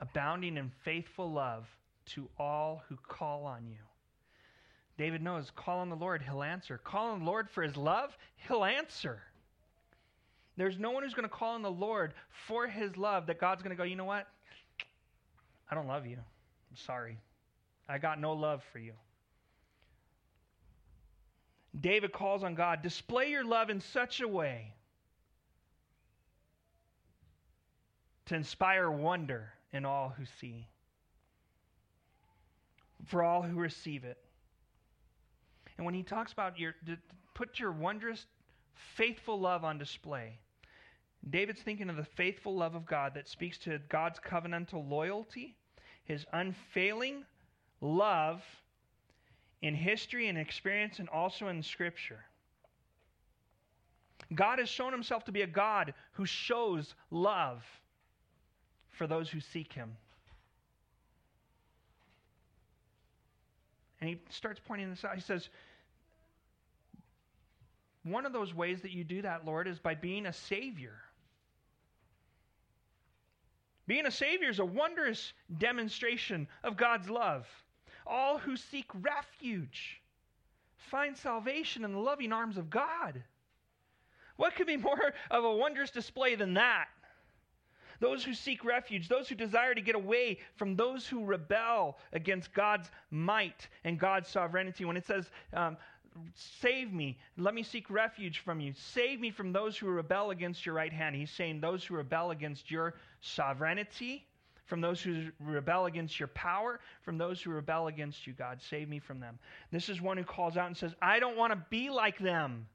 abounding 0.00 0.56
in 0.56 0.70
faithful 0.84 1.32
love 1.32 1.64
to 2.14 2.28
all 2.38 2.82
who 2.88 2.96
call 2.96 3.44
on 3.44 3.66
you. 3.66 3.78
David 4.96 5.22
knows, 5.22 5.50
call 5.54 5.78
on 5.78 5.88
the 5.88 5.96
Lord, 5.96 6.22
he'll 6.22 6.42
answer. 6.42 6.78
Call 6.78 7.12
on 7.12 7.20
the 7.20 7.24
Lord 7.24 7.48
for 7.48 7.62
his 7.62 7.76
love, 7.76 8.16
he'll 8.36 8.64
answer. 8.64 9.22
There's 10.56 10.78
no 10.78 10.90
one 10.90 11.04
who's 11.04 11.14
going 11.14 11.28
to 11.28 11.34
call 11.34 11.54
on 11.54 11.62
the 11.62 11.70
Lord 11.70 12.14
for 12.48 12.66
his 12.66 12.96
love 12.96 13.26
that 13.26 13.38
God's 13.38 13.62
going 13.62 13.70
to 13.70 13.76
go, 13.76 13.84
you 13.84 13.94
know 13.94 14.04
what? 14.04 14.26
I 15.70 15.76
don't 15.76 15.86
love 15.86 16.04
you. 16.04 16.16
I'm 16.16 16.76
sorry. 16.76 17.18
I 17.88 17.98
got 17.98 18.20
no 18.20 18.32
love 18.32 18.62
for 18.72 18.80
you. 18.80 18.92
David 21.80 22.12
calls 22.12 22.42
on 22.42 22.56
God, 22.56 22.82
display 22.82 23.30
your 23.30 23.44
love 23.44 23.70
in 23.70 23.80
such 23.80 24.20
a 24.20 24.26
way 24.26 24.74
to 28.26 28.34
inspire 28.34 28.90
wonder 28.90 29.52
in 29.72 29.84
all 29.84 30.12
who 30.16 30.24
see 30.40 30.66
for 33.06 33.22
all 33.22 33.42
who 33.42 33.56
receive 33.56 34.04
it. 34.04 34.18
And 35.76 35.84
when 35.84 35.94
he 35.94 36.02
talks 36.02 36.32
about 36.32 36.58
your 36.58 36.74
put 37.34 37.58
your 37.58 37.72
wondrous, 37.72 38.26
faithful 38.96 39.38
love 39.38 39.64
on 39.64 39.78
display, 39.78 40.38
David's 41.30 41.62
thinking 41.62 41.90
of 41.90 41.96
the 41.96 42.04
faithful 42.04 42.56
love 42.56 42.74
of 42.74 42.86
God 42.86 43.14
that 43.14 43.28
speaks 43.28 43.58
to 43.58 43.78
God's 43.88 44.18
covenantal 44.18 44.88
loyalty, 44.88 45.54
his 46.04 46.24
unfailing 46.32 47.24
love 47.80 48.42
in 49.62 49.74
history 49.74 50.28
and 50.28 50.38
experience, 50.38 50.98
and 50.98 51.08
also 51.08 51.48
in 51.48 51.62
Scripture. 51.62 52.24
God 54.34 54.58
has 54.58 54.68
shown 54.68 54.92
himself 54.92 55.24
to 55.24 55.32
be 55.32 55.42
a 55.42 55.46
God 55.46 55.94
who 56.12 56.26
shows 56.26 56.94
love 57.10 57.64
for 58.90 59.06
those 59.06 59.30
who 59.30 59.40
seek 59.40 59.72
him. 59.72 59.96
And 64.00 64.10
he 64.10 64.20
starts 64.30 64.60
pointing 64.66 64.90
this 64.90 65.04
out. 65.04 65.14
He 65.14 65.20
says, 65.20 65.48
One 68.04 68.26
of 68.26 68.32
those 68.32 68.54
ways 68.54 68.82
that 68.82 68.92
you 68.92 69.04
do 69.04 69.22
that, 69.22 69.44
Lord, 69.44 69.66
is 69.66 69.78
by 69.78 69.94
being 69.94 70.26
a 70.26 70.32
Savior. 70.32 70.94
Being 73.86 74.06
a 74.06 74.10
Savior 74.10 74.50
is 74.50 74.58
a 74.58 74.64
wondrous 74.64 75.32
demonstration 75.56 76.46
of 76.62 76.76
God's 76.76 77.08
love. 77.08 77.46
All 78.06 78.38
who 78.38 78.56
seek 78.56 78.86
refuge 78.94 80.00
find 80.90 81.16
salvation 81.16 81.84
in 81.84 81.92
the 81.92 81.98
loving 81.98 82.32
arms 82.32 82.56
of 82.56 82.70
God. 82.70 83.22
What 84.36 84.54
could 84.54 84.66
be 84.66 84.76
more 84.76 85.12
of 85.30 85.44
a 85.44 85.54
wondrous 85.56 85.90
display 85.90 86.34
than 86.34 86.54
that? 86.54 86.88
Those 88.00 88.24
who 88.24 88.34
seek 88.34 88.64
refuge, 88.64 89.08
those 89.08 89.28
who 89.28 89.34
desire 89.34 89.74
to 89.74 89.80
get 89.80 89.94
away 89.94 90.38
from 90.56 90.76
those 90.76 91.06
who 91.06 91.24
rebel 91.24 91.98
against 92.12 92.52
God's 92.52 92.90
might 93.10 93.68
and 93.84 93.98
God's 93.98 94.28
sovereignty. 94.28 94.84
When 94.84 94.96
it 94.96 95.06
says, 95.06 95.30
um, 95.52 95.76
Save 96.34 96.92
me, 96.92 97.18
let 97.36 97.54
me 97.54 97.62
seek 97.62 97.88
refuge 97.90 98.40
from 98.40 98.60
you, 98.60 98.72
save 98.74 99.20
me 99.20 99.30
from 99.30 99.52
those 99.52 99.76
who 99.76 99.88
rebel 99.88 100.30
against 100.30 100.66
your 100.66 100.74
right 100.74 100.92
hand. 100.92 101.14
He's 101.14 101.30
saying 101.30 101.60
those 101.60 101.84
who 101.84 101.94
rebel 101.94 102.30
against 102.30 102.70
your 102.70 102.94
sovereignty, 103.20 104.26
from 104.66 104.80
those 104.80 105.00
who 105.00 105.30
rebel 105.40 105.86
against 105.86 106.18
your 106.18 106.28
power, 106.28 106.80
from 107.02 107.18
those 107.18 107.40
who 107.40 107.50
rebel 107.50 107.86
against 107.86 108.26
you, 108.26 108.32
God. 108.32 108.60
Save 108.60 108.88
me 108.88 108.98
from 108.98 109.20
them. 109.20 109.38
This 109.70 109.88
is 109.88 110.00
one 110.00 110.16
who 110.16 110.24
calls 110.24 110.56
out 110.56 110.66
and 110.66 110.76
says, 110.76 110.94
I 111.00 111.20
don't 111.20 111.36
want 111.36 111.52
to 111.52 111.64
be 111.70 111.88
like 111.88 112.18
them. 112.18 112.66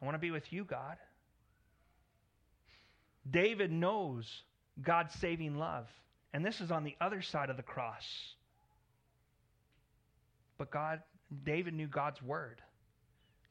I 0.00 0.04
want 0.04 0.14
to 0.14 0.20
be 0.20 0.30
with 0.30 0.52
you, 0.52 0.64
God. 0.64 0.96
David 3.28 3.70
knows 3.70 4.42
God's 4.82 5.14
saving 5.14 5.58
love. 5.58 5.88
And 6.32 6.44
this 6.44 6.60
is 6.60 6.70
on 6.70 6.84
the 6.84 6.96
other 7.00 7.22
side 7.22 7.50
of 7.50 7.56
the 7.56 7.62
cross. 7.62 8.06
But 10.58 10.70
God, 10.70 11.02
David 11.44 11.74
knew 11.74 11.88
God's 11.88 12.22
word. 12.22 12.62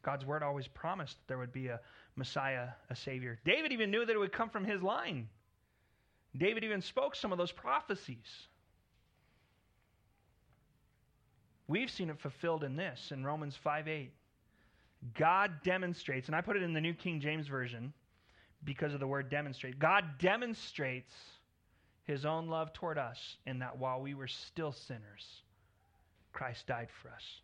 God's 0.02 0.26
word 0.26 0.44
always 0.44 0.68
promised 0.68 1.18
there 1.28 1.38
would 1.38 1.52
be 1.52 1.68
a 1.68 1.80
Messiah, 2.16 2.70
a 2.90 2.96
Savior. 2.96 3.40
David 3.46 3.74
even 3.74 3.92
knew 3.92 4.06
that 4.06 4.16
it 4.16 4.20
would 4.20 4.32
come 4.32 4.50
from 4.50 4.64
his 4.64 4.82
line. 4.82 5.28
David 6.38 6.64
even 6.64 6.82
spoke 6.82 7.16
some 7.16 7.32
of 7.32 7.38
those 7.38 7.52
prophecies. 7.52 8.48
We've 11.68 11.90
seen 11.90 12.10
it 12.10 12.20
fulfilled 12.20 12.64
in 12.64 12.76
this, 12.76 13.12
in 13.12 13.26
Romans 13.26 13.56
5 13.56 13.88
8. 13.88 14.12
God 15.18 15.52
demonstrates, 15.64 16.28
and 16.28 16.36
I 16.36 16.42
put 16.42 16.56
it 16.56 16.64
in 16.64 16.74
the 16.74 16.82
New 16.82 16.94
King 16.94 17.20
James 17.20 17.48
Version 17.48 17.94
because 18.64 18.94
of 18.94 19.00
the 19.00 19.08
word 19.08 19.30
demonstrate. 19.30 19.80
God 19.80 20.06
demonstrates 20.20 21.14
his 22.04 22.26
own 22.26 22.48
love 22.48 22.74
toward 22.74 22.98
us 22.98 23.38
in 23.46 23.60
that 23.60 23.78
while 23.78 24.02
we 24.02 24.14
were 24.14 24.28
still 24.28 24.72
sinners, 24.72 25.44
Christ 26.34 26.68
died 26.68 26.90
for 27.02 27.10
us. 27.10 27.42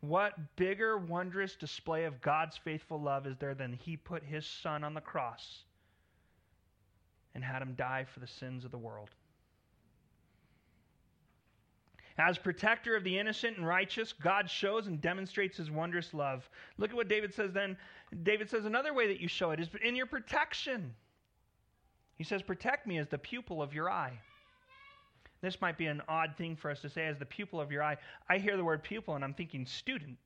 What 0.00 0.34
bigger, 0.56 0.98
wondrous 0.98 1.56
display 1.56 2.04
of 2.04 2.20
God's 2.20 2.56
faithful 2.56 3.00
love 3.00 3.26
is 3.26 3.36
there 3.38 3.54
than 3.54 3.72
he 3.72 3.96
put 3.96 4.22
his 4.22 4.46
son 4.46 4.84
on 4.84 4.94
the 4.94 5.00
cross 5.00 5.62
and 7.34 7.42
had 7.42 7.62
him 7.62 7.74
die 7.74 8.04
for 8.12 8.20
the 8.20 8.26
sins 8.26 8.64
of 8.64 8.70
the 8.70 8.78
world? 8.78 9.10
As 12.16 12.38
protector 12.38 12.94
of 12.94 13.02
the 13.02 13.18
innocent 13.18 13.56
and 13.56 13.66
righteous, 13.66 14.12
God 14.12 14.48
shows 14.48 14.86
and 14.86 15.00
demonstrates 15.00 15.56
his 15.56 15.70
wondrous 15.70 16.14
love. 16.14 16.48
Look 16.78 16.90
at 16.90 16.96
what 16.96 17.08
David 17.08 17.34
says 17.34 17.52
then. 17.52 17.76
David 18.22 18.48
says 18.48 18.64
another 18.64 18.94
way 18.94 19.08
that 19.08 19.20
you 19.20 19.26
show 19.26 19.50
it 19.50 19.58
is 19.58 19.68
in 19.82 19.96
your 19.96 20.06
protection. 20.06 20.94
He 22.16 22.22
says, 22.22 22.42
Protect 22.42 22.86
me 22.86 22.98
as 22.98 23.08
the 23.08 23.18
pupil 23.18 23.60
of 23.60 23.74
your 23.74 23.90
eye. 23.90 24.16
This 25.40 25.60
might 25.60 25.76
be 25.76 25.86
an 25.86 26.00
odd 26.08 26.34
thing 26.38 26.56
for 26.56 26.70
us 26.70 26.80
to 26.82 26.88
say 26.88 27.06
as 27.06 27.18
the 27.18 27.26
pupil 27.26 27.60
of 27.60 27.72
your 27.72 27.82
eye. 27.82 27.96
I 28.28 28.38
hear 28.38 28.56
the 28.56 28.64
word 28.64 28.82
pupil 28.82 29.14
and 29.16 29.24
I'm 29.24 29.34
thinking 29.34 29.66
student, 29.66 30.16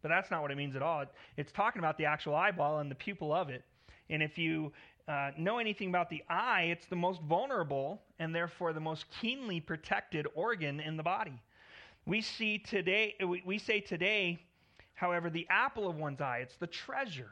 but 0.00 0.08
that's 0.08 0.30
not 0.30 0.40
what 0.40 0.50
it 0.50 0.56
means 0.56 0.76
at 0.76 0.82
all. 0.82 1.04
It's 1.36 1.52
talking 1.52 1.80
about 1.80 1.98
the 1.98 2.06
actual 2.06 2.34
eyeball 2.34 2.78
and 2.78 2.90
the 2.90 2.94
pupil 2.94 3.34
of 3.34 3.50
it. 3.50 3.64
And 4.08 4.22
if 4.22 4.38
you 4.38 4.72
uh, 5.08 5.30
know 5.38 5.58
anything 5.58 5.88
about 5.88 6.10
the 6.10 6.22
eye, 6.28 6.68
it's 6.70 6.86
the 6.86 6.96
most 6.96 7.20
vulnerable 7.22 8.02
and 8.18 8.34
therefore 8.34 8.72
the 8.72 8.80
most 8.80 9.06
keenly 9.20 9.58
protected 9.58 10.26
organ 10.34 10.80
in 10.80 10.96
the 10.96 11.02
body. 11.02 11.40
We 12.06 12.20
see 12.20 12.58
today, 12.58 13.14
we, 13.44 13.58
say 13.58 13.80
today, 13.80 14.38
however, 14.94 15.30
the 15.30 15.46
apple 15.50 15.88
of 15.88 15.96
one's 15.96 16.20
eye, 16.20 16.38
it's 16.38 16.56
the 16.56 16.66
treasure. 16.66 17.30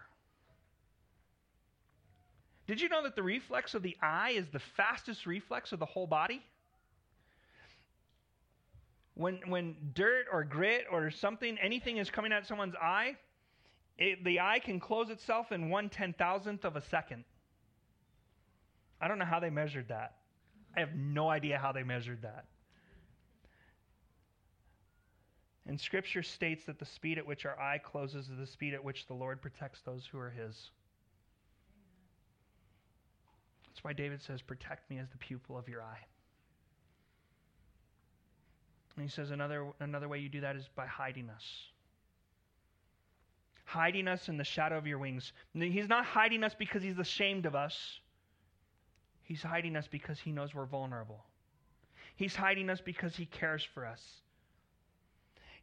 Did 2.67 2.81
you 2.81 2.89
know 2.89 3.03
that 3.03 3.15
the 3.15 3.23
reflex 3.23 3.75
of 3.75 3.83
the 3.83 3.97
eye 4.03 4.31
is 4.31 4.47
the 4.49 4.59
fastest 4.59 5.27
reflex 5.27 5.73
of 5.73 5.79
the 5.79 5.87
whole 5.87 6.07
body? 6.07 6.43
When, 9.15 9.39
when 9.47 9.77
dirt 9.95 10.27
or 10.33 10.45
grit 10.45 10.85
or 10.91 11.11
something, 11.11 11.57
anything 11.59 11.99
is 11.99 12.11
coming 12.11 12.33
at 12.33 12.47
someone's 12.47 12.75
eye, 12.75 13.17
it, 13.99 14.23
the 14.25 14.41
eye 14.41 14.59
can 14.59 14.81
close 14.81 15.11
itself 15.11 15.53
in 15.53 15.71
one 15.71 15.89
ten 15.89 16.13
thousandth 16.13 16.65
of 16.65 16.77
a 16.77 16.83
second. 16.83 17.25
I 19.01 19.09
don't 19.09 19.19
know 19.19 19.25
how 19.25 19.41
they 19.41 19.51
measured 19.51 19.89
that. 19.89 20.15
I 20.77 20.81
have 20.81 20.95
no 20.95 21.29
idea 21.29 21.59
how 21.59 21.73
they 21.73 21.83
measured 21.83 22.23
that. 22.23 22.47
And 25.69 25.81
Scripture 25.81 26.23
states 26.23 26.65
that 26.67 26.79
the 26.79 26.85
speed 26.85 27.19
at 27.19 27.27
which 27.27 27.45
our 27.45 27.59
eye 27.59 27.79
closes 27.79 28.29
is 28.29 28.39
the 28.39 28.47
speed 28.47 28.73
at 28.73 28.85
which 28.85 29.07
the 29.07 29.15
Lord 29.15 29.43
protects 29.43 29.81
those 29.83 30.07
who 30.07 30.19
are 30.19 30.31
His. 30.31 30.71
That's 33.67 33.83
why 33.83 33.93
David 33.93 34.23
says, 34.23 34.41
Protect 34.43 34.89
me 34.89 34.99
as 34.99 35.09
the 35.11 35.19
pupil 35.19 35.59
of 35.59 35.69
your 35.69 35.83
eye. 35.83 36.07
And 38.97 39.05
he 39.05 39.11
says 39.11 39.31
another, 39.31 39.67
another 39.81 40.09
way 40.09 40.19
you 40.19 40.29
do 40.29 40.41
that 40.41 40.57
is 40.57 40.69
by 40.75 40.87
hiding 40.87 41.29
us. 41.29 41.45
Hiding 43.65 44.09
us 44.09 44.29
in 44.29 44.39
the 44.39 44.45
shadow 44.45 44.79
of 44.79 44.87
your 44.87 44.99
wings. 44.99 45.33
He's 45.53 45.89
not 45.89 46.07
hiding 46.07 46.45
us 46.45 46.55
because 46.59 46.83
he's 46.83 46.99
ashamed 46.99 47.45
of 47.45 47.55
us. 47.55 48.01
He's 49.27 49.43
hiding 49.43 49.75
us 49.75 49.89
because 49.91 50.21
he 50.21 50.31
knows 50.31 50.55
we're 50.55 50.67
vulnerable. 50.67 51.25
He's 52.15 52.37
hiding 52.37 52.71
us 52.71 52.81
because 52.81 53.17
he 53.17 53.27
cares 53.27 53.67
for 53.75 53.85
us. 53.85 54.01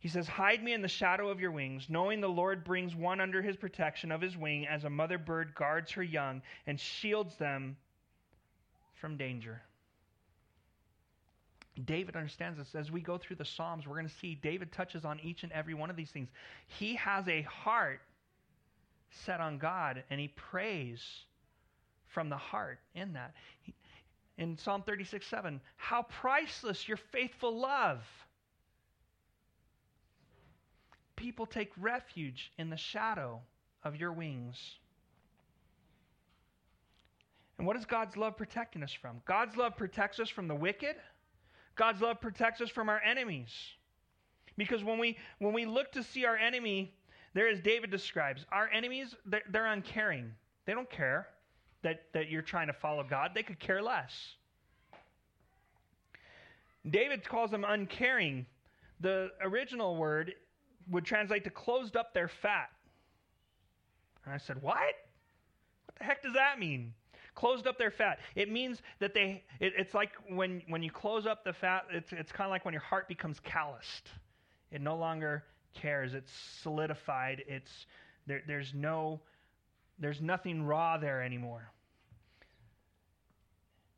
He 0.01 0.09
says, 0.09 0.28
Hide 0.28 0.61
me 0.61 0.74
in 0.74 0.82
the 0.82 0.89
shadow 0.89 1.30
of 1.30 1.39
your 1.39 1.51
wings, 1.51 1.86
knowing 1.88 2.20
the 2.20 2.28
Lord 2.28 2.66
brings 2.66 2.93
one 2.93 3.22
under 3.22 3.41
his 3.41 3.55
protection 3.55 4.11
of 4.11 4.20
his 4.20 4.36
wing 4.36 4.68
as 4.68 4.84
a 4.84 4.89
mother 4.89 5.18
bird 5.18 5.55
guards 5.55 5.91
her 5.91 6.03
young 6.03 6.41
and 6.68 6.78
shields 6.78 7.38
them 7.38 7.78
from 8.95 9.16
danger. 9.16 9.61
David 11.86 12.18
understands 12.18 12.57
this. 12.57 12.76
As 12.76 12.91
we 12.91 12.99
go 12.99 13.18
through 13.18 13.38
the 13.38 13.45
Psalms, 13.45 13.88
we're 13.88 13.95
going 13.95 14.09
to 14.09 14.16
see 14.16 14.36
David 14.36 14.74
touches 14.74 15.05
on 15.05 15.22
each 15.22 15.43
and 15.43 15.53
every 15.53 15.74
one 15.74 15.89
of 15.89 15.95
these 15.95 16.11
things. 16.11 16.28
He 16.68 16.95
has 16.95 17.26
a 17.30 17.43
heart 17.43 18.01
set 19.26 19.39
on 19.39 19.57
God, 19.57 20.03
and 20.09 20.20
he 20.20 20.28
prays 20.28 21.01
from 22.14 22.30
the 22.30 22.38
heart 22.38 22.80
in 22.95 23.14
that. 23.14 23.34
In 24.38 24.57
Psalm 24.57 24.84
36 24.84 25.26
7, 25.26 25.59
how 25.76 26.03
priceless 26.03 26.88
your 26.88 26.97
faithful 26.97 27.57
love. 27.57 28.03
People 31.16 31.45
take 31.45 31.72
refuge 31.78 32.51
in 32.57 32.70
the 32.70 32.78
shadow 32.78 33.41
of 33.84 33.95
your 33.95 34.11
wings. 34.11 34.57
And 37.57 37.68
what 37.68 37.78
is 37.78 37.86
God's 37.86 38.18
love 38.18 38.36
protecting 38.36 38.84
us 38.84 38.91
from? 38.91 39.22
God's 39.26 39.55
love 39.55 39.78
protects 39.78 40.20
us 40.20 40.30
from 40.30 40.47
the 40.47 40.55
wicked. 40.55 40.95
God's 41.76 42.01
love 42.01 42.20
protects 42.20 42.61
us 42.61 42.70
from 42.70 42.89
our 42.89 43.01
enemies. 43.01 43.51
Because 44.57 44.84
when 44.84 44.97
we 44.99 45.18
when 45.39 45.53
we 45.53 45.66
look 45.66 45.91
to 45.93 46.03
see 46.03 46.26
our 46.26 46.36
enemy, 46.36 46.93
there 47.34 47.47
as 47.47 47.59
David 47.59 47.89
describes, 47.89 48.45
our 48.51 48.70
enemies, 48.70 49.16
they're, 49.26 49.43
they're 49.49 49.68
uncaring. 49.68 50.34
They 50.66 50.74
don't 50.74 50.89
care 50.89 51.28
that, 51.84 52.04
that 52.14 52.30
you're 52.30 52.42
trying 52.42 52.68
to 52.68 52.74
follow 52.74 53.04
God, 53.04 53.32
they 53.34 53.44
could 53.44 53.60
care 53.60 53.82
less. 53.82 54.12
David 56.90 57.28
calls 57.28 57.52
them 57.52 57.66
uncaring. 57.68 58.46
The 59.00 59.30
original 59.42 59.96
word 59.96 60.34
would 60.90 61.06
translate 61.06 61.44
to 61.46 61.50
closed 61.50 61.96
up 61.96 62.14
their 62.14 62.30
fat. 62.42 62.70
And 64.26 64.34
I 64.34 64.38
said, 64.38 64.62
What? 64.62 64.78
What 64.78 65.96
the 65.98 66.04
heck 66.04 66.24
does 66.24 66.34
that 66.34 66.60
mean? 66.60 66.94
Closed 67.36 67.68
up 67.68 67.78
their 67.78 67.92
fat. 67.92 68.20
It 68.36 68.52
means 68.52 68.82
that 69.00 69.14
they, 69.14 69.44
it, 69.60 69.74
it's 69.78 69.94
like 69.94 70.12
when, 70.30 70.62
when 70.68 70.84
you 70.84 70.92
close 70.92 71.26
up 71.26 71.44
the 71.44 71.54
fat, 71.54 71.86
it's, 71.92 72.12
it's 72.12 72.32
kind 72.32 72.48
of 72.48 72.52
like 72.52 72.64
when 72.64 72.74
your 72.74 72.82
heart 72.82 73.08
becomes 73.08 73.40
calloused. 73.44 74.10
It 74.72 74.82
no 74.82 74.96
longer 74.96 75.44
cares. 75.74 76.14
It's 76.14 76.32
solidified. 76.62 77.44
It's, 77.48 77.72
there, 78.28 78.44
there's 78.48 78.72
no, 78.76 79.20
there's 80.00 80.22
nothing 80.22 80.64
raw 80.64 80.98
there 80.98 81.22
anymore 81.22 81.74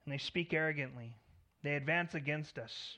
and 0.05 0.13
they 0.13 0.17
speak 0.17 0.53
arrogantly. 0.53 1.15
They 1.63 1.75
advance 1.75 2.13
against 2.13 2.57
us. 2.59 2.97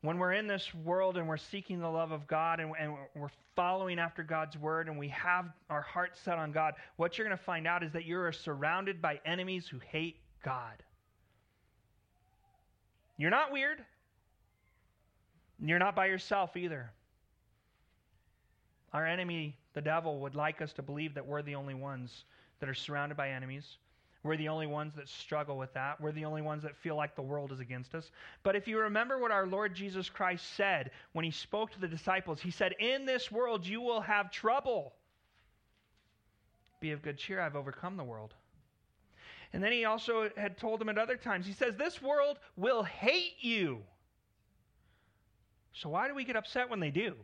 When 0.00 0.18
we're 0.18 0.32
in 0.32 0.48
this 0.48 0.74
world 0.74 1.16
and 1.16 1.28
we're 1.28 1.36
seeking 1.36 1.78
the 1.78 1.88
love 1.88 2.10
of 2.10 2.26
God 2.26 2.58
and, 2.58 2.72
and 2.78 2.94
we're 3.14 3.28
following 3.54 3.98
after 3.98 4.22
God's 4.22 4.56
word 4.56 4.88
and 4.88 4.98
we 4.98 5.08
have 5.08 5.46
our 5.70 5.82
heart 5.82 6.16
set 6.24 6.38
on 6.38 6.50
God, 6.50 6.74
what 6.96 7.16
you're 7.16 7.26
going 7.26 7.36
to 7.36 7.44
find 7.44 7.66
out 7.66 7.84
is 7.84 7.92
that 7.92 8.04
you're 8.04 8.32
surrounded 8.32 9.00
by 9.00 9.20
enemies 9.24 9.68
who 9.68 9.78
hate 9.78 10.16
God. 10.42 10.82
You're 13.18 13.30
not 13.30 13.52
weird. 13.52 13.84
You're 15.64 15.78
not 15.78 15.94
by 15.94 16.06
yourself 16.06 16.56
either. 16.56 16.90
Our 18.92 19.06
enemy, 19.06 19.56
the 19.74 19.80
devil, 19.80 20.20
would 20.20 20.34
like 20.34 20.60
us 20.60 20.72
to 20.74 20.82
believe 20.82 21.14
that 21.14 21.26
we're 21.26 21.42
the 21.42 21.54
only 21.54 21.74
ones 21.74 22.24
that 22.60 22.68
are 22.68 22.74
surrounded 22.74 23.16
by 23.16 23.30
enemies. 23.30 23.78
We're 24.22 24.36
the 24.36 24.48
only 24.48 24.68
ones 24.68 24.94
that 24.94 25.08
struggle 25.08 25.58
with 25.58 25.74
that. 25.74 26.00
We're 26.00 26.12
the 26.12 26.26
only 26.26 26.42
ones 26.42 26.62
that 26.62 26.76
feel 26.76 26.94
like 26.94 27.16
the 27.16 27.22
world 27.22 27.50
is 27.50 27.58
against 27.58 27.94
us. 27.94 28.10
But 28.44 28.54
if 28.54 28.68
you 28.68 28.78
remember 28.78 29.18
what 29.18 29.32
our 29.32 29.46
Lord 29.46 29.74
Jesus 29.74 30.08
Christ 30.08 30.54
said 30.54 30.92
when 31.12 31.24
he 31.24 31.32
spoke 31.32 31.72
to 31.72 31.80
the 31.80 31.88
disciples, 31.88 32.40
he 32.40 32.52
said, 32.52 32.74
In 32.78 33.04
this 33.04 33.32
world 33.32 33.66
you 33.66 33.80
will 33.80 34.00
have 34.00 34.30
trouble. 34.30 34.92
Be 36.80 36.92
of 36.92 37.02
good 37.02 37.18
cheer, 37.18 37.40
I've 37.40 37.56
overcome 37.56 37.96
the 37.96 38.04
world. 38.04 38.34
And 39.52 39.62
then 39.62 39.72
he 39.72 39.84
also 39.84 40.30
had 40.36 40.56
told 40.56 40.80
them 40.80 40.88
at 40.88 40.98
other 40.98 41.16
times, 41.16 41.46
he 41.46 41.52
says, 41.52 41.74
This 41.76 42.00
world 42.00 42.38
will 42.56 42.84
hate 42.84 43.34
you. 43.40 43.80
So 45.72 45.88
why 45.88 46.06
do 46.06 46.14
we 46.14 46.24
get 46.24 46.36
upset 46.36 46.70
when 46.70 46.80
they 46.80 46.90
do? 46.90 47.16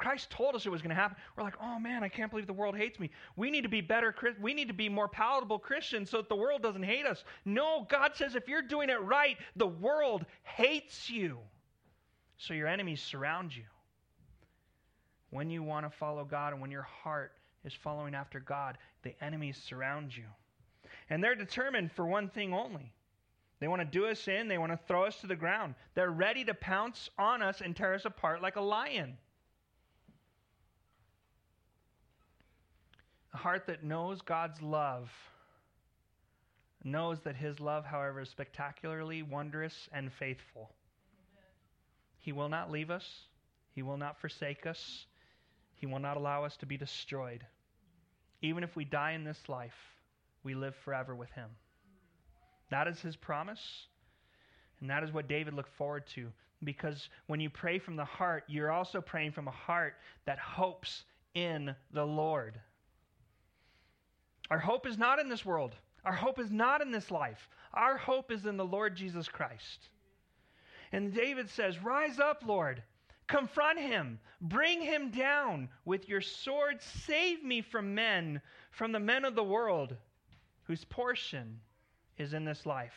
Christ 0.00 0.30
told 0.30 0.54
us 0.54 0.64
it 0.64 0.70
was 0.70 0.80
going 0.80 0.96
to 0.96 1.00
happen. 1.00 1.18
We're 1.36 1.44
like, 1.44 1.56
oh 1.62 1.78
man, 1.78 2.02
I 2.02 2.08
can't 2.08 2.30
believe 2.30 2.46
the 2.46 2.54
world 2.54 2.74
hates 2.74 2.98
me. 2.98 3.10
We 3.36 3.50
need 3.50 3.64
to 3.64 3.68
be 3.68 3.82
better. 3.82 4.14
We 4.40 4.54
need 4.54 4.68
to 4.68 4.74
be 4.74 4.88
more 4.88 5.08
palatable 5.08 5.58
Christians 5.58 6.08
so 6.08 6.16
that 6.16 6.30
the 6.30 6.36
world 6.36 6.62
doesn't 6.62 6.82
hate 6.82 7.04
us. 7.04 7.22
No, 7.44 7.86
God 7.86 8.12
says 8.14 8.34
if 8.34 8.48
you're 8.48 8.62
doing 8.62 8.88
it 8.88 8.98
right, 9.02 9.36
the 9.56 9.66
world 9.66 10.24
hates 10.42 11.10
you. 11.10 11.36
So 12.38 12.54
your 12.54 12.66
enemies 12.66 13.02
surround 13.02 13.54
you. 13.54 13.64
When 15.28 15.50
you 15.50 15.62
want 15.62 15.84
to 15.84 15.94
follow 15.94 16.24
God 16.24 16.54
and 16.54 16.62
when 16.62 16.70
your 16.70 16.88
heart 17.04 17.32
is 17.66 17.74
following 17.74 18.14
after 18.14 18.40
God, 18.40 18.78
the 19.02 19.14
enemies 19.22 19.60
surround 19.62 20.16
you. 20.16 20.24
And 21.10 21.22
they're 21.22 21.34
determined 21.34 21.92
for 21.92 22.06
one 22.06 22.30
thing 22.30 22.54
only. 22.54 22.90
They 23.60 23.68
want 23.68 23.82
to 23.82 23.86
do 23.86 24.06
us 24.06 24.26
in, 24.28 24.48
they 24.48 24.56
want 24.56 24.72
to 24.72 24.80
throw 24.88 25.04
us 25.04 25.20
to 25.20 25.26
the 25.26 25.36
ground. 25.36 25.74
They're 25.94 26.10
ready 26.10 26.42
to 26.46 26.54
pounce 26.54 27.10
on 27.18 27.42
us 27.42 27.60
and 27.60 27.76
tear 27.76 27.92
us 27.92 28.06
apart 28.06 28.40
like 28.40 28.56
a 28.56 28.62
lion. 28.62 29.18
A 33.32 33.36
heart 33.36 33.66
that 33.66 33.84
knows 33.84 34.20
God's 34.22 34.60
love 34.60 35.10
knows 36.82 37.20
that 37.20 37.36
his 37.36 37.60
love, 37.60 37.84
however, 37.84 38.20
is 38.20 38.28
spectacularly 38.28 39.22
wondrous 39.22 39.88
and 39.92 40.12
faithful. 40.12 40.70
He 42.18 42.32
will 42.32 42.48
not 42.48 42.70
leave 42.70 42.90
us, 42.90 43.28
he 43.72 43.82
will 43.82 43.96
not 43.96 44.20
forsake 44.20 44.66
us, 44.66 45.06
he 45.74 45.86
will 45.86 45.98
not 45.98 46.16
allow 46.16 46.44
us 46.44 46.56
to 46.58 46.66
be 46.66 46.76
destroyed. 46.76 47.44
even 48.42 48.64
if 48.64 48.74
we 48.76 48.84
die 48.84 49.12
in 49.12 49.24
this 49.24 49.48
life, 49.48 49.76
we 50.42 50.54
live 50.54 50.74
forever 50.74 51.14
with 51.14 51.30
him. 51.32 51.50
That 52.70 52.88
is 52.88 53.00
his 53.00 53.16
promise. 53.16 53.86
And 54.80 54.88
that 54.88 55.02
is 55.02 55.12
what 55.12 55.28
David 55.28 55.54
looked 55.54 55.74
forward 55.76 56.06
to. 56.14 56.32
Because 56.64 57.08
when 57.26 57.40
you 57.40 57.50
pray 57.50 57.78
from 57.78 57.96
the 57.96 58.04
heart, 58.04 58.44
you're 58.48 58.70
also 58.70 59.00
praying 59.00 59.32
from 59.32 59.48
a 59.48 59.52
heart 59.52 59.94
that 60.24 60.38
hopes 60.38 61.04
in 61.34 61.74
the 61.92 62.04
Lord. 62.04 62.58
Our 64.50 64.58
hope 64.58 64.86
is 64.86 64.98
not 64.98 65.18
in 65.18 65.28
this 65.28 65.44
world. 65.44 65.76
Our 66.04 66.12
hope 66.12 66.38
is 66.38 66.50
not 66.50 66.80
in 66.82 66.90
this 66.90 67.10
life. 67.10 67.48
Our 67.72 67.96
hope 67.96 68.32
is 68.32 68.46
in 68.46 68.56
the 68.56 68.64
Lord 68.64 68.96
Jesus 68.96 69.28
Christ. 69.28 69.88
And 70.92 71.14
David 71.14 71.48
says, 71.48 71.82
Rise 71.82 72.18
up, 72.18 72.42
Lord. 72.44 72.82
Confront 73.28 73.78
him. 73.78 74.18
Bring 74.40 74.80
him 74.80 75.10
down 75.10 75.68
with 75.84 76.08
your 76.08 76.20
sword. 76.20 76.82
Save 76.82 77.44
me 77.44 77.60
from 77.60 77.94
men, 77.94 78.40
from 78.72 78.90
the 78.90 78.98
men 78.98 79.24
of 79.24 79.36
the 79.36 79.44
world, 79.44 79.94
whose 80.64 80.84
portion 80.84 81.60
is 82.18 82.34
in 82.34 82.44
this 82.44 82.66
life. 82.66 82.94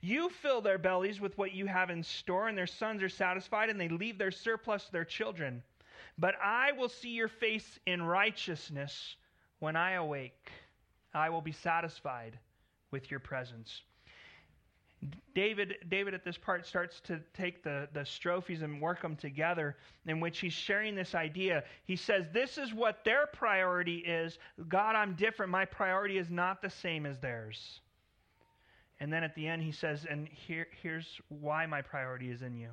You 0.00 0.30
fill 0.30 0.60
their 0.60 0.78
bellies 0.78 1.20
with 1.20 1.36
what 1.38 1.52
you 1.52 1.66
have 1.66 1.90
in 1.90 2.02
store, 2.02 2.48
and 2.48 2.58
their 2.58 2.66
sons 2.66 3.02
are 3.02 3.08
satisfied, 3.08 3.68
and 3.68 3.80
they 3.80 3.88
leave 3.88 4.18
their 4.18 4.30
surplus 4.30 4.86
to 4.86 4.92
their 4.92 5.04
children. 5.04 5.62
But 6.18 6.34
I 6.42 6.72
will 6.72 6.88
see 6.88 7.10
your 7.10 7.28
face 7.28 7.78
in 7.86 8.02
righteousness 8.02 9.16
when 9.60 9.76
I 9.76 9.92
awake. 9.92 10.50
I 11.14 11.30
will 11.30 11.40
be 11.40 11.52
satisfied 11.52 12.38
with 12.90 13.10
your 13.10 13.20
presence. 13.20 13.82
David, 15.34 15.76
David 15.88 16.14
at 16.14 16.24
this 16.24 16.36
part 16.36 16.66
starts 16.66 17.00
to 17.00 17.20
take 17.32 17.62
the, 17.62 17.88
the 17.92 18.04
strophes 18.04 18.62
and 18.62 18.80
work 18.80 19.00
them 19.00 19.14
together, 19.14 19.76
in 20.06 20.18
which 20.18 20.40
he's 20.40 20.52
sharing 20.52 20.96
this 20.96 21.14
idea. 21.14 21.62
He 21.84 21.94
says, 21.94 22.26
This 22.32 22.58
is 22.58 22.74
what 22.74 23.04
their 23.04 23.26
priority 23.26 23.98
is. 23.98 24.38
God, 24.68 24.96
I'm 24.96 25.14
different. 25.14 25.52
My 25.52 25.64
priority 25.64 26.18
is 26.18 26.30
not 26.30 26.60
the 26.60 26.70
same 26.70 27.06
as 27.06 27.18
theirs. 27.18 27.80
And 29.00 29.12
then 29.12 29.22
at 29.22 29.34
the 29.36 29.46
end, 29.46 29.62
he 29.62 29.70
says, 29.70 30.04
And 30.10 30.26
here, 30.28 30.66
here's 30.82 31.20
why 31.28 31.66
my 31.66 31.80
priority 31.80 32.30
is 32.30 32.42
in 32.42 32.56
you. 32.56 32.70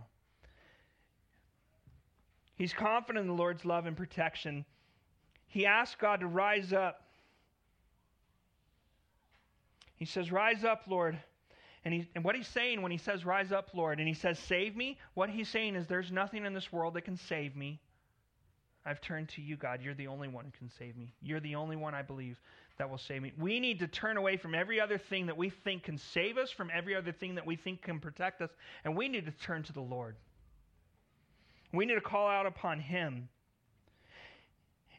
He's 2.55 2.73
confident 2.73 3.23
in 3.23 3.27
the 3.27 3.33
Lord's 3.33 3.65
love 3.65 3.86
and 3.86 3.95
protection. 3.95 4.65
He 5.47 5.65
asks 5.65 5.95
God 5.99 6.19
to 6.19 6.27
rise 6.27 6.73
up. 6.73 7.01
He 9.95 10.05
says, 10.05 10.31
Rise 10.31 10.63
up, 10.63 10.83
Lord. 10.87 11.17
And, 11.85 11.93
he, 11.93 12.09
and 12.15 12.23
what 12.23 12.35
he's 12.35 12.47
saying 12.47 12.81
when 12.81 12.91
he 12.91 12.97
says, 12.97 13.25
Rise 13.25 13.51
up, 13.51 13.69
Lord, 13.73 13.99
and 13.99 14.07
he 14.07 14.13
says, 14.13 14.39
Save 14.39 14.75
me, 14.75 14.97
what 15.13 15.29
he's 15.29 15.49
saying 15.49 15.75
is, 15.75 15.87
There's 15.87 16.11
nothing 16.11 16.45
in 16.45 16.53
this 16.53 16.71
world 16.71 16.95
that 16.95 17.03
can 17.03 17.17
save 17.17 17.55
me. 17.55 17.79
I've 18.85 19.01
turned 19.01 19.29
to 19.29 19.41
you, 19.41 19.55
God. 19.55 19.81
You're 19.81 19.95
the 19.95 20.07
only 20.07 20.27
one 20.27 20.45
who 20.45 20.51
can 20.51 20.69
save 20.77 20.95
me. 20.95 21.11
You're 21.21 21.39
the 21.39 21.55
only 21.55 21.75
one 21.75 21.95
I 21.95 22.03
believe 22.03 22.39
that 22.77 22.89
will 22.89 22.99
save 22.99 23.21
me. 23.21 23.31
We 23.37 23.59
need 23.59 23.79
to 23.79 23.87
turn 23.87 24.17
away 24.17 24.37
from 24.37 24.53
every 24.53 24.79
other 24.79 24.97
thing 24.97 25.25
that 25.25 25.37
we 25.37 25.49
think 25.49 25.83
can 25.83 25.97
save 25.97 26.37
us, 26.37 26.51
from 26.51 26.69
every 26.71 26.95
other 26.95 27.11
thing 27.11 27.35
that 27.35 27.45
we 27.45 27.55
think 27.55 27.81
can 27.81 27.99
protect 27.99 28.41
us, 28.41 28.51
and 28.83 28.95
we 28.95 29.07
need 29.07 29.25
to 29.25 29.31
turn 29.31 29.63
to 29.63 29.73
the 29.73 29.81
Lord. 29.81 30.15
We 31.73 31.85
need 31.85 31.95
to 31.95 32.01
call 32.01 32.27
out 32.27 32.45
upon 32.45 32.79
Him. 32.79 33.27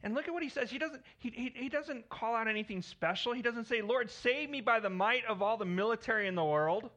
And 0.02 0.14
look 0.14 0.28
at 0.28 0.34
what 0.34 0.42
he 0.42 0.48
says. 0.48 0.70
He 0.70 0.78
doesn't, 0.78 1.02
he, 1.18 1.30
he, 1.30 1.52
he, 1.54 1.68
doesn't 1.68 2.08
call 2.08 2.34
out 2.34 2.48
anything 2.48 2.82
special. 2.82 3.32
He 3.32 3.42
doesn't 3.42 3.66
say, 3.66 3.82
Lord, 3.82 4.10
save 4.10 4.50
me 4.50 4.60
by 4.60 4.80
the 4.80 4.90
might 4.90 5.24
of 5.24 5.42
all 5.42 5.56
the 5.56 5.64
military 5.64 6.28
in 6.28 6.34
the 6.34 6.44
world. 6.44 6.90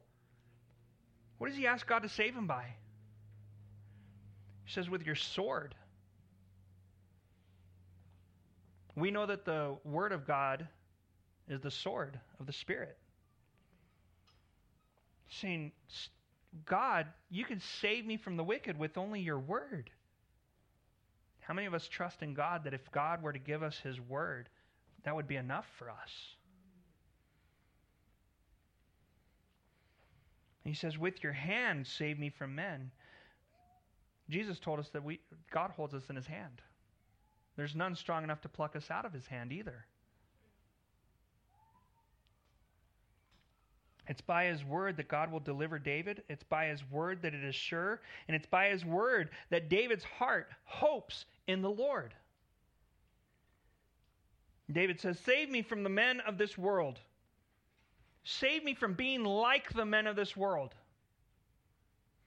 What 1.37 1.47
does 1.47 1.57
he 1.57 1.65
ask 1.65 1.87
God 1.87 2.03
to 2.03 2.09
save 2.09 2.35
him 2.35 2.47
by? 2.47 2.65
He 4.65 4.71
says, 4.71 4.89
with 4.89 5.05
your 5.05 5.15
sword. 5.15 5.73
We 8.95 9.11
know 9.11 9.25
that 9.25 9.45
the 9.45 9.77
Word 9.83 10.11
of 10.11 10.27
God 10.27 10.67
is 11.47 11.61
the 11.61 11.71
sword 11.71 12.19
of 12.39 12.45
the 12.45 12.53
Spirit. 12.53 12.97
Saying, 15.29 15.71
God, 16.65 17.07
you 17.29 17.45
can 17.45 17.61
save 17.81 18.05
me 18.05 18.17
from 18.17 18.35
the 18.35 18.43
wicked 18.43 18.77
with 18.77 18.97
only 18.97 19.21
your 19.21 19.39
Word. 19.39 19.89
How 21.49 21.55
many 21.55 21.65
of 21.65 21.73
us 21.73 21.87
trust 21.87 22.21
in 22.21 22.35
God 22.35 22.63
that 22.63 22.75
if 22.75 22.91
God 22.91 23.23
were 23.23 23.33
to 23.33 23.39
give 23.39 23.63
us 23.63 23.79
His 23.79 23.99
Word, 23.99 24.47
that 25.03 25.15
would 25.15 25.27
be 25.27 25.35
enough 25.35 25.65
for 25.77 25.89
us? 25.89 26.11
He 30.63 30.75
says, 30.75 30.99
With 30.99 31.23
your 31.23 31.33
hand, 31.33 31.87
save 31.87 32.19
me 32.19 32.29
from 32.29 32.53
men. 32.53 32.91
Jesus 34.29 34.59
told 34.59 34.77
us 34.77 34.89
that 34.89 35.03
we, 35.03 35.19
God 35.49 35.71
holds 35.71 35.95
us 35.95 36.03
in 36.11 36.15
His 36.15 36.27
hand. 36.27 36.61
There's 37.55 37.75
none 37.75 37.95
strong 37.95 38.23
enough 38.23 38.41
to 38.41 38.47
pluck 38.47 38.75
us 38.75 38.91
out 38.91 39.05
of 39.05 39.11
his 39.11 39.25
hand 39.27 39.51
either. 39.51 39.85
It's 44.07 44.21
by 44.21 44.45
his 44.45 44.63
word 44.63 44.97
that 44.97 45.07
God 45.07 45.31
will 45.31 45.39
deliver 45.39 45.77
David. 45.77 46.23
It's 46.29 46.43
by 46.43 46.65
his 46.67 46.89
word 46.89 47.21
that 47.21 47.35
it 47.35 47.43
is 47.43 47.53
sure. 47.53 48.01
And 48.27 48.35
it's 48.35 48.47
by 48.47 48.69
his 48.69 48.83
word 48.83 49.29
that 49.51 49.69
David's 49.69 50.03
heart 50.03 50.47
hopes 50.63 51.25
in 51.49 51.63
the 51.63 51.69
Lord. 51.69 52.13
David 54.71 54.99
says, 55.01 55.17
Save 55.25 55.49
me 55.49 55.63
from 55.63 55.81
the 55.81 55.89
men 55.89 56.19
of 56.19 56.37
this 56.37 56.55
world. 56.55 56.99
Save 58.23 58.63
me 58.63 58.75
from 58.75 58.93
being 58.93 59.23
like 59.23 59.73
the 59.73 59.85
men 59.85 60.05
of 60.05 60.15
this 60.15 60.37
world. 60.37 60.75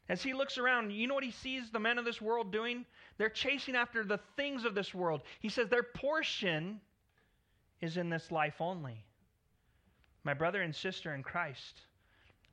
As 0.08 0.24
he 0.24 0.34
looks 0.34 0.58
around, 0.58 0.90
you 0.90 1.06
know 1.06 1.14
what 1.14 1.22
he 1.22 1.30
sees 1.30 1.70
the 1.70 1.78
men 1.78 1.98
of 1.98 2.04
this 2.04 2.20
world 2.20 2.50
doing? 2.50 2.84
They're 3.16 3.28
chasing 3.28 3.76
after 3.76 4.02
the 4.02 4.18
things 4.36 4.64
of 4.64 4.74
this 4.74 4.92
world. 4.92 5.22
He 5.38 5.48
says 5.48 5.68
their 5.68 5.84
portion 5.84 6.80
is 7.80 7.96
in 7.96 8.10
this 8.10 8.32
life 8.32 8.60
only. 8.60 9.04
My 10.24 10.34
brother 10.34 10.62
and 10.62 10.74
sister 10.74 11.14
in 11.14 11.22
Christ, 11.22 11.82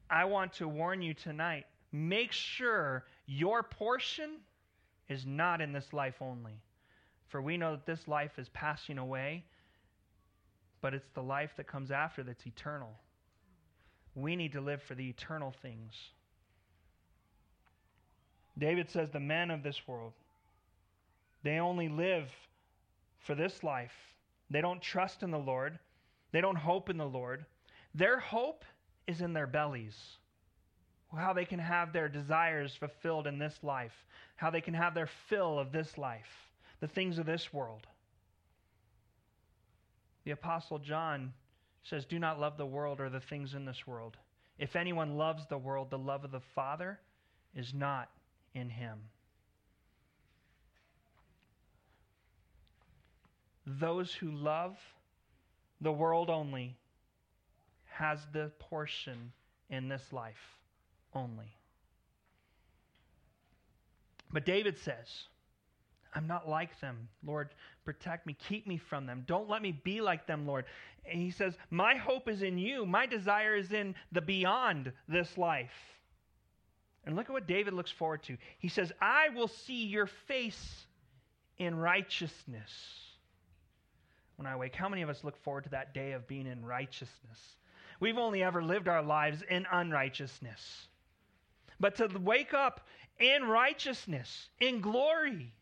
I 0.07 0.25
want 0.25 0.53
to 0.53 0.67
warn 0.67 1.01
you 1.01 1.15
tonight 1.15 1.65
make 1.91 2.31
sure 2.31 3.05
your 3.25 3.63
portion 3.63 4.37
is 5.09 5.25
not 5.25 5.61
in 5.61 5.73
this 5.73 5.91
life 5.91 6.15
only. 6.21 6.61
For 7.27 7.41
we 7.41 7.57
know 7.57 7.71
that 7.71 7.85
this 7.85 8.07
life 8.07 8.37
is 8.37 8.49
passing 8.49 8.97
away, 8.97 9.43
but 10.81 10.93
it's 10.93 11.09
the 11.13 11.23
life 11.23 11.51
that 11.57 11.67
comes 11.67 11.91
after 11.91 12.23
that's 12.23 12.45
eternal. 12.45 12.91
We 14.15 14.35
need 14.35 14.53
to 14.53 14.61
live 14.61 14.81
for 14.81 14.95
the 14.95 15.09
eternal 15.09 15.53
things. 15.61 15.93
David 18.57 18.89
says, 18.89 19.09
The 19.09 19.19
men 19.19 19.51
of 19.51 19.63
this 19.63 19.87
world, 19.87 20.13
they 21.43 21.59
only 21.59 21.87
live 21.87 22.27
for 23.19 23.35
this 23.35 23.63
life. 23.63 23.93
They 24.49 24.61
don't 24.61 24.81
trust 24.81 25.23
in 25.23 25.31
the 25.31 25.37
Lord, 25.37 25.77
they 26.31 26.41
don't 26.41 26.57
hope 26.57 26.89
in 26.89 26.97
the 26.97 27.05
Lord. 27.05 27.45
Their 27.95 28.19
hope 28.19 28.65
is 29.07 29.21
in 29.21 29.33
their 29.33 29.47
bellies. 29.47 30.18
How 31.15 31.33
they 31.33 31.45
can 31.45 31.59
have 31.59 31.91
their 31.91 32.07
desires 32.07 32.75
fulfilled 32.75 33.25
in 33.25 33.39
this 33.39 33.57
life, 33.63 33.93
how 34.35 34.51
they 34.51 34.61
can 34.61 34.73
have 34.73 34.93
their 34.93 35.09
fill 35.27 35.57
of 35.57 35.71
this 35.71 35.97
life, 35.97 36.49
the 36.79 36.87
things 36.87 37.17
of 37.17 37.25
this 37.25 37.51
world. 37.51 37.87
The 40.23 40.31
Apostle 40.31 40.79
John 40.79 41.33
says, 41.83 42.05
Do 42.05 42.19
not 42.19 42.39
love 42.39 42.57
the 42.57 42.65
world 42.65 42.99
or 42.99 43.09
the 43.09 43.19
things 43.19 43.55
in 43.55 43.65
this 43.65 43.87
world. 43.87 44.17
If 44.59 44.75
anyone 44.75 45.17
loves 45.17 45.47
the 45.47 45.57
world, 45.57 45.89
the 45.89 45.97
love 45.97 46.23
of 46.23 46.31
the 46.31 46.41
Father 46.53 46.99
is 47.55 47.73
not 47.73 48.09
in 48.53 48.69
him. 48.69 48.99
Those 53.65 54.13
who 54.13 54.31
love 54.31 54.77
the 55.81 55.91
world 55.91 56.29
only 56.29 56.75
has 57.91 58.19
the 58.33 58.51
portion 58.59 59.31
in 59.69 59.87
this 59.87 60.11
life 60.11 60.58
only. 61.13 61.55
But 64.31 64.45
David 64.45 64.77
says, 64.77 65.07
I'm 66.13 66.27
not 66.27 66.47
like 66.47 66.79
them. 66.79 67.07
Lord, 67.25 67.49
protect 67.85 68.25
me. 68.25 68.35
Keep 68.47 68.67
me 68.67 68.77
from 68.77 69.05
them. 69.05 69.23
Don't 69.27 69.49
let 69.49 69.61
me 69.61 69.71
be 69.71 70.01
like 70.01 70.27
them, 70.27 70.47
Lord. 70.47 70.65
And 71.09 71.21
he 71.21 71.31
says, 71.31 71.55
My 71.69 71.95
hope 71.95 72.27
is 72.27 72.41
in 72.41 72.57
you. 72.57 72.85
My 72.85 73.05
desire 73.05 73.55
is 73.55 73.71
in 73.71 73.95
the 74.11 74.21
beyond 74.21 74.91
this 75.07 75.37
life. 75.37 75.71
And 77.05 77.15
look 77.15 77.25
at 77.25 77.31
what 77.31 77.47
David 77.47 77.73
looks 77.73 77.91
forward 77.91 78.23
to. 78.23 78.37
He 78.59 78.67
says, 78.67 78.91
I 79.01 79.29
will 79.29 79.47
see 79.47 79.85
your 79.85 80.07
face 80.27 80.85
in 81.57 81.75
righteousness 81.75 82.71
when 84.35 84.45
I 84.45 84.55
wake. 84.55 84.75
How 84.75 84.89
many 84.89 85.01
of 85.01 85.09
us 85.09 85.23
look 85.23 85.37
forward 85.43 85.65
to 85.65 85.69
that 85.71 85.93
day 85.93 86.11
of 86.11 86.27
being 86.27 86.47
in 86.47 86.63
righteousness? 86.65 87.39
We've 87.99 88.17
only 88.17 88.43
ever 88.43 88.63
lived 88.63 88.87
our 88.87 89.03
lives 89.03 89.43
in 89.49 89.65
unrighteousness. 89.71 90.87
But 91.79 91.95
to 91.95 92.07
wake 92.19 92.53
up 92.53 92.81
in 93.19 93.43
righteousness, 93.43 94.49
in 94.59 94.81
glory. 94.81 95.53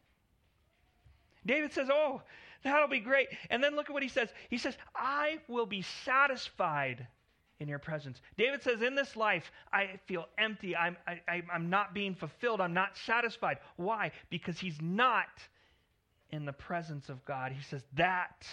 David 1.45 1.73
says, 1.73 1.89
Oh, 1.91 2.21
that'll 2.63 2.87
be 2.87 2.99
great. 2.99 3.27
And 3.49 3.63
then 3.63 3.75
look 3.75 3.89
at 3.89 3.93
what 3.93 4.03
he 4.03 4.09
says. 4.09 4.29
He 4.49 4.57
says, 4.57 4.77
I 4.95 5.39
will 5.47 5.65
be 5.65 5.83
satisfied 6.05 7.07
in 7.59 7.67
your 7.67 7.79
presence. 7.79 8.21
David 8.37 8.61
says, 8.63 8.81
In 8.81 8.95
this 8.95 9.15
life, 9.15 9.51
I 9.71 9.99
feel 10.05 10.27
empty. 10.37 10.75
I'm, 10.75 10.97
I, 11.07 11.43
I'm 11.51 11.69
not 11.69 11.93
being 11.93 12.15
fulfilled. 12.15 12.61
I'm 12.61 12.73
not 12.73 12.97
satisfied. 12.97 13.57
Why? 13.77 14.11
Because 14.29 14.59
he's 14.59 14.79
not 14.81 15.27
in 16.31 16.45
the 16.45 16.53
presence 16.53 17.09
of 17.09 17.23
God. 17.25 17.51
He 17.51 17.63
says, 17.63 17.83
That 17.95 18.45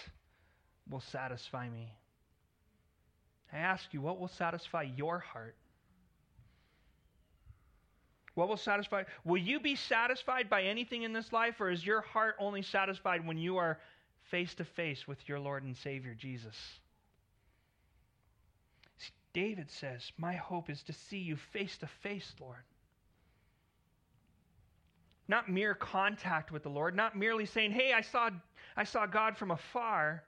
will 0.88 1.00
satisfy 1.00 1.68
me. 1.68 1.92
I 3.52 3.58
ask 3.58 3.92
you, 3.92 4.00
what 4.00 4.18
will 4.18 4.28
satisfy 4.28 4.82
your 4.82 5.20
heart? 5.20 5.54
What 8.35 8.49
will 8.49 8.57
satisfy? 8.57 9.05
Will 9.24 9.39
you 9.39 9.61
be 9.61 9.76
satisfied 9.76 10.51
by 10.51 10.62
anything 10.62 11.03
in 11.03 11.12
this 11.12 11.32
life, 11.32 11.61
or 11.61 11.70
is 11.70 11.87
your 11.87 12.01
heart 12.01 12.35
only 12.39 12.62
satisfied 12.62 13.26
when 13.26 13.39
you 13.39 13.59
are 13.59 13.78
face 14.30 14.55
to 14.57 14.64
face 14.64 15.07
with 15.07 15.28
your 15.28 15.39
Lord 15.39 15.62
and 15.62 15.76
Savior, 15.76 16.14
Jesus? 16.14 16.57
See, 18.99 19.12
David 19.32 19.70
says, 19.70 20.11
My 20.18 20.35
hope 20.35 20.68
is 20.68 20.82
to 20.85 20.93
see 20.93 21.18
you 21.18 21.37
face 21.37 21.78
to 21.78 21.87
face, 21.87 22.35
Lord. 22.41 22.64
Not 25.28 25.49
mere 25.49 25.74
contact 25.74 26.51
with 26.51 26.64
the 26.64 26.70
Lord, 26.70 26.95
not 26.97 27.16
merely 27.16 27.47
saying, 27.47 27.70
Hey, 27.70 27.93
I 27.93 28.01
saw, 28.01 28.30
I 28.76 28.85
saw 28.85 29.07
God 29.07 29.37
from 29.37 29.53
afar. 29.53 30.24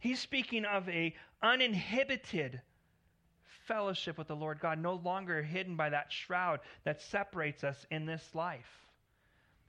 He's 0.00 0.18
speaking 0.18 0.64
of 0.64 0.88
a 0.88 1.14
uninhibited 1.42 2.62
fellowship 3.68 4.18
with 4.18 4.26
the 4.26 4.34
Lord 4.34 4.58
God, 4.58 4.80
no 4.80 4.94
longer 4.94 5.42
hidden 5.42 5.76
by 5.76 5.90
that 5.90 6.10
shroud 6.10 6.60
that 6.84 7.00
separates 7.00 7.62
us 7.62 7.86
in 7.90 8.06
this 8.06 8.34
life. 8.34 8.66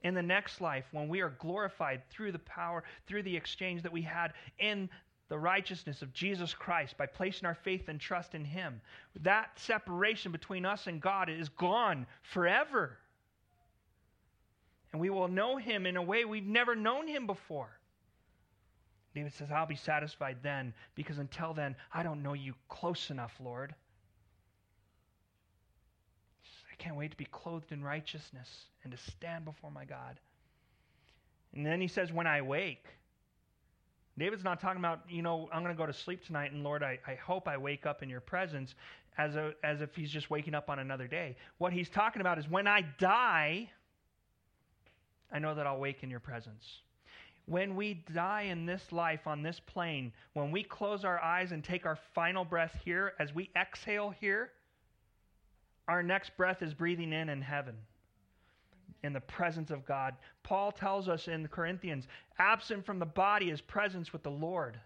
In 0.02 0.14
the 0.14 0.24
next 0.24 0.62
life, 0.62 0.86
when 0.92 1.10
we 1.10 1.20
are 1.20 1.36
glorified 1.40 2.02
through 2.10 2.32
the 2.32 2.40
power, 2.40 2.84
through 3.06 3.24
the 3.24 3.36
exchange 3.36 3.84
that 3.84 3.92
we 3.92 4.02
had 4.02 4.34
in 4.58 4.90
the 5.28 5.38
righteousness 5.38 6.02
of 6.02 6.14
Jesus 6.14 6.54
Christ 6.54 6.98
by 6.98 7.06
placing 7.06 7.46
our 7.46 7.54
faith 7.54 7.90
and 7.90 8.00
trust 8.00 8.34
in 8.34 8.46
Him, 8.46 8.82
that 9.22 9.52
separation 9.60 10.32
between 10.32 10.66
us 10.66 10.88
and 10.88 11.02
God 11.02 11.30
is 11.30 11.50
gone 11.50 12.08
forever. 12.24 12.98
And 14.92 15.02
we 15.02 15.10
will 15.10 15.28
know 15.28 15.58
Him 15.58 15.86
in 15.86 15.98
a 15.98 16.02
way 16.02 16.26
we've 16.26 16.46
never 16.46 16.76
known 16.76 17.08
Him 17.08 17.28
before. 17.28 17.70
David 19.14 19.34
says, 19.34 19.50
I'll 19.52 19.66
be 19.66 19.76
satisfied 19.76 20.38
then, 20.42 20.74
because 20.96 21.18
until 21.18 21.54
then, 21.54 21.76
I 21.94 22.04
don't 22.04 22.24
know 22.24 22.34
you 22.34 22.54
close 22.70 23.10
enough, 23.10 23.34
Lord. 23.44 23.76
Can't 26.80 26.96
wait 26.96 27.12
to 27.12 27.18
be 27.18 27.26
clothed 27.26 27.72
in 27.72 27.84
righteousness 27.84 28.48
and 28.84 28.92
to 28.92 28.98
stand 28.98 29.46
before 29.46 29.70
my 29.70 29.86
God. 29.86 30.20
And 31.54 31.66
then 31.66 31.82
he 31.82 31.88
says, 31.88 32.12
When 32.12 32.26
I 32.26 32.42
wake, 32.42 32.86
David's 34.18 34.44
not 34.44 34.60
talking 34.60 34.80
about, 34.80 35.02
you 35.10 35.22
know, 35.22 35.50
I'm 35.54 35.62
going 35.62 35.76
to 35.76 35.78
go 35.78 35.86
to 35.86 35.94
sleep 35.94 36.26
tonight, 36.26 36.52
and 36.52 36.64
Lord, 36.64 36.84
I, 36.84 37.00
I 37.08 37.16
hope 37.16 37.48
I 37.48 37.58
wake 37.58 37.86
up 37.86 38.02
in 38.02 38.10
your 38.10 38.22
presence 38.22 38.76
as, 39.18 39.36
a, 39.36 39.54
as 39.64 39.82
if 39.82 39.96
he's 39.96 40.10
just 40.10 40.30
waking 40.30 40.56
up 40.56 40.70
on 40.70 40.80
another 40.80 41.08
day. 41.08 41.36
What 41.58 41.74
he's 41.74 41.90
talking 41.90 42.22
about 42.22 42.40
is 42.40 42.50
when 42.50 42.68
I 42.68 42.82
die, 42.98 43.70
I 45.32 45.40
know 45.40 45.56
that 45.56 45.68
I'll 45.68 45.80
wake 45.80 46.04
in 46.04 46.10
your 46.10 46.20
presence. 46.20 46.66
When 47.46 47.76
we 47.76 48.06
die 48.14 48.44
in 48.44 48.66
this 48.66 48.92
life 48.92 49.26
on 49.26 49.42
this 49.42 49.60
plane, 49.60 50.14
when 50.34 50.52
we 50.52 50.64
close 50.64 51.04
our 51.04 51.20
eyes 51.20 51.52
and 51.52 51.64
take 51.64 51.86
our 51.86 51.98
final 52.14 52.46
breath 52.46 52.76
here, 52.86 53.14
as 53.20 53.34
we 53.34 53.50
exhale 53.56 54.12
here, 54.12 54.52
our 55.90 56.04
next 56.04 56.38
breath 56.38 56.62
is 56.62 56.74
breathing 56.76 57.12
in 57.12 57.30
in 57.30 57.42
heaven, 57.42 57.76
in 59.04 59.12
the 59.12 59.20
presence 59.20 59.72
of 59.72 59.86
God. 59.88 60.14
Paul 60.44 60.72
tells 60.72 61.10
us 61.10 61.28
in 61.28 61.48
Corinthians 61.48 62.08
absent 62.38 62.86
from 62.86 63.00
the 63.00 63.08
body 63.08 63.50
is 63.50 63.60
presence 63.60 64.14
with 64.14 64.22
the 64.22 64.30
Lord. 64.30 64.80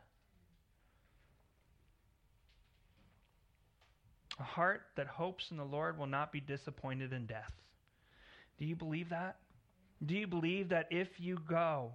A 4.40 4.44
heart 4.44 4.84
that 4.96 5.08
hopes 5.08 5.52
in 5.52 5.58
the 5.58 5.66
Lord 5.66 5.98
will 5.98 6.08
not 6.08 6.32
be 6.32 6.40
disappointed 6.40 7.12
in 7.12 7.26
death. 7.26 7.52
Do 8.58 8.66
you 8.66 8.76
believe 8.76 9.10
that? 9.10 9.36
Do 10.06 10.16
you 10.16 10.26
believe 10.26 10.70
that 10.70 10.88
if 10.90 11.20
you 11.20 11.38
go, 11.50 11.92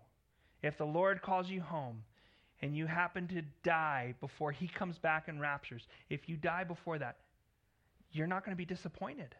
if 0.62 0.76
the 0.76 0.84
Lord 0.84 1.22
calls 1.22 1.48
you 1.48 1.62
home 1.62 2.02
and 2.60 2.76
you 2.76 2.84
happen 2.84 3.26
to 3.28 3.42
die 3.64 4.14
before 4.20 4.52
he 4.52 4.68
comes 4.68 4.98
back 4.98 5.28
and 5.28 5.40
raptures, 5.40 5.86
if 6.10 6.28
you 6.28 6.36
die 6.36 6.64
before 6.64 6.98
that, 6.98 7.16
you're 8.12 8.26
not 8.26 8.44
going 8.44 8.56
to 8.56 8.58
be 8.58 8.64
disappointed. 8.64 9.34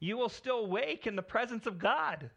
You 0.00 0.16
will 0.16 0.28
still 0.28 0.66
wake 0.66 1.06
in 1.06 1.16
the 1.16 1.22
presence 1.22 1.66
of 1.66 1.78
God. 1.78 2.30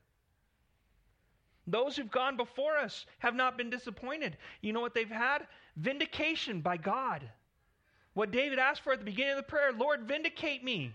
Those 1.65 1.97
who've 1.97 2.09
gone 2.09 2.37
before 2.37 2.77
us 2.77 3.05
have 3.19 3.35
not 3.35 3.57
been 3.57 3.69
disappointed. 3.69 4.37
You 4.61 4.71
know 4.71 4.79
what 4.79 4.93
they've 4.93 5.09
had? 5.09 5.47
Vindication 5.75 6.61
by 6.61 6.77
God. 6.77 7.29
What 8.13 8.31
David 8.31 8.57
asked 8.57 8.81
for 8.81 8.93
at 8.93 8.99
the 8.99 9.05
beginning 9.05 9.33
of 9.33 9.37
the 9.37 9.43
prayer 9.43 9.71
Lord, 9.73 10.07
vindicate 10.07 10.63
me. 10.63 10.93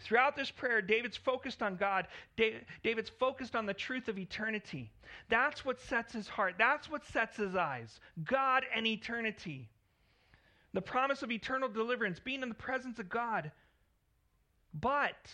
Throughout 0.00 0.36
this 0.36 0.50
prayer, 0.50 0.82
David's 0.82 1.16
focused 1.16 1.62
on 1.62 1.76
God. 1.76 2.06
David's 2.82 3.10
focused 3.10 3.56
on 3.56 3.66
the 3.66 3.74
truth 3.74 4.08
of 4.08 4.18
eternity. 4.18 4.92
That's 5.28 5.64
what 5.64 5.80
sets 5.80 6.12
his 6.12 6.28
heart. 6.28 6.54
That's 6.58 6.90
what 6.90 7.04
sets 7.06 7.38
his 7.38 7.56
eyes. 7.56 8.00
God 8.22 8.64
and 8.74 8.86
eternity. 8.86 9.68
The 10.74 10.82
promise 10.82 11.22
of 11.22 11.30
eternal 11.32 11.68
deliverance, 11.68 12.18
being 12.18 12.42
in 12.42 12.50
the 12.50 12.54
presence 12.54 12.98
of 12.98 13.08
God. 13.08 13.50
But 14.78 15.30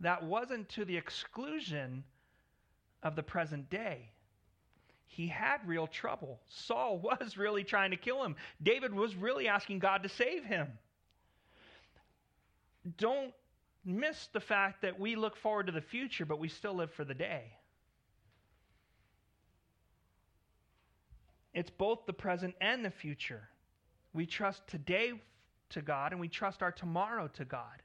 that 0.00 0.24
wasn't 0.24 0.68
to 0.70 0.84
the 0.84 0.96
exclusion 0.96 2.02
of 3.02 3.14
the 3.14 3.22
present 3.22 3.70
day. 3.70 4.10
He 5.06 5.28
had 5.28 5.58
real 5.66 5.86
trouble. 5.86 6.40
Saul 6.48 6.98
was 7.02 7.36
really 7.36 7.62
trying 7.62 7.92
to 7.92 7.96
kill 7.96 8.24
him. 8.24 8.34
David 8.62 8.92
was 8.92 9.14
really 9.14 9.46
asking 9.46 9.78
God 9.78 10.02
to 10.02 10.08
save 10.08 10.44
him 10.44 10.66
don't 12.96 13.32
miss 13.84 14.28
the 14.32 14.40
fact 14.40 14.82
that 14.82 14.98
we 14.98 15.16
look 15.16 15.36
forward 15.36 15.66
to 15.66 15.72
the 15.72 15.80
future, 15.80 16.24
but 16.24 16.38
we 16.38 16.48
still 16.48 16.74
live 16.74 16.92
for 16.92 17.04
the 17.04 17.14
day. 17.14 17.44
It's 21.52 21.70
both 21.70 22.06
the 22.06 22.12
present 22.12 22.54
and 22.60 22.84
the 22.84 22.90
future. 22.90 23.48
We 24.12 24.26
trust 24.26 24.66
today 24.66 25.12
to 25.70 25.82
God 25.82 26.12
and 26.12 26.20
we 26.20 26.28
trust 26.28 26.62
our 26.62 26.72
tomorrow 26.72 27.28
to 27.34 27.44
God. 27.44 27.82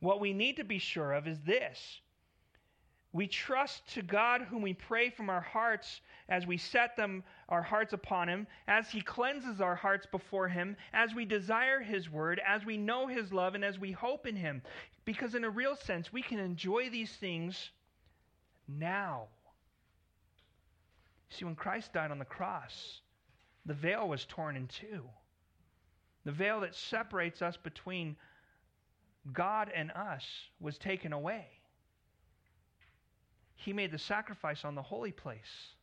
What 0.00 0.20
we 0.20 0.32
need 0.32 0.56
to 0.56 0.64
be 0.64 0.78
sure 0.78 1.12
of 1.12 1.26
is 1.26 1.40
this 1.40 2.00
we 3.12 3.26
trust 3.26 3.86
to 3.94 4.02
God 4.02 4.42
whom 4.42 4.62
we 4.62 4.74
pray 4.74 5.08
from 5.08 5.30
our 5.30 5.40
hearts 5.40 6.02
as 6.28 6.46
we 6.46 6.58
set 6.58 6.94
them 6.94 7.24
our 7.48 7.62
hearts 7.62 7.94
upon 7.94 8.28
him, 8.28 8.46
as 8.66 8.90
he 8.90 9.00
cleanses 9.00 9.62
our 9.62 9.74
hearts 9.74 10.06
before 10.06 10.46
him, 10.46 10.76
as 10.92 11.14
we 11.14 11.24
desire 11.24 11.80
his 11.80 12.10
word, 12.10 12.38
as 12.46 12.66
we 12.66 12.76
know 12.76 13.06
his 13.06 13.32
love 13.32 13.54
and 13.54 13.64
as 13.64 13.78
we 13.78 13.92
hope 13.92 14.26
in 14.26 14.36
him. 14.36 14.60
Because 15.06 15.34
in 15.34 15.44
a 15.44 15.50
real 15.50 15.74
sense, 15.74 16.12
we 16.12 16.20
can 16.20 16.38
enjoy 16.38 16.90
these 16.90 17.10
things 17.12 17.70
now. 18.68 19.28
See, 21.30 21.46
when 21.46 21.54
Christ 21.54 21.94
died 21.94 22.10
on 22.10 22.18
the 22.18 22.26
cross, 22.26 23.00
the 23.68 23.74
veil 23.74 24.08
was 24.08 24.24
torn 24.24 24.56
in 24.56 24.66
two. 24.66 25.02
The 26.24 26.32
veil 26.32 26.60
that 26.60 26.74
separates 26.74 27.42
us 27.42 27.56
between 27.58 28.16
God 29.32 29.70
and 29.74 29.90
us 29.92 30.24
was 30.58 30.78
taken 30.78 31.12
away. 31.12 31.46
He 33.56 33.74
made 33.74 33.92
the 33.92 33.98
sacrifice 33.98 34.64
on 34.64 34.74
the 34.74 34.82
holy 34.82 35.12
place. 35.12 35.74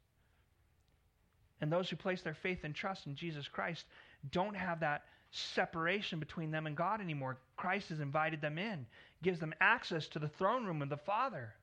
And 1.61 1.71
those 1.71 1.89
who 1.89 1.95
place 1.95 2.23
their 2.23 2.33
faith 2.33 2.63
and 2.63 2.73
trust 2.73 3.05
in 3.05 3.15
Jesus 3.15 3.47
Christ 3.47 3.85
don't 4.31 4.55
have 4.55 4.79
that 4.79 5.03
separation 5.29 6.19
between 6.19 6.49
them 6.49 6.65
and 6.65 6.75
God 6.75 7.01
anymore. 7.01 7.37
Christ 7.55 7.89
has 7.89 7.99
invited 7.99 8.41
them 8.41 8.57
in, 8.57 8.87
gives 9.21 9.39
them 9.39 9.53
access 9.61 10.07
to 10.09 10.19
the 10.19 10.27
throne 10.27 10.65
room 10.65 10.81
of 10.81 10.89
the 10.89 10.97
Father. 10.97 11.53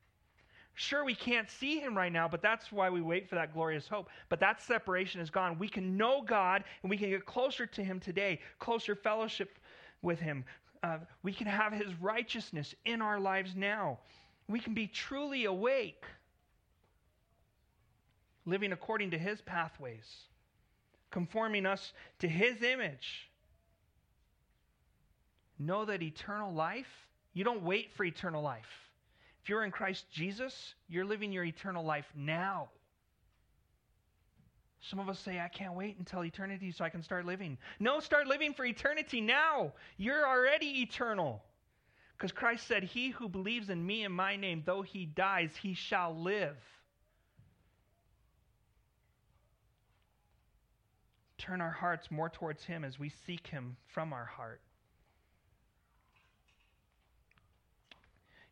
Sure, 0.74 1.04
we 1.04 1.14
can't 1.14 1.50
see 1.50 1.78
him 1.78 1.96
right 1.96 2.12
now, 2.12 2.26
but 2.26 2.40
that's 2.40 2.72
why 2.72 2.88
we 2.88 3.02
wait 3.02 3.28
for 3.28 3.34
that 3.34 3.52
glorious 3.52 3.86
hope. 3.86 4.08
But 4.28 4.40
that 4.40 4.62
separation 4.62 5.20
is 5.20 5.28
gone. 5.28 5.58
We 5.58 5.68
can 5.68 5.96
know 5.96 6.22
God 6.22 6.64
and 6.82 6.90
we 6.90 6.96
can 6.96 7.10
get 7.10 7.26
closer 7.26 7.66
to 7.66 7.84
him 7.84 8.00
today, 8.00 8.40
closer 8.58 8.94
fellowship 8.94 9.58
with 10.00 10.18
him. 10.18 10.44
Uh, 10.82 10.98
we 11.22 11.32
can 11.32 11.46
have 11.46 11.72
his 11.72 11.94
righteousness 12.00 12.74
in 12.84 13.02
our 13.02 13.20
lives 13.20 13.54
now 13.54 13.98
we 14.48 14.60
can 14.60 14.74
be 14.74 14.86
truly 14.86 15.44
awake, 15.44 16.04
living 18.44 18.72
according 18.72 19.10
to 19.12 19.18
His 19.18 19.40
pathways, 19.40 20.24
conforming 21.10 21.66
us 21.66 21.92
to 22.18 22.28
His 22.28 22.62
image. 22.62 23.30
Know 25.58 25.84
that 25.84 26.02
eternal 26.02 26.52
life, 26.52 27.08
you 27.34 27.44
don't 27.44 27.62
wait 27.62 27.92
for 27.92 28.04
eternal 28.04 28.42
life. 28.42 28.90
If 29.43 29.49
you're 29.49 29.64
in 29.64 29.70
Christ 29.70 30.07
Jesus, 30.11 30.74
you're 30.88 31.05
living 31.05 31.32
your 31.32 31.45
eternal 31.45 31.84
life 31.84 32.07
now. 32.14 32.68
Some 34.80 34.99
of 34.99 35.09
us 35.09 35.18
say, 35.18 35.40
I 35.40 35.49
can't 35.49 35.74
wait 35.74 35.97
until 35.99 36.24
eternity 36.24 36.72
so 36.72 36.84
I 36.84 36.90
can 36.90 37.03
start 37.03 37.24
living. 37.24 37.59
No, 37.78 38.01
start 38.01 38.26
living 38.26 38.53
for 38.55 38.64
eternity 38.64 39.20
now. 39.20 39.72
You're 39.97 40.26
already 40.26 40.82
eternal. 40.82 41.43
Because 42.16 42.32
Christ 42.32 42.66
said, 42.66 42.84
He 42.84 43.11
who 43.11 43.28
believes 43.28 43.68
in 43.68 43.84
me 43.84 44.05
and 44.05 44.14
my 44.14 44.36
name, 44.36 44.62
though 44.64 44.82
he 44.82 45.07
dies, 45.07 45.51
he 45.61 45.74
shall 45.74 46.16
live. 46.16 46.57
Turn 51.43 51.61
our 51.61 51.72
hearts 51.72 52.09
more 52.09 52.28
towards 52.28 52.64
Him 52.64 52.84
as 52.84 53.01
we 53.01 53.09
seek 53.26 53.49
Him 53.49 53.76
from 53.88 54.12
our 54.12 54.24
heart. 54.24 54.61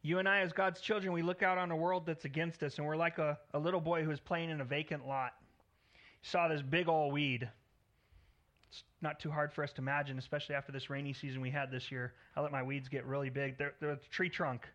You 0.02 0.18
and 0.18 0.28
I, 0.28 0.40
as 0.40 0.52
God's 0.52 0.80
children, 0.80 1.12
we 1.12 1.20
look 1.20 1.42
out 1.42 1.58
on 1.58 1.70
a 1.70 1.76
world 1.76 2.06
that's 2.06 2.24
against 2.24 2.62
us, 2.62 2.78
and 2.78 2.86
we're 2.86 2.96
like 2.96 3.18
a, 3.18 3.38
a 3.52 3.58
little 3.58 3.80
boy 3.80 4.02
who's 4.02 4.20
playing 4.20 4.48
in 4.48 4.62
a 4.62 4.64
vacant 4.64 5.06
lot. 5.06 5.34
Saw 6.22 6.48
this 6.48 6.62
big 6.62 6.88
old 6.88 7.12
weed. 7.12 7.48
It's 8.70 8.82
not 9.02 9.20
too 9.20 9.30
hard 9.30 9.52
for 9.52 9.62
us 9.62 9.72
to 9.74 9.82
imagine, 9.82 10.18
especially 10.18 10.54
after 10.54 10.72
this 10.72 10.88
rainy 10.88 11.12
season 11.12 11.42
we 11.42 11.50
had 11.50 11.70
this 11.70 11.92
year. 11.92 12.14
I 12.34 12.40
let 12.40 12.50
my 12.50 12.62
weeds 12.62 12.88
get 12.88 13.04
really 13.04 13.28
big. 13.28 13.58
They're, 13.58 13.74
they're 13.78 13.90
a 13.90 13.98
tree 14.10 14.30
trunk. 14.30 14.66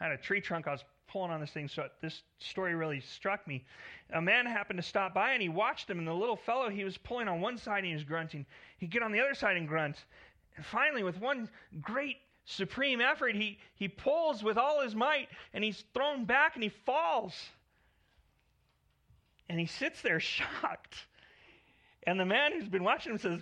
I 0.00 0.04
had 0.04 0.12
a 0.12 0.18
tree 0.18 0.40
trunk. 0.40 0.68
I 0.68 0.72
was 0.72 0.84
pulling 1.06 1.30
on 1.30 1.40
this 1.40 1.50
thing, 1.50 1.68
so 1.68 1.88
this 2.02 2.22
story 2.38 2.74
really 2.74 3.00
struck 3.00 3.46
me. 3.48 3.64
A 4.12 4.20
man 4.20 4.44
happened 4.44 4.78
to 4.78 4.82
stop 4.82 5.14
by, 5.14 5.32
and 5.32 5.40
he 5.40 5.48
watched 5.48 5.88
him, 5.88 5.98
and 5.98 6.06
the 6.06 6.12
little 6.12 6.36
fellow, 6.36 6.68
he 6.68 6.84
was 6.84 6.98
pulling 6.98 7.26
on 7.26 7.40
one 7.40 7.56
side 7.56 7.78
and 7.78 7.86
he 7.86 7.94
was 7.94 8.04
grunting. 8.04 8.44
He'd 8.76 8.90
get 8.90 9.02
on 9.02 9.12
the 9.12 9.20
other 9.20 9.34
side 9.34 9.56
and 9.56 9.66
grunt. 9.66 10.04
And 10.56 10.66
finally, 10.66 11.04
with 11.04 11.18
one 11.18 11.48
great 11.80 12.18
supreme 12.48 13.00
effort, 13.00 13.34
he, 13.34 13.58
he 13.74 13.88
pulls 13.88 14.42
with 14.42 14.56
all 14.56 14.82
his 14.82 14.94
might, 14.94 15.28
and 15.52 15.62
he's 15.62 15.84
thrown 15.92 16.24
back 16.24 16.54
and 16.54 16.62
he 16.62 16.70
falls. 16.70 17.34
And 19.48 19.60
he 19.60 19.66
sits 19.66 20.00
there 20.02 20.20
shocked. 20.20 20.94
And 22.06 22.18
the 22.18 22.24
man 22.24 22.52
who's 22.52 22.68
been 22.68 22.84
watching 22.84 23.12
him 23.12 23.18
says, 23.18 23.40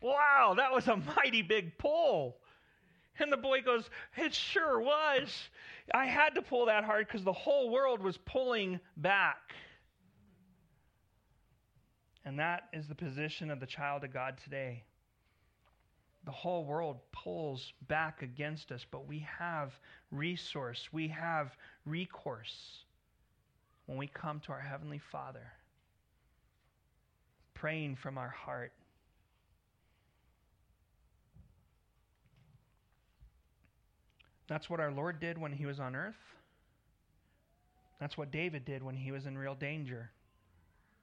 Wow, 0.00 0.54
that 0.56 0.72
was 0.72 0.86
a 0.86 0.96
mighty 1.16 1.42
big 1.42 1.76
pull. 1.76 2.36
And 3.18 3.32
the 3.32 3.36
boy 3.36 3.62
goes, 3.62 3.90
It 4.16 4.32
sure 4.32 4.80
was. 4.80 5.28
I 5.92 6.06
had 6.06 6.36
to 6.36 6.42
pull 6.42 6.66
that 6.66 6.84
hard 6.84 7.06
because 7.08 7.24
the 7.24 7.32
whole 7.32 7.70
world 7.70 8.00
was 8.00 8.16
pulling 8.16 8.78
back. 8.96 9.54
And 12.24 12.38
that 12.38 12.68
is 12.72 12.86
the 12.86 12.94
position 12.94 13.50
of 13.50 13.58
the 13.58 13.66
child 13.66 14.04
of 14.04 14.12
God 14.12 14.38
today. 14.44 14.84
The 16.28 16.32
whole 16.32 16.66
world 16.66 16.98
pulls 17.10 17.72
back 17.88 18.20
against 18.20 18.70
us, 18.70 18.84
but 18.90 19.08
we 19.08 19.26
have 19.38 19.72
resource, 20.10 20.86
we 20.92 21.08
have 21.08 21.56
recourse 21.86 22.84
when 23.86 23.96
we 23.96 24.08
come 24.08 24.38
to 24.40 24.52
our 24.52 24.60
Heavenly 24.60 24.98
Father, 24.98 25.50
praying 27.54 27.96
from 27.96 28.18
our 28.18 28.28
heart. 28.28 28.72
That's 34.48 34.68
what 34.68 34.80
our 34.80 34.92
Lord 34.92 35.20
did 35.20 35.38
when 35.38 35.52
he 35.52 35.64
was 35.64 35.80
on 35.80 35.96
earth. 35.96 36.20
That's 38.00 38.18
what 38.18 38.30
David 38.30 38.66
did 38.66 38.82
when 38.82 38.96
he 38.96 39.12
was 39.12 39.24
in 39.24 39.38
real 39.38 39.54
danger, 39.54 40.10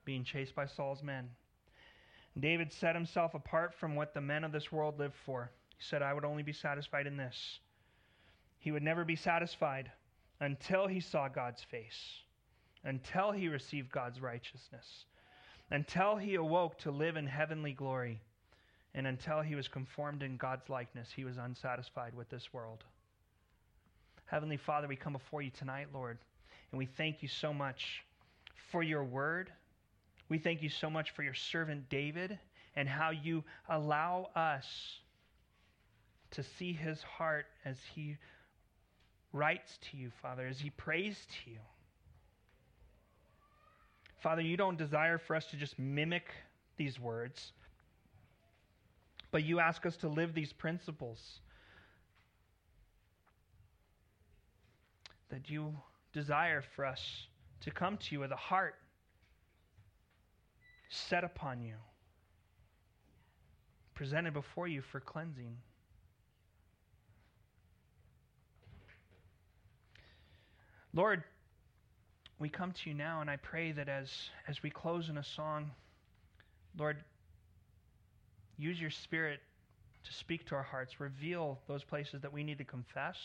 being 0.06 0.24
chased 0.24 0.54
by 0.54 0.68
Saul's 0.68 1.02
men. 1.02 1.32
David 2.40 2.74
set 2.74 2.96
himself 2.96 3.34
apart 3.34 3.74
from 3.80 3.96
what 3.96 4.14
the 4.14 4.22
men 4.22 4.44
of 4.44 4.52
this 4.52 4.72
world 4.72 5.00
live 5.00 5.14
for. 5.26 5.52
He 5.78 5.84
said, 5.84 6.02
I 6.02 6.14
would 6.14 6.26
only 6.26 6.44
be 6.44 6.54
satisfied 6.54 7.08
in 7.08 7.18
this. 7.18 7.60
He 8.60 8.72
would 8.72 8.84
never 8.84 9.06
be 9.06 9.16
satisfied 9.16 9.92
until 10.40 10.88
he 10.88 11.00
saw 11.00 11.30
God's 11.30 11.64
face, 11.64 12.20
until 12.84 13.32
he 13.32 13.48
received 13.48 13.92
God's 13.92 14.20
righteousness, 14.20 15.06
until 15.72 16.18
he 16.18 16.36
awoke 16.36 16.78
to 16.80 16.92
live 16.92 17.16
in 17.16 17.28
heavenly 17.28 17.72
glory, 17.72 18.22
and 18.94 19.08
until 19.08 19.42
he 19.42 19.56
was 19.56 19.68
conformed 19.68 20.24
in 20.24 20.38
God's 20.38 20.70
likeness. 20.70 21.10
He 21.16 21.26
was 21.26 21.38
unsatisfied 21.38 22.16
with 22.16 22.30
this 22.30 22.54
world. 22.54 22.84
Heavenly 24.26 24.58
Father, 24.58 24.88
we 24.88 24.96
come 24.96 25.14
before 25.14 25.42
you 25.42 25.52
tonight, 25.52 25.88
Lord, 25.94 26.18
and 26.72 26.80
we 26.80 26.86
thank 26.86 27.22
you 27.22 27.28
so 27.28 27.54
much 27.54 28.04
for 28.72 28.82
your 28.82 29.04
word. 29.04 29.52
We 30.28 30.40
thank 30.40 30.62
you 30.62 30.70
so 30.70 30.90
much 30.90 31.12
for 31.12 31.24
your 31.24 31.34
servant 31.34 31.90
David 31.90 32.40
and 32.76 32.90
how 32.90 33.12
you 33.12 33.44
allow 33.70 34.30
us 34.36 34.66
to 36.32 36.44
see 36.44 36.74
his 36.74 37.02
heart 37.04 37.46
as 37.64 37.78
he 37.94 38.18
writes 39.32 39.78
to 39.92 39.98
you, 39.98 40.12
Father, 40.22 40.48
as 40.48 40.60
he 40.60 40.70
prays 40.72 41.16
to 41.30 41.52
you. 41.52 41.60
Father, 44.22 44.42
you 44.42 44.58
don't 44.58 44.78
desire 44.78 45.18
for 45.20 45.36
us 45.36 45.46
to 45.48 45.56
just 45.56 45.78
mimic 45.78 46.26
these 46.78 47.00
words, 47.00 47.52
but 49.32 49.44
you 49.44 49.60
ask 49.60 49.86
us 49.86 49.96
to 49.98 50.08
live 50.08 50.34
these 50.34 50.52
principles. 50.52 51.40
That 55.30 55.50
you 55.50 55.76
desire 56.12 56.64
for 56.76 56.86
us 56.86 57.28
to 57.62 57.72
come 57.72 57.98
to 57.98 58.16
you 58.16 58.20
with 58.20 58.32
a 58.32 58.38
heart 58.38 58.76
set 60.90 61.24
upon 61.24 61.62
you, 61.62 61.76
presented 63.94 64.34
before 64.34 64.68
you 64.68 64.82
for 64.82 65.00
cleansing. 65.00 65.58
Lord, 70.94 71.24
we 72.40 72.50
come 72.50 72.72
to 72.72 72.90
you 72.90 72.96
now, 72.96 73.22
and 73.22 73.30
I 73.30 73.38
pray 73.38 73.72
that 73.74 73.90
as, 73.90 74.10
as 74.48 74.62
we 74.64 74.70
close 74.70 75.10
in 75.10 75.18
a 75.18 75.24
song, 75.24 75.72
Lord, 76.78 76.98
use 78.58 78.80
your 78.80 78.90
Spirit 78.90 79.40
to 80.06 80.14
speak 80.14 80.46
to 80.48 80.56
our 80.56 80.64
hearts. 80.64 81.00
Reveal 81.00 81.60
those 81.68 81.84
places 81.84 82.22
that 82.22 82.32
we 82.32 82.44
need 82.44 82.58
to 82.60 82.64
confess. 82.64 83.18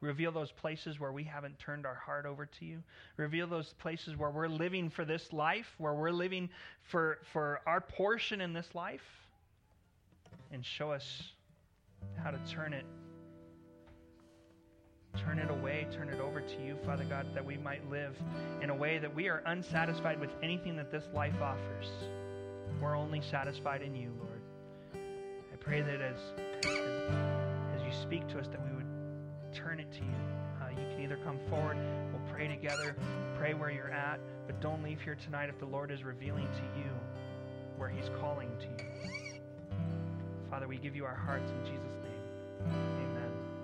Reveal 0.00 0.30
those 0.32 0.52
places 0.52 1.00
where 1.00 1.12
we 1.12 1.24
haven't 1.24 1.58
turned 1.58 1.86
our 1.86 1.94
heart 1.94 2.26
over 2.26 2.46
to 2.46 2.64
you. 2.64 2.82
Reveal 3.16 3.46
those 3.46 3.72
places 3.78 4.16
where 4.16 4.30
we're 4.30 4.48
living 4.48 4.90
for 4.90 5.04
this 5.04 5.32
life, 5.32 5.74
where 5.78 5.94
we're 5.94 6.10
living 6.10 6.50
for, 6.82 7.18
for 7.32 7.60
our 7.66 7.80
portion 7.80 8.40
in 8.40 8.52
this 8.52 8.74
life. 8.74 9.04
And 10.52 10.64
show 10.64 10.92
us 10.92 11.22
how 12.22 12.30
to 12.30 12.38
turn 12.48 12.72
it. 12.72 12.84
Turn 15.16 15.38
it 15.38 15.50
away, 15.50 15.86
turn 15.90 16.10
it 16.10 16.20
over 16.20 16.42
to 16.42 16.62
you, 16.62 16.76
Father 16.84 17.04
God, 17.04 17.26
that 17.34 17.44
we 17.44 17.56
might 17.56 17.88
live 17.90 18.14
in 18.60 18.68
a 18.68 18.74
way 18.74 18.98
that 18.98 19.14
we 19.14 19.28
are 19.28 19.42
unsatisfied 19.46 20.20
with 20.20 20.30
anything 20.42 20.76
that 20.76 20.92
this 20.92 21.04
life 21.14 21.40
offers. 21.40 21.90
We're 22.82 22.96
only 22.96 23.22
satisfied 23.22 23.80
in 23.80 23.96
you, 23.96 24.12
Lord. 24.18 24.42
I 25.52 25.56
pray 25.56 25.80
that 25.80 26.02
as, 26.02 26.18
as, 26.66 27.80
as 27.80 27.82
you 27.82 27.92
speak 28.02 28.28
to 28.28 28.38
us, 28.38 28.46
that 28.48 28.62
we 28.62 28.76
turn 29.56 29.80
it 29.80 29.90
to 29.92 30.00
you. 30.00 30.14
Uh, 30.60 30.68
you 30.70 30.94
can 30.94 31.02
either 31.02 31.18
come 31.24 31.38
forward, 31.48 31.76
we'll 32.12 32.32
pray 32.32 32.46
together, 32.46 32.94
pray 33.38 33.54
where 33.54 33.70
you're 33.70 33.90
at, 33.90 34.20
but 34.46 34.60
don't 34.60 34.82
leave 34.82 35.00
here 35.00 35.16
tonight 35.24 35.48
if 35.48 35.58
the 35.58 35.66
Lord 35.66 35.90
is 35.90 36.04
revealing 36.04 36.46
to 36.46 36.78
you 36.78 36.90
where 37.78 37.88
He's 37.88 38.10
calling 38.20 38.50
to 38.58 38.84
you. 38.84 38.90
Father, 40.50 40.68
we 40.68 40.76
give 40.76 40.94
you 40.94 41.04
our 41.04 41.14
hearts 41.14 41.50
in 41.50 41.64
Jesus' 41.64 41.96
name. 42.02 42.72
Amen. 42.72 43.35